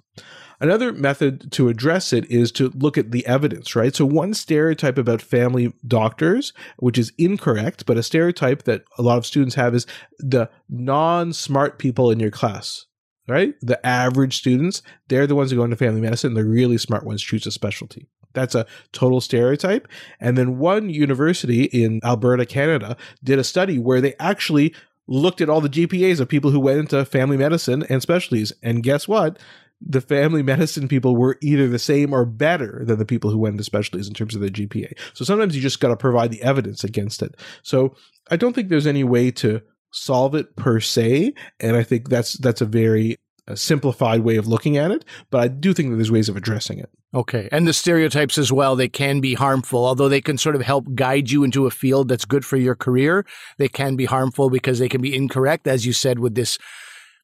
Another 0.60 0.92
method 0.92 1.52
to 1.54 1.70
address 1.70 2.14
it 2.14 2.30
is 2.32 2.52
to 2.54 2.70
look 2.70 2.98
at 2.98 3.12
the 3.12 3.26
evidence, 3.28 3.76
right? 3.76 3.96
So, 3.96 4.06
one 4.06 4.34
stereotype 4.34 4.98
about 4.98 5.22
family 5.22 5.74
doctors, 5.86 6.52
which 6.78 6.98
is 6.98 7.12
incorrect, 7.18 7.86
but 7.86 7.98
a 7.98 8.04
stereotype 8.04 8.64
that 8.64 8.84
a 8.98 9.04
lot 9.04 9.20
of 9.20 9.26
students 9.26 9.56
have 9.56 9.76
is 9.76 9.86
the 10.18 10.50
non 10.68 11.34
smart 11.34 11.78
people 11.78 12.10
in 12.10 12.20
your 12.20 12.32
class 12.32 12.86
right? 13.28 13.56
The 13.62 13.86
average 13.86 14.38
students, 14.38 14.82
they're 15.08 15.28
the 15.28 15.36
ones 15.36 15.52
who 15.52 15.58
go 15.58 15.64
into 15.64 15.76
family 15.76 16.02
medicine. 16.02 16.34
The 16.34 16.46
really 16.46 16.78
smart 16.78 17.06
ones 17.06 17.22
choose 17.22 17.46
a 17.46 17.52
specialty. 17.52 18.08
That's 18.38 18.56
a 18.56 18.66
total 18.92 19.20
stereotype. 19.20 19.88
And 20.20 20.38
then 20.38 20.58
one 20.58 20.90
university 20.90 21.64
in 21.64 22.00
Alberta, 22.04 22.46
Canada, 22.46 22.96
did 23.24 23.40
a 23.40 23.44
study 23.44 23.80
where 23.80 24.00
they 24.00 24.14
actually 24.20 24.74
looked 25.08 25.42
at 25.42 25.50
all 25.50 25.62
the 25.62 25.70
GPAs 25.70 26.20
of 26.20 26.30
people 26.30 26.52
who 26.52 26.60
went 26.60 26.80
into 26.80 27.04
family 27.06 27.38
medicine 27.38 27.84
and 27.90 28.02
specialties. 28.02 28.54
And 28.62 28.84
guess 28.84 29.08
what? 29.08 29.40
The 29.82 30.02
family 30.02 30.44
medicine 30.54 30.88
people 30.88 31.16
were 31.16 31.38
either 31.42 31.68
the 31.68 31.80
same 31.80 32.14
or 32.14 32.26
better 32.26 32.84
than 32.86 33.00
the 33.00 33.06
people 33.06 33.32
who 33.32 33.38
went 33.38 33.54
into 33.54 33.64
specialties 33.64 34.08
in 34.08 34.14
terms 34.14 34.36
of 34.36 34.42
their 34.42 34.50
GPA. 34.50 34.98
So 35.14 35.26
sometimes 35.26 35.56
you 35.56 35.62
just 35.62 35.80
got 35.80 35.90
to 35.90 35.98
provide 35.98 36.32
the 36.32 36.42
evidence 36.42 36.84
against 36.84 37.22
it. 37.22 37.36
So 37.64 37.96
I 38.30 38.36
don't 38.36 38.54
think 38.54 38.70
there's 38.70 38.88
any 38.88 39.04
way 39.04 39.32
to 39.32 39.62
solve 39.92 40.36
it 40.36 40.56
per 40.56 40.80
se 40.80 41.34
and 41.60 41.76
i 41.76 41.84
think 41.84 42.10
that's 42.10 42.34
that's 42.34 42.62
a 42.62 42.66
very 42.66 43.18
uh, 43.48 43.56
simplified 43.56 44.22
way 44.22 44.36
of 44.36 44.48
looking 44.48 44.78
at 44.78 44.92
it 44.92 45.06
but 45.30 45.40
i 45.40 45.48
do 45.48 45.74
think 45.74 45.90
that 45.90 45.96
there's 45.96 46.12
ways 46.12 46.30
of 46.30 46.36
addressing 46.36 46.80
it 46.80 46.90
okay 47.14 47.48
and 47.52 47.68
the 47.68 47.74
stereotypes 47.74 48.38
as 48.38 48.52
well 48.52 48.76
they 48.76 48.88
can 48.90 49.20
be 49.20 49.34
harmful 49.34 49.86
although 49.86 50.10
they 50.10 50.22
can 50.22 50.38
sort 50.38 50.56
of 50.56 50.62
help 50.62 50.86
guide 50.96 51.30
you 51.30 51.44
into 51.44 51.66
a 51.66 51.72
field 51.72 52.08
that's 52.08 52.26
good 52.26 52.46
for 52.46 52.58
your 52.58 52.76
career 52.76 53.26
they 53.58 53.70
can 53.70 53.96
be 53.96 54.06
harmful 54.06 54.50
because 54.50 54.80
they 54.80 54.90
can 54.90 55.02
be 55.02 55.16
incorrect 55.16 55.68
as 55.68 55.86
you 55.86 55.94
said 55.94 56.20
with 56.20 56.36
this 56.36 56.58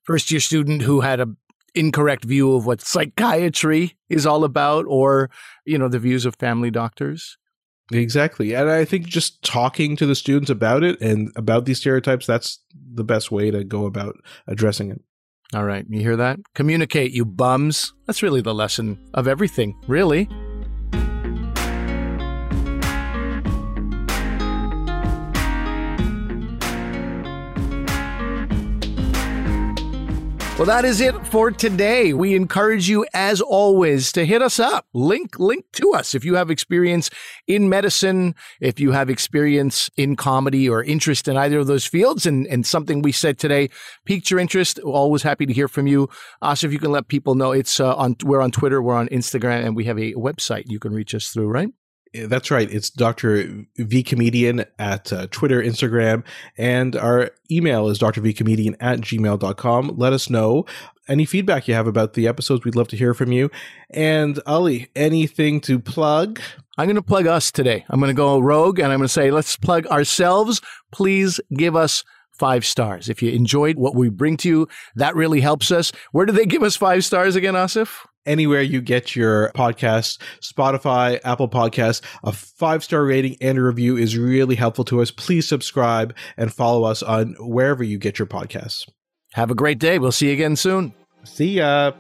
first 0.04 0.32
year 0.32 0.40
student 0.40 0.82
who 0.82 1.02
had 1.02 1.20
a 1.20 1.28
incorrect 1.76 2.24
view 2.24 2.54
of 2.54 2.68
what 2.68 2.82
psychiatry 2.82 3.98
is 4.08 4.26
all 4.28 4.44
about 4.44 4.86
or 4.88 5.30
you 5.66 5.78
know 5.78 5.88
the 5.88 6.00
views 6.00 6.26
of 6.26 6.36
family 6.36 6.70
doctors 6.70 7.38
Exactly. 7.92 8.54
And 8.54 8.70
I 8.70 8.86
think 8.86 9.08
just 9.08 9.44
talking 9.44 9.96
to 9.98 10.06
the 10.06 10.16
students 10.16 10.50
about 10.50 10.84
it 10.84 11.00
and 11.02 11.32
about 11.36 11.66
these 11.66 11.80
stereotypes, 11.80 12.26
that's 12.26 12.60
the 12.74 13.04
best 13.04 13.32
way 13.32 13.52
to 13.52 13.64
go 13.64 13.86
about 13.86 14.16
addressing 14.48 14.90
it. 14.90 15.02
All 15.54 15.64
right. 15.64 15.86
You 15.90 16.00
hear 16.00 16.18
that? 16.18 16.40
Communicate, 16.56 17.12
you 17.12 17.26
bums. 17.26 17.94
That's 18.08 18.24
really 18.24 18.42
the 18.42 18.54
lesson 18.54 18.98
of 19.14 19.28
everything, 19.28 19.76
really. 19.88 20.28
Well, 30.64 30.82
that 30.82 30.86
is 30.86 31.02
it 31.02 31.28
for 31.28 31.52
today. 31.52 32.14
We 32.14 32.36
encourage 32.36 32.88
you, 32.88 33.06
as 33.14 33.42
always, 33.42 34.14
to 34.14 34.26
hit 34.26 34.42
us 34.42 34.62
up. 34.62 34.88
Link, 34.94 35.38
link 35.38 35.66
to 35.74 35.92
us. 35.92 36.16
If 36.16 36.24
you 36.24 36.36
have 36.36 36.50
experience 36.50 37.10
in 37.48 37.68
medicine, 37.68 38.34
if 38.62 38.80
you 38.80 38.94
have 38.94 39.10
experience 39.10 39.90
in 39.98 40.16
comedy 40.16 40.70
or 40.70 40.82
interest 40.82 41.28
in 41.28 41.36
either 41.36 41.60
of 41.60 41.68
those 41.68 41.86
fields, 41.86 42.26
and, 42.26 42.48
and 42.48 42.66
something 42.66 43.02
we 43.02 43.12
said 43.12 43.38
today 43.38 43.72
piqued 44.06 44.32
your 44.32 44.40
interest, 44.40 44.80
always 44.80 45.24
happy 45.24 45.46
to 45.46 45.52
hear 45.52 45.68
from 45.68 45.86
you. 45.86 46.08
Also, 46.42 46.68
if 46.68 46.72
you 46.72 46.80
can 46.80 46.94
let 46.94 47.10
people 47.10 47.36
know, 47.36 47.52
it's 47.52 47.82
uh, 47.82 47.94
on 47.98 48.16
we're 48.24 48.40
on 48.40 48.52
Twitter, 48.52 48.82
we're 48.82 48.96
on 48.96 49.10
Instagram, 49.10 49.66
and 49.66 49.76
we 49.76 49.84
have 49.84 50.00
a 50.00 50.14
website 50.14 50.64
you 50.68 50.80
can 50.80 50.94
reach 50.94 51.14
us 51.14 51.28
through. 51.28 51.50
Right? 51.50 51.72
That's 52.14 52.52
right. 52.52 52.72
It's 52.72 52.90
Dr. 52.90 53.66
V 53.78 54.04
Comedian 54.04 54.66
at 54.78 55.12
uh, 55.12 55.28
Twitter, 55.32 55.62
Instagram, 55.62 56.24
and 56.58 56.96
our 56.96 57.32
email 57.50 57.90
is 57.90 57.98
drvcomedian 57.98 58.76
at 58.80 59.02
gmail.com. 59.02 59.96
Let 59.98 60.14
us 60.14 60.30
know 60.30 60.66
any 61.08 61.26
feedback 61.26 61.68
you 61.68 61.74
have 61.74 61.88
about 61.88 62.14
the 62.14 62.28
episodes. 62.28 62.64
We'd 62.64 62.76
love 62.76 62.88
to 62.90 62.98
hear 62.98 63.14
from 63.14 63.32
you. 63.32 63.50
And 63.90 64.40
Ali, 64.46 64.90
anything 64.96 65.60
to 65.62 65.80
plug? 65.80 66.40
I'm 66.78 66.86
going 66.86 66.96
to 66.96 67.02
plug 67.02 67.28
us 67.28 67.52
today. 67.52 67.84
I'm 67.90 68.00
going 68.00 68.10
to 68.10 68.14
go 68.14 68.40
rogue 68.40 68.80
and 68.80 68.92
I'm 68.92 69.00
going 69.00 69.08
to 69.08 69.14
say, 69.14 69.32
let's 69.32 69.58
plug 69.58 69.88
ourselves. 69.88 70.62
Please 70.92 71.40
give 71.56 71.76
us 71.76 72.04
five 72.32 72.66
stars. 72.66 73.10
If 73.10 73.22
you 73.22 73.32
enjoyed 73.32 73.78
what 73.78 73.96
we 73.96 74.10
bring 74.10 74.38
to 74.38 74.50
you, 74.50 74.68
that 74.96 75.16
really 75.16 75.42
helps 75.42 75.72
us. 75.72 75.92
Where 76.12 76.26
do 76.26 76.34
they 76.34 76.46
give 76.46 76.64
us 76.64 76.76
five 76.76 77.04
stars 77.06 77.36
again, 77.36 77.54
Asif? 77.54 78.06
Anywhere 78.26 78.62
you 78.62 78.82
get 78.82 79.16
your 79.16 79.52
podcast, 79.56 80.20
Spotify, 80.42 81.20
Apple 81.24 81.50
Podcasts, 81.50 82.02
a 82.24 82.32
five 82.32 82.84
star 82.84 83.04
rating 83.06 83.38
and 83.42 83.58
a 83.58 83.62
review 83.62 83.98
is 83.98 84.18
really 84.18 84.56
helpful 84.56 84.86
to 84.86 85.02
us. 85.02 85.12
Please 85.12 85.48
subscribe 85.48 86.16
and 86.38 86.54
follow 86.54 86.84
us 86.84 87.04
on 87.04 87.36
wherever 87.40 87.84
you 87.84 87.98
get 87.98 88.20
your 88.20 88.28
podcasts. 88.28 88.88
Have 89.34 89.52
a 89.52 89.56
great 89.56 89.80
day. 89.80 90.00
We'll 90.00 90.12
see 90.12 90.28
you 90.28 90.34
again 90.34 90.56
soon. 90.56 90.94
See 91.24 91.54
ya. 91.54 91.94